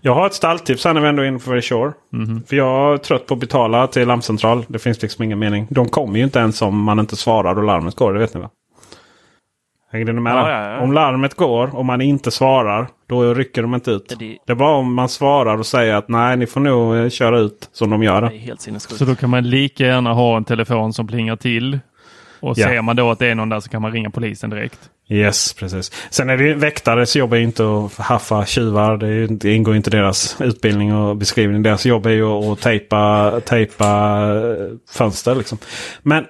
Jag 0.00 0.14
har 0.14 0.26
ett 0.26 0.34
stalltips 0.34 0.84
här 0.84 0.94
när 0.94 1.00
vi 1.00 1.08
ändå 1.08 1.22
är 1.22 1.26
inne 1.26 1.38
på 1.38 1.50
Very 1.50 1.62
Sure. 1.62 1.92
Mhm. 2.12 2.42
För 2.48 2.56
jag 2.56 2.92
är 2.94 2.96
trött 2.98 3.26
på 3.26 3.34
att 3.34 3.40
betala 3.40 3.86
till 3.86 4.08
larmcentral. 4.08 4.64
Det 4.68 4.78
finns 4.78 5.02
liksom 5.02 5.24
ingen 5.24 5.38
mening. 5.38 5.66
De 5.70 5.88
kommer 5.88 6.18
ju 6.18 6.24
inte 6.24 6.38
ens 6.38 6.62
om 6.62 6.82
man 6.82 6.98
inte 6.98 7.16
svarar 7.16 7.58
och 7.58 7.64
larmet 7.64 7.94
går. 7.96 8.12
Det 8.12 8.18
vet 8.18 8.34
ni 8.34 8.40
va? 8.40 8.50
Hängde 9.92 10.12
ni 10.12 10.20
med? 10.20 10.32
Ja, 10.32 10.50
ja, 10.50 10.70
ja. 10.70 10.78
Om 10.80 10.92
larmet 10.92 11.34
går 11.34 11.76
och 11.76 11.84
man 11.84 12.00
inte 12.00 12.30
svarar. 12.30 12.88
Då 13.08 13.34
rycker 13.34 13.62
de 13.62 13.74
inte 13.74 13.90
ut. 13.90 14.08
Det- 14.18 14.38
Det 14.46 14.52
är 14.52 14.56
bara 14.56 14.76
om 14.76 14.94
man 14.94 15.08
svarar 15.08 15.56
och 15.58 15.66
säger 15.66 15.94
att 15.94 16.08
nej 16.08 16.36
ni 16.36 16.46
får 16.46 16.60
nog 16.60 16.96
eh, 16.96 17.08
köra 17.08 17.38
ut 17.38 17.68
som 17.72 17.90
de 17.90 18.02
gör. 18.02 18.20
Det 18.20 18.26
är 18.26 18.38
helt 18.38 18.60
sinnessjukt. 18.60 18.98
så 18.98 19.04
då 19.04 19.14
kan 19.14 19.30
man 19.30 19.50
lika 19.50 19.84
gärna 19.86 20.12
ha 20.12 20.36
en 20.36 20.44
telefon 20.44 20.92
som 20.92 21.06
plingar 21.06 21.36
till. 21.36 21.78
Och 22.40 22.58
Ja. 22.58 22.66
ser 22.68 22.82
man 22.82 22.96
då 22.96 23.10
att 23.10 23.18
det 23.18 23.26
är 23.26 23.34
någon 23.34 23.48
där 23.48 23.60
så 23.60 23.68
kan 23.68 23.82
man 23.82 23.92
ringa 23.92 24.10
polisen 24.10 24.50
direkt. 24.50 24.78
Yes, 25.08 25.52
precis. 25.54 25.92
Sen 26.10 26.30
är 26.30 26.36
det 26.36 26.44
ju 26.44 26.54
väktares 26.54 27.16
jobb 27.16 27.32
är 27.32 27.36
ju 27.36 27.42
inte 27.42 27.64
att 27.84 27.96
haffa 28.06 28.46
tjuvar. 28.46 28.96
Det, 28.96 29.06
ju, 29.08 29.26
det 29.26 29.52
ingår 29.54 29.76
inte 29.76 29.90
i 29.90 29.96
deras 29.96 30.36
utbildning 30.40 30.94
och 30.94 31.16
beskrivning. 31.16 31.62
Deras 31.62 31.86
jobb 31.86 32.06
är 32.06 32.10
ju 32.10 32.24
att 32.26 32.60
tejpa, 32.60 33.32
tejpa 33.44 33.86
eh, 34.34 34.76
fönster. 34.90 35.34
Liksom. 35.34 35.58
Men, 36.02 36.26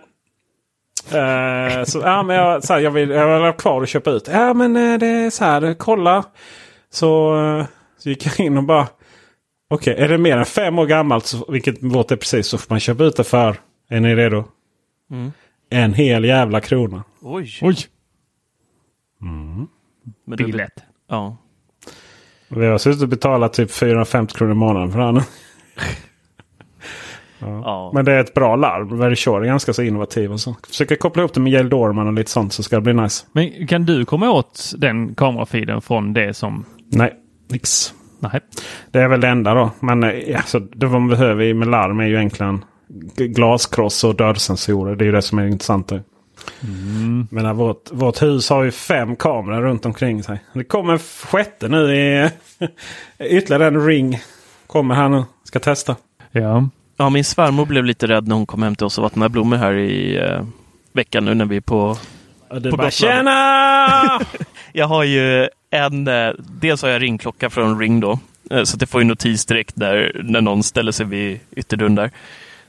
eh, 1.12 1.84
så, 1.84 1.98
ja, 1.98 2.22
men 2.22 2.36
jag, 2.36 2.64
så 2.64 2.72
här, 2.72 2.80
jag, 2.80 2.90
vill, 2.90 3.10
jag 3.10 3.34
vill 3.34 3.42
ha 3.44 3.52
kvar 3.52 3.80
och 3.80 3.88
köpa 3.88 4.10
ut. 4.10 4.28
Ja 4.32 4.54
men 4.54 4.76
eh, 4.76 4.98
det 4.98 5.06
är 5.06 5.30
så 5.30 5.44
här, 5.44 5.74
kolla. 5.78 6.24
Så, 6.90 7.36
eh, 7.58 7.66
så 7.98 8.08
gick 8.08 8.26
jag 8.26 8.40
in 8.46 8.56
och 8.56 8.64
bara. 8.64 8.88
Okej, 9.70 9.94
är 9.98 10.08
det 10.08 10.18
mer 10.18 10.36
än 10.36 10.44
fem 10.44 10.78
år 10.78 10.86
gammalt, 10.86 11.26
så, 11.26 11.52
vilket 11.52 11.82
låter 11.82 12.16
precis, 12.16 12.46
så 12.46 12.58
får 12.58 12.66
man 12.74 12.80
köpa 12.80 13.04
ut 13.04 13.16
det 13.16 13.24
för. 13.24 13.56
Är 13.88 14.00
ni 14.00 14.14
redo? 14.14 14.44
En 15.70 15.94
hel 15.94 16.24
jävla 16.24 16.60
krona. 16.60 17.04
Oj! 17.22 17.50
Oj! 17.62 17.76
Men 19.20 20.38
det- 20.38 20.44
Billigt. 20.44 20.84
Ja. 21.08 21.36
Vi 22.48 22.66
har 22.66 22.78
suttit 22.78 23.02
och 23.02 23.08
betalat 23.08 23.52
typ 23.52 23.70
450 23.70 24.34
kronor 24.34 24.52
i 24.52 24.54
månaden 24.54 24.92
för 24.92 24.98
den. 24.98 25.20
Ja. 27.38 27.90
Men 27.94 28.04
det 28.04 28.12
är 28.12 28.20
ett 28.20 28.34
bra 28.34 28.56
larm. 28.56 28.98
Very 28.98 29.16
Sure 29.16 29.44
är 29.44 29.46
ganska 29.46 29.72
så 29.72 29.82
innovativ. 29.82 30.32
Och 30.32 30.40
så. 30.40 30.56
Försöker 30.68 30.96
koppla 30.96 31.22
ihop 31.22 31.34
det 31.34 31.40
med 31.40 31.52
Yale 31.52 31.68
Dorman 31.68 32.06
och 32.06 32.12
lite 32.12 32.30
sånt 32.30 32.52
så 32.52 32.62
ska 32.62 32.76
det 32.76 32.82
bli 32.82 32.94
nice. 32.94 33.26
Men 33.32 33.66
kan 33.66 33.84
du 33.84 34.04
komma 34.04 34.30
åt 34.30 34.72
den 34.78 35.14
kamerafiden 35.14 35.82
från 35.82 36.12
det 36.12 36.34
som... 36.34 36.64
Nej, 36.92 37.14
nix. 37.48 37.94
Nej. 38.18 38.40
Det 38.90 38.98
är 38.98 39.08
väl 39.08 39.20
det 39.20 39.28
enda 39.28 39.54
då. 39.54 39.70
Men 39.80 40.04
alltså, 40.36 40.58
det 40.58 40.88
man 40.88 41.08
behöver 41.08 41.54
med 41.54 41.68
larm 41.68 42.00
är 42.00 42.06
ju 42.06 42.16
egentligen 42.16 42.64
glaskross 43.16 44.04
och 44.04 44.14
dörrsensorer. 44.14 44.96
Det 44.96 45.04
är 45.04 45.06
ju 45.06 45.12
det 45.12 45.22
som 45.22 45.38
är 45.38 45.46
intressant. 45.46 45.88
där. 45.88 46.02
Men 47.30 47.46
eh, 47.46 47.52
vårt, 47.52 47.90
vårt 47.92 48.22
hus 48.22 48.50
har 48.50 48.62
ju 48.62 48.70
fem 48.70 49.16
kameror 49.16 49.62
runt 49.62 49.86
omkring 49.86 50.22
sig. 50.22 50.40
Det 50.52 50.64
kommer 50.64 50.92
en 50.92 50.98
sjätte 50.98 51.68
nu 51.68 51.94
i 51.94 52.30
ytterligare 53.18 53.66
en 53.66 53.86
ring. 53.86 54.18
Kommer 54.66 54.94
här 54.94 55.08
nu. 55.08 55.24
Ska 55.44 55.58
testa. 55.58 55.96
Ja. 56.32 56.68
Ja, 56.96 57.10
min 57.10 57.24
svärmor 57.24 57.66
blev 57.66 57.84
lite 57.84 58.06
rädd 58.06 58.28
när 58.28 58.36
hon 58.36 58.46
kom 58.46 58.62
hem 58.62 58.74
till 58.74 58.86
oss 58.86 58.98
och 58.98 59.02
vattnade 59.02 59.28
blommor 59.28 59.56
här 59.56 59.74
i 59.74 60.16
eh, 60.16 60.42
veckan 60.92 61.24
nu 61.24 61.34
när 61.34 61.44
vi 61.44 61.56
är 61.56 61.60
på 61.60 61.96
Och 62.48 62.62
du 62.62 62.70
På 62.70 62.76
bara 62.76 62.90
tjena! 62.90 64.20
Jag 64.72 64.86
har 64.86 65.04
ju 65.04 65.48
en, 65.70 66.08
eh, 66.08 66.30
dels 66.38 66.82
har 66.82 66.88
jag 66.88 67.02
ringklocka 67.02 67.50
från 67.50 67.78
Ring 67.78 68.00
då, 68.00 68.18
eh, 68.50 68.62
så 68.62 68.76
att 68.76 68.80
det 68.80 68.86
får 68.86 69.00
ju 69.00 69.06
notis 69.06 69.46
direkt 69.46 69.76
när, 69.76 70.20
när 70.24 70.40
någon 70.40 70.62
ställer 70.62 70.92
sig 70.92 71.06
vid 71.06 71.40
ytterdörren 71.56 71.94
där. 71.94 72.10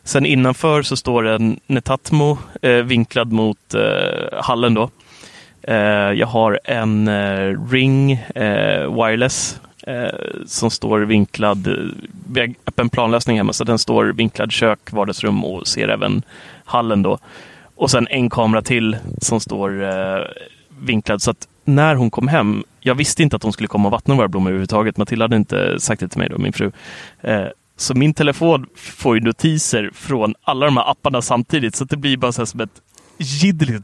Sen 0.07 0.25
innanför 0.25 0.82
så 0.82 0.95
står 0.95 1.28
en 1.28 1.59
Netatmo 1.67 2.38
eh, 2.61 2.71
vinklad 2.71 3.32
mot 3.32 3.73
eh, 3.73 4.41
hallen 4.41 4.73
då. 4.73 4.89
Eh, 5.61 5.75
jag 6.11 6.28
har 6.28 6.59
en 6.63 7.09
Ring 7.71 8.23
Wireless 8.95 9.59
eh, 9.88 10.09
som 10.45 10.71
står 10.71 10.99
vinklad, 10.99 11.67
eh, 11.67 11.73
vi 12.31 12.39
har 12.39 12.53
öppen 12.65 12.89
planlösning 12.89 13.38
hemma, 13.38 13.53
så 13.53 13.63
den 13.63 13.79
står 13.79 14.05
vinklad 14.05 14.51
kök, 14.51 14.91
vardagsrum 14.91 15.45
och 15.45 15.67
ser 15.67 15.88
även 15.88 16.21
hallen 16.65 17.03
då. 17.03 17.17
Och 17.75 17.91
sen 17.91 18.07
en 18.07 18.29
kamera 18.29 18.61
till 18.61 18.97
som 19.21 19.39
står 19.39 19.83
eh, 19.83 20.23
vinklad. 20.79 21.21
Så 21.21 21.31
att 21.31 21.47
när 21.63 21.95
hon 21.95 22.11
kom 22.11 22.27
hem, 22.27 22.63
jag 22.79 22.95
visste 22.95 23.23
inte 23.23 23.35
att 23.35 23.43
hon 23.43 23.53
skulle 23.53 23.67
komma 23.67 23.88
och 23.88 23.91
vattna 23.91 24.15
våra 24.15 24.27
blommor 24.27 24.49
överhuvudtaget. 24.49 24.97
Matilda 24.97 25.23
hade 25.23 25.35
inte 25.35 25.79
sagt 25.79 25.99
det 25.99 26.07
till 26.07 26.19
mig 26.19 26.29
då, 26.29 26.38
min 26.38 26.53
fru. 26.53 26.71
Eh, 27.21 27.47
så 27.77 27.93
min 27.93 28.13
telefon 28.13 28.65
får 28.75 29.15
ju 29.15 29.23
notiser 29.23 29.89
från 29.93 30.35
alla 30.43 30.65
de 30.65 30.77
här 30.77 30.91
apparna 30.91 31.21
samtidigt. 31.21 31.75
Så 31.75 31.85
det 31.85 31.97
blir 31.97 32.17
bara 32.17 32.31
så 32.31 32.41
här 32.41 32.45
som 32.45 32.59
ett 32.59 32.81
jiddel. 33.18 33.82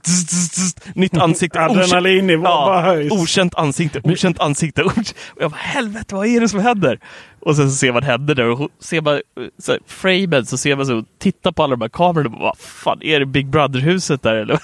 Nytt 0.95 1.17
ansikte. 1.17 1.61
Adrenalinnivån 1.61 2.43
bara 2.43 2.81
höjs. 2.81 3.11
Okänt 3.11 3.55
ansikte, 3.55 4.01
okänt 4.03 4.39
ansikte. 4.39 4.83
Och 4.83 4.93
jag 5.39 5.51
bara, 5.51 5.57
helvete, 5.57 6.15
vad 6.15 6.27
är 6.27 6.41
det 6.41 6.49
som 6.49 6.59
händer? 6.59 6.99
Och 7.45 7.55
sen 7.55 7.69
så 7.69 7.75
ser 7.75 7.91
man 7.91 8.03
henne 8.03 8.33
där 8.33 8.49
och 8.49 8.69
ser 8.79 9.01
man 9.01 9.21
så 9.57 9.71
här, 9.71 9.79
framen 9.87 10.45
så 10.45 10.57
ser 10.57 10.75
man 10.75 10.85
så, 10.85 11.03
titta 11.17 11.51
på 11.51 11.63
alla 11.63 11.75
de 11.75 11.81
här 11.81 11.89
kamerorna 11.89 12.29
och 12.29 12.31
bara, 12.31 12.43
vad 12.43 12.57
fan, 12.57 12.99
är 13.01 13.19
det 13.19 13.25
Big 13.25 13.47
Brother-huset 13.47 14.21
där 14.21 14.35
eller? 14.35 14.59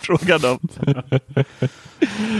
Frågan 0.00 0.40
om. 0.44 0.68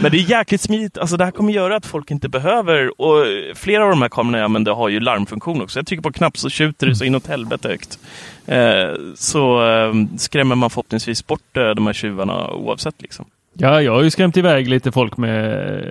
Men 0.03 0.11
det 0.11 0.18
är 0.18 0.30
jäkligt 0.30 0.61
smidigt. 0.61 0.99
Alltså 0.99 1.16
det 1.16 1.24
här 1.24 1.30
kommer 1.30 1.53
göra 1.53 1.76
att 1.76 1.86
folk 1.86 2.11
inte 2.11 2.28
behöver, 2.28 3.01
och 3.01 3.24
flera 3.55 3.84
av 3.84 3.91
de 3.91 4.03
här 4.03 4.09
kamerorna 4.09 4.39
jag 4.39 4.45
använder 4.45 4.72
har 4.72 4.89
ju 4.89 5.01
larmfunktion 5.01 5.62
också. 5.62 5.78
Jag 5.78 5.86
trycker 5.86 6.03
på 6.03 6.09
en 6.09 6.12
knapp 6.12 6.39
så 6.39 6.51
tjuter 6.51 6.86
det 6.86 6.97
så 6.97 7.05
inåt 7.05 7.26
helvete 7.26 7.68
högt. 7.68 7.99
Eh, 8.47 8.95
så 9.14 9.68
eh, 9.68 9.93
skrämmer 10.16 10.55
man 10.55 10.70
förhoppningsvis 10.70 11.26
bort 11.26 11.56
eh, 11.56 11.70
de 11.70 11.86
här 11.86 11.94
tjuvarna 11.94 12.51
oavsett 12.51 13.02
liksom. 13.02 13.24
Ja, 13.52 13.82
jag 13.82 13.93
har 13.93 14.02
ju 14.02 14.10
skrämt 14.10 14.36
iväg 14.36 14.69
lite 14.69 14.93
folk 14.93 15.16
med 15.16 15.85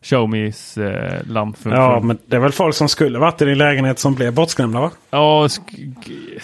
Xiaomis 0.00 0.78
eh, 0.78 1.20
lampfunktion. 1.26 1.84
Ja, 1.84 2.00
men 2.00 2.18
det 2.26 2.36
är 2.36 2.40
väl 2.40 2.52
folk 2.52 2.74
som 2.74 2.88
skulle 2.88 3.18
varit 3.18 3.42
i 3.42 3.44
din 3.44 3.58
lägenhet 3.58 3.98
som 3.98 4.14
blev 4.14 4.34
bortskrämda 4.34 4.80
va? 4.80 4.90
Ja, 5.10 5.46
sk- 5.46 6.38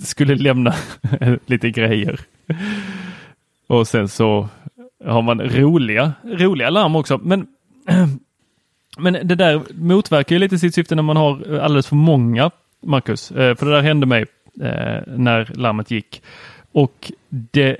skulle 0.00 0.34
lämna 0.34 0.74
lite 1.46 1.70
grejer. 1.70 2.20
Och 3.66 3.88
sen 3.88 4.08
så 4.08 4.48
har 5.04 5.22
man 5.22 5.40
roliga, 5.40 6.12
roliga 6.24 6.70
larm 6.70 6.96
också. 6.96 7.20
Men, 7.22 7.46
men 8.98 9.12
det 9.12 9.34
där 9.34 9.60
motverkar 9.74 10.34
ju 10.36 10.38
lite 10.40 10.58
sitt 10.58 10.74
syfte 10.74 10.94
när 10.94 11.02
man 11.02 11.16
har 11.16 11.58
alldeles 11.58 11.86
för 11.86 11.96
många, 11.96 12.50
Marcus. 12.82 13.30
Eh, 13.30 13.54
För 13.56 13.66
det 13.66 13.72
där 13.72 13.82
hände 13.82 14.06
mig 14.06 14.22
eh, 14.62 15.02
när 15.06 15.50
larmet 15.54 15.90
gick. 15.90 16.22
Och 16.72 17.12
det, 17.28 17.76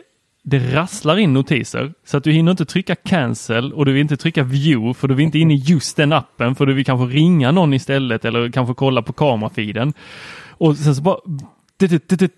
det 0.48 0.58
rasslar 0.58 1.18
in 1.18 1.32
notiser 1.32 1.92
så 2.04 2.16
att 2.16 2.24
du 2.24 2.32
hinner 2.32 2.50
inte 2.50 2.64
trycka 2.64 2.94
cancel 2.94 3.72
och 3.72 3.84
du 3.84 3.92
vill 3.92 4.02
inte 4.02 4.16
trycka 4.16 4.42
view 4.42 4.94
för 4.94 5.08
du 5.08 5.14
vill 5.14 5.26
inte 5.26 5.38
in 5.38 5.50
i 5.50 5.54
just 5.54 5.96
den 5.96 6.12
appen 6.12 6.54
för 6.54 6.66
du 6.66 6.74
vill 6.74 6.84
kanske 6.84 7.16
ringa 7.16 7.52
någon 7.52 7.74
istället 7.74 8.24
eller 8.24 8.50
kanske 8.50 8.74
kolla 8.74 9.02
på 9.02 9.12
kamerafiden. 9.12 9.92
Och 10.50 10.76
sen 10.76 10.94
så 10.94 11.02
bara 11.02 11.18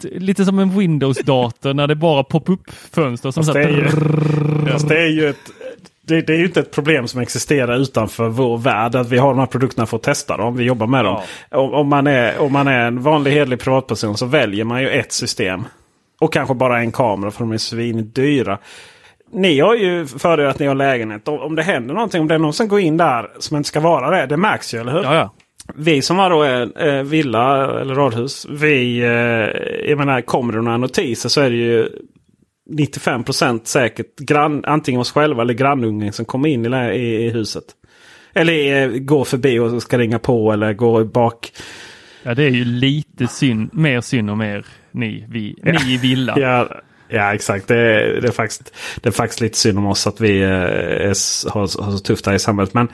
Lite 0.02 0.44
som 0.44 0.58
en 0.58 0.78
Windows-dator 0.78 1.74
när 1.74 1.86
det 1.86 1.94
bara 1.94 2.24
pop-up 2.24 2.60
fönster 2.92 3.30
som 3.30 3.44
det, 3.44 3.62
är 3.62 3.68
ju, 3.68 3.88
det 4.88 4.98
är 4.98 5.08
ju 5.08 5.28
ett... 5.28 5.50
det, 6.02 6.20
det 6.20 6.32
är 6.32 6.38
ju 6.38 6.44
inte 6.44 6.60
ett 6.60 6.70
problem 6.70 7.08
som 7.08 7.20
existerar 7.20 7.76
utanför 7.76 8.28
vår 8.28 8.58
värld. 8.58 8.94
Att 8.94 9.08
vi 9.08 9.18
har 9.18 9.28
de 9.28 9.38
här 9.38 9.46
produkterna 9.46 9.86
för 9.86 9.96
att 9.96 10.02
testa 10.02 10.36
dem. 10.36 10.56
Vi 10.56 10.64
jobbar 10.64 10.86
med 10.86 11.04
dem. 11.04 11.20
Om, 11.50 11.74
om, 11.74 11.88
man 11.88 12.06
är, 12.06 12.38
om 12.38 12.52
man 12.52 12.68
är 12.68 12.86
en 12.86 13.02
vanlig 13.02 13.30
hederlig 13.30 13.60
privatperson 13.60 14.16
så 14.16 14.26
väljer 14.26 14.64
man 14.64 14.82
ju 14.82 14.88
ett 14.88 15.12
system. 15.12 15.64
Och 16.20 16.32
kanske 16.32 16.54
bara 16.54 16.80
en 16.80 16.92
kamera 16.92 17.30
för 17.30 17.40
de 17.40 17.52
är 17.52 17.58
svindyra. 17.58 18.58
Ni 19.32 19.60
har 19.60 19.74
ju 19.74 20.06
fördel 20.06 20.46
att 20.46 20.58
ni 20.58 20.66
har 20.66 20.74
lägenhet. 20.74 21.28
Om, 21.28 21.54
det 21.54 21.62
händer 21.62 21.94
någonting, 21.94 22.20
om 22.20 22.28
det 22.28 22.34
är 22.34 22.38
någon 22.38 22.52
som 22.52 22.68
går 22.68 22.80
in 22.80 22.96
där 22.96 23.30
som 23.38 23.56
inte 23.56 23.68
ska 23.68 23.80
vara 23.80 24.10
det. 24.10 24.26
Det 24.26 24.36
märks 24.36 24.74
ju, 24.74 24.80
eller 24.80 24.92
hur? 24.92 25.02
Ja, 25.02 25.14
ja. 25.14 25.34
Vi 25.74 26.02
som 26.02 26.18
har 26.18 26.30
då 26.30 26.42
en 26.42 26.72
eh, 26.76 27.02
villa 27.02 27.80
eller 27.80 27.94
radhus. 27.94 28.46
Vi, 28.50 28.98
eh, 28.98 29.88
jag 29.90 29.98
menar, 29.98 30.20
kommer 30.20 30.52
det 30.52 30.62
några 30.62 30.76
notiser 30.76 31.28
så 31.28 31.40
är 31.40 31.50
det 31.50 31.56
ju 31.56 31.88
95% 32.70 33.60
säkert 33.64 34.18
grann, 34.18 34.64
antingen 34.64 35.00
oss 35.00 35.12
själva 35.12 35.42
eller 35.42 35.54
grannungen 35.54 36.12
som 36.12 36.24
kommer 36.24 36.48
in 36.48 36.66
i, 36.66 36.78
i, 36.94 37.26
i 37.26 37.30
huset. 37.30 37.64
Eller 38.34 38.82
eh, 38.82 38.88
går 38.88 39.24
förbi 39.24 39.58
och 39.58 39.82
ska 39.82 39.98
ringa 39.98 40.18
på 40.18 40.52
eller 40.52 40.72
går 40.72 41.04
bak. 41.04 41.52
Ja, 42.22 42.34
det 42.34 42.44
är 42.44 42.50
ju 42.50 42.64
lite 42.64 43.26
synd, 43.26 43.70
mer 43.72 44.00
synd 44.00 44.30
om 44.30 44.40
er, 44.40 44.66
ni, 44.98 45.24
vi, 45.28 45.56
ni 45.62 45.94
i 45.94 45.96
villa. 45.96 46.34
Ja, 46.38 46.68
ja 47.08 47.34
exakt. 47.34 47.68
Det 47.68 47.76
är, 47.76 48.20
det, 48.20 48.28
är 48.28 48.32
faktiskt, 48.32 48.74
det 49.02 49.08
är 49.08 49.12
faktiskt 49.12 49.40
lite 49.40 49.58
synd 49.58 49.78
om 49.78 49.86
oss 49.86 50.06
att 50.06 50.20
vi 50.20 50.42
eh, 50.42 50.50
är, 50.50 51.50
har, 51.50 51.60
har 51.60 51.90
så 51.92 51.98
tufft 51.98 52.26
här 52.26 52.34
i 52.34 52.38
samhället. 52.38 52.74
Men 52.74 52.88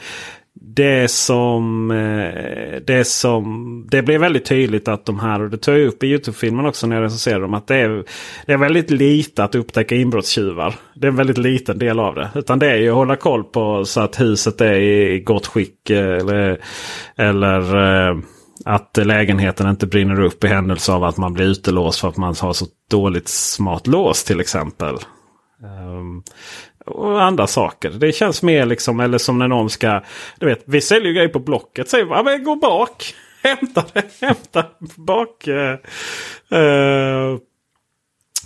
det 0.60 1.10
som, 1.10 1.90
eh, 1.90 2.80
det 2.86 3.04
som 3.06 3.86
det 3.90 4.02
blir 4.02 4.18
väldigt 4.18 4.44
tydligt 4.44 4.88
att 4.88 5.06
de 5.06 5.20
här, 5.20 5.42
och 5.42 5.50
det 5.50 5.56
tar 5.56 5.72
jag 5.72 5.86
upp 5.86 6.02
i 6.02 6.06
Youtube-filmen 6.06 6.66
också 6.66 6.86
när 6.86 6.96
jag 6.96 7.04
recenserar 7.04 7.40
dem, 7.40 7.54
att 7.54 7.66
det 7.66 7.76
är, 7.76 8.04
det 8.46 8.52
är 8.52 8.56
väldigt 8.56 8.90
lite 8.90 9.44
att 9.44 9.54
upptäcka 9.54 9.94
inbrottstjuvar. 9.94 10.74
Det 10.94 11.06
är 11.06 11.10
en 11.10 11.16
väldigt 11.16 11.38
liten 11.38 11.78
del 11.78 12.00
av 12.00 12.14
det. 12.14 12.30
Utan 12.34 12.58
det 12.58 12.70
är 12.70 12.76
ju 12.76 12.88
att 12.88 12.94
hålla 12.94 13.16
koll 13.16 13.44
på 13.44 13.84
så 13.84 14.00
att 14.00 14.20
huset 14.20 14.60
är 14.60 14.74
i 14.74 15.20
gott 15.20 15.46
skick. 15.46 15.90
eh, 15.90 16.16
Eller, 16.18 16.58
eller 17.16 18.22
att 18.64 18.96
lägenheten 18.96 19.70
inte 19.70 19.86
brinner 19.86 20.20
upp 20.20 20.44
i 20.44 20.46
händelse 20.46 20.92
av 20.92 21.04
att 21.04 21.16
man 21.16 21.32
blir 21.32 21.44
utelåst 21.44 22.00
för 22.00 22.08
att 22.08 22.16
man 22.16 22.34
har 22.40 22.52
så 22.52 22.66
dåligt 22.90 23.28
smart 23.28 23.86
lås 23.86 24.24
till 24.24 24.40
exempel. 24.40 24.96
Um, 25.62 26.22
och 26.86 27.22
andra 27.22 27.46
saker. 27.46 27.90
Det 27.90 28.12
känns 28.12 28.42
mer 28.42 28.66
liksom, 28.66 29.00
eller 29.00 29.18
som 29.18 29.38
när 29.38 29.48
någon 29.48 29.70
ska... 29.70 30.02
Du 30.38 30.46
vet, 30.46 30.62
vi 30.66 30.80
säljer 30.80 31.08
ju 31.08 31.14
grejer 31.14 31.28
på 31.28 31.38
Blocket. 31.38 31.88
Säger 31.88 32.06
ja, 32.06 32.22
men 32.22 32.44
gå 32.44 32.56
bak. 32.56 33.14
Hämta 33.42 33.84
det. 33.92 34.04
Hämta 34.20 34.64
bak. 34.96 35.48
Uh, 36.52 37.38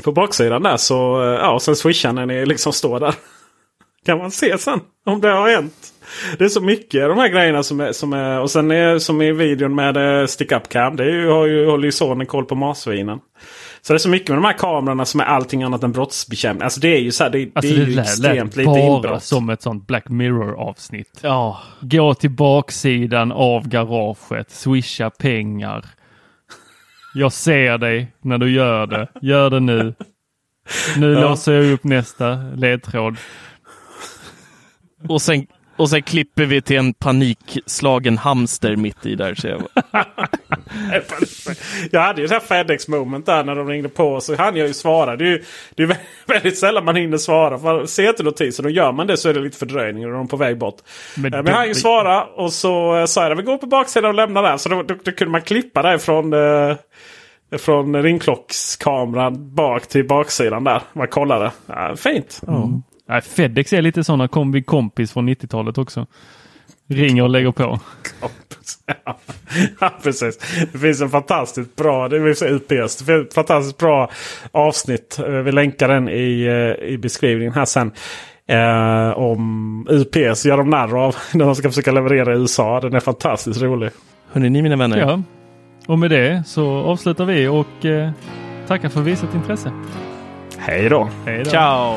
på 0.03 0.13
baksidan 0.13 0.63
där 0.63 0.77
så, 0.77 1.23
eh, 1.23 1.29
ja, 1.29 1.53
och 1.53 1.63
sen 1.63 1.77
swishar 1.77 2.13
när 2.13 2.27
ni 2.27 2.47
liksom 2.47 2.73
står 2.73 3.01
där. 3.01 3.15
Kan 4.07 4.19
man 4.19 4.31
se 4.31 4.59
sen 4.59 4.81
om 5.07 5.21
det 5.21 5.29
har 5.29 5.49
hänt. 5.49 5.93
Det 6.39 6.45
är 6.45 6.49
så 6.49 6.61
mycket 6.61 7.09
de 7.09 7.19
här 7.19 7.29
grejerna 7.29 7.63
som 7.63 7.81
är... 7.81 7.93
Som 7.93 8.13
är 8.13 8.41
och 8.41 8.51
sen 8.51 8.71
är, 8.71 8.99
som 8.99 9.23
i 9.23 9.33
videon 9.33 9.75
med 9.75 10.21
eh, 10.21 10.27
stick 10.27 10.53
up 10.53 10.69
cam. 10.69 10.97
Det 10.97 11.05
är 11.05 11.09
ju, 11.11 11.29
har 11.31 11.47
ju, 11.47 11.67
håller 11.67 11.85
ju 11.85 11.93
sonen 11.93 12.27
koll 12.27 12.45
på 12.45 12.55
marsvinen. 12.55 13.19
Så 13.83 13.93
det 13.93 13.97
är 13.97 13.99
så 13.99 14.09
mycket 14.09 14.29
med 14.29 14.39
de 14.39 14.45
här 14.45 14.53
kamerorna 14.59 15.05
som 15.05 15.21
är 15.21 15.25
allting 15.25 15.63
annat 15.63 15.83
än 15.83 15.93
brottsbekämpning. 15.93 16.65
Alltså 16.65 16.81
det 16.81 16.89
är 16.97 17.01
ju 17.01 17.11
så 17.13 17.25
här, 17.25 17.31
det, 17.31 17.51
Alltså 17.55 17.75
det 17.75 17.81
är 17.81 17.85
det 17.85 17.91
ju 17.91 17.97
lät, 17.97 18.05
extremt 18.07 18.37
lät 18.39 18.57
lite 18.57 18.67
bara 18.71 18.97
inbrott. 18.97 19.23
som 19.25 19.51
ett 19.51 19.63
sånt 19.63 19.87
Black 19.87 20.09
Mirror 20.09 20.55
avsnitt. 20.61 21.19
Ja, 21.23 21.61
Gå 21.81 22.15
till 22.15 22.31
baksidan 22.31 23.33
av 23.33 23.69
garaget, 23.69 24.51
swisha 24.51 25.11
pengar. 25.11 25.85
Jag 27.15 27.33
ser 27.33 27.79
dig 27.79 28.13
när 28.23 28.39
du 28.39 28.51
gör 28.51 28.87
det. 28.87 29.09
Gör 29.23 29.51
det 29.51 29.61
nu. 29.61 29.95
Nu 30.97 31.13
Ja. 31.13 31.21
låser 31.21 31.53
jag 31.53 31.73
upp 31.73 31.85
nästa 31.85 32.35
ledtråd. 32.55 33.17
och 35.09 35.23
sen, 35.23 35.47
och 35.79 35.91
sen 35.91 36.03
klipper 36.03 36.45
vi 36.45 36.63
till 36.63 36.77
en 36.77 36.95
panikslagen 36.95 38.19
hamster 38.19 38.77
mitt 38.77 39.07
i 39.07 39.15
där. 39.15 39.35
Så 39.35 39.49
jag, 39.49 39.63
Jag 41.91 42.01
hade 42.01 42.21
ju 42.21 42.27
det 42.27 42.35
här 42.35 42.41
Fedex 42.41 42.89
moment 42.89 43.27
där 43.27 43.45
när 43.45 43.55
de 43.55 43.69
ringde 43.69 43.89
på. 43.89 44.21
Så 44.21 44.37
hann 44.37 44.57
jag 44.57 44.67
ju 44.67 44.75
svara. 44.75 45.17
Det 45.17 45.25
är 45.25 45.29
ju 45.29 45.45
det 45.75 45.83
är 45.83 45.97
väldigt 46.27 46.59
sällan 46.59 46.85
man 46.85 46.97
hinner 46.97 47.19
svara. 47.19 47.59
För 47.59 47.87
ser 47.87 48.09
inte 48.09 48.23
notisen 48.23 48.65
och 48.65 48.71
gör 48.71 48.93
man 48.93 49.07
det 49.07 49.17
så 49.17 49.29
är 49.29 49.35
det 49.35 49.41
lite 49.41 49.59
fördröjning 49.59 50.07
och 50.07 50.13
de 50.13 50.25
är 50.25 50.29
på 50.29 50.37
väg 50.37 50.59
bort. 50.59 50.77
Men 51.17 51.23
Men, 51.23 51.45
men 51.45 51.47
jag 51.47 51.59
hann 51.59 51.69
ju 51.69 51.75
svara 51.75 52.25
och 52.25 52.53
så 52.53 52.97
eh, 52.97 53.07
sa 53.07 53.29
jag 53.29 53.37
vi 53.37 53.43
går 53.43 53.59
på 53.59 53.67
baksidan 53.67 54.09
och 54.09 54.15
lämnar 54.15 54.43
där. 54.43 54.57
Så 54.57 54.69
då, 54.69 54.83
då, 54.83 54.95
då 55.03 55.13
kunde 55.13 55.33
man 55.33 55.43
klippa 55.43 55.83
därifrån. 55.83 56.33
Eh, 56.33 56.77
från 57.59 58.03
ringklockskameran 58.03 59.55
bak 59.55 59.87
till 59.87 60.07
baksidan 60.07 60.65
där. 60.65 60.83
Man 60.93 61.09
kollade. 61.09 61.51
Ja, 61.67 61.97
fint. 61.97 62.41
Nej, 63.09 63.21
Fedex 63.21 63.73
är 63.73 63.83
lite 63.83 64.05
sådana 64.05 64.29
kombi 64.29 64.63
kompis 64.63 65.13
från 65.13 65.29
90-talet 65.29 65.79
också. 65.79 66.07
Ringer 66.89 67.23
och 67.23 67.31
lägger 67.31 67.53
på. 67.53 67.81
ja, 69.81 69.93
precis. 70.03 70.39
Det 70.73 70.79
finns 70.79 71.01
en 71.01 71.09
fantastiskt 71.11 71.77
bra, 71.77 72.09
det 72.09 72.19
vill 72.19 72.37
säga 72.37 72.55
UPS. 72.55 72.97
Det 72.97 73.05
finns 73.05 73.27
ett 73.29 73.35
fantastiskt 73.35 73.79
bra 73.79 74.11
avsnitt. 74.53 75.19
Eh, 75.19 75.29
Vi 75.31 75.53
länkar 75.53 75.89
den 75.89 76.09
i, 76.09 76.43
eh, 76.81 76.89
i 76.89 76.99
beskrivningen 76.99 77.53
här 77.55 77.65
sen. 77.65 77.93
Eh, 78.47 79.19
om 79.19 79.87
UPS 79.91 80.45
gör 80.47 80.57
de 80.57 80.71
narr 80.71 80.97
av 81.05 81.17
när 81.35 81.45
de 81.45 81.55
ska 81.55 81.69
försöka 81.69 81.93
leverera 81.93 82.35
i 82.35 82.39
USA. 82.39 82.81
Den 82.81 82.95
är 82.95 83.01
fantastiskt 83.01 83.63
rolig. 83.63 83.91
hörni 84.33 84.51
ni 84.51 84.63
mina 84.63 84.77
vänner. 84.77 84.99
Ja. 84.99 85.23
Och 85.87 85.99
med 85.99 86.11
det 86.11 86.43
så 86.47 86.69
avslutar 86.71 87.25
vi 87.25 87.49
och 87.49 87.85
eh, 87.85 88.11
tackar 88.67 88.89
för 88.89 89.01
visat 89.01 89.35
intresse. 89.35 89.73
Hej 90.59 90.89
då! 90.89 91.09
Hej 91.27 91.39
då. 91.45 91.51
Ciao! 91.51 91.97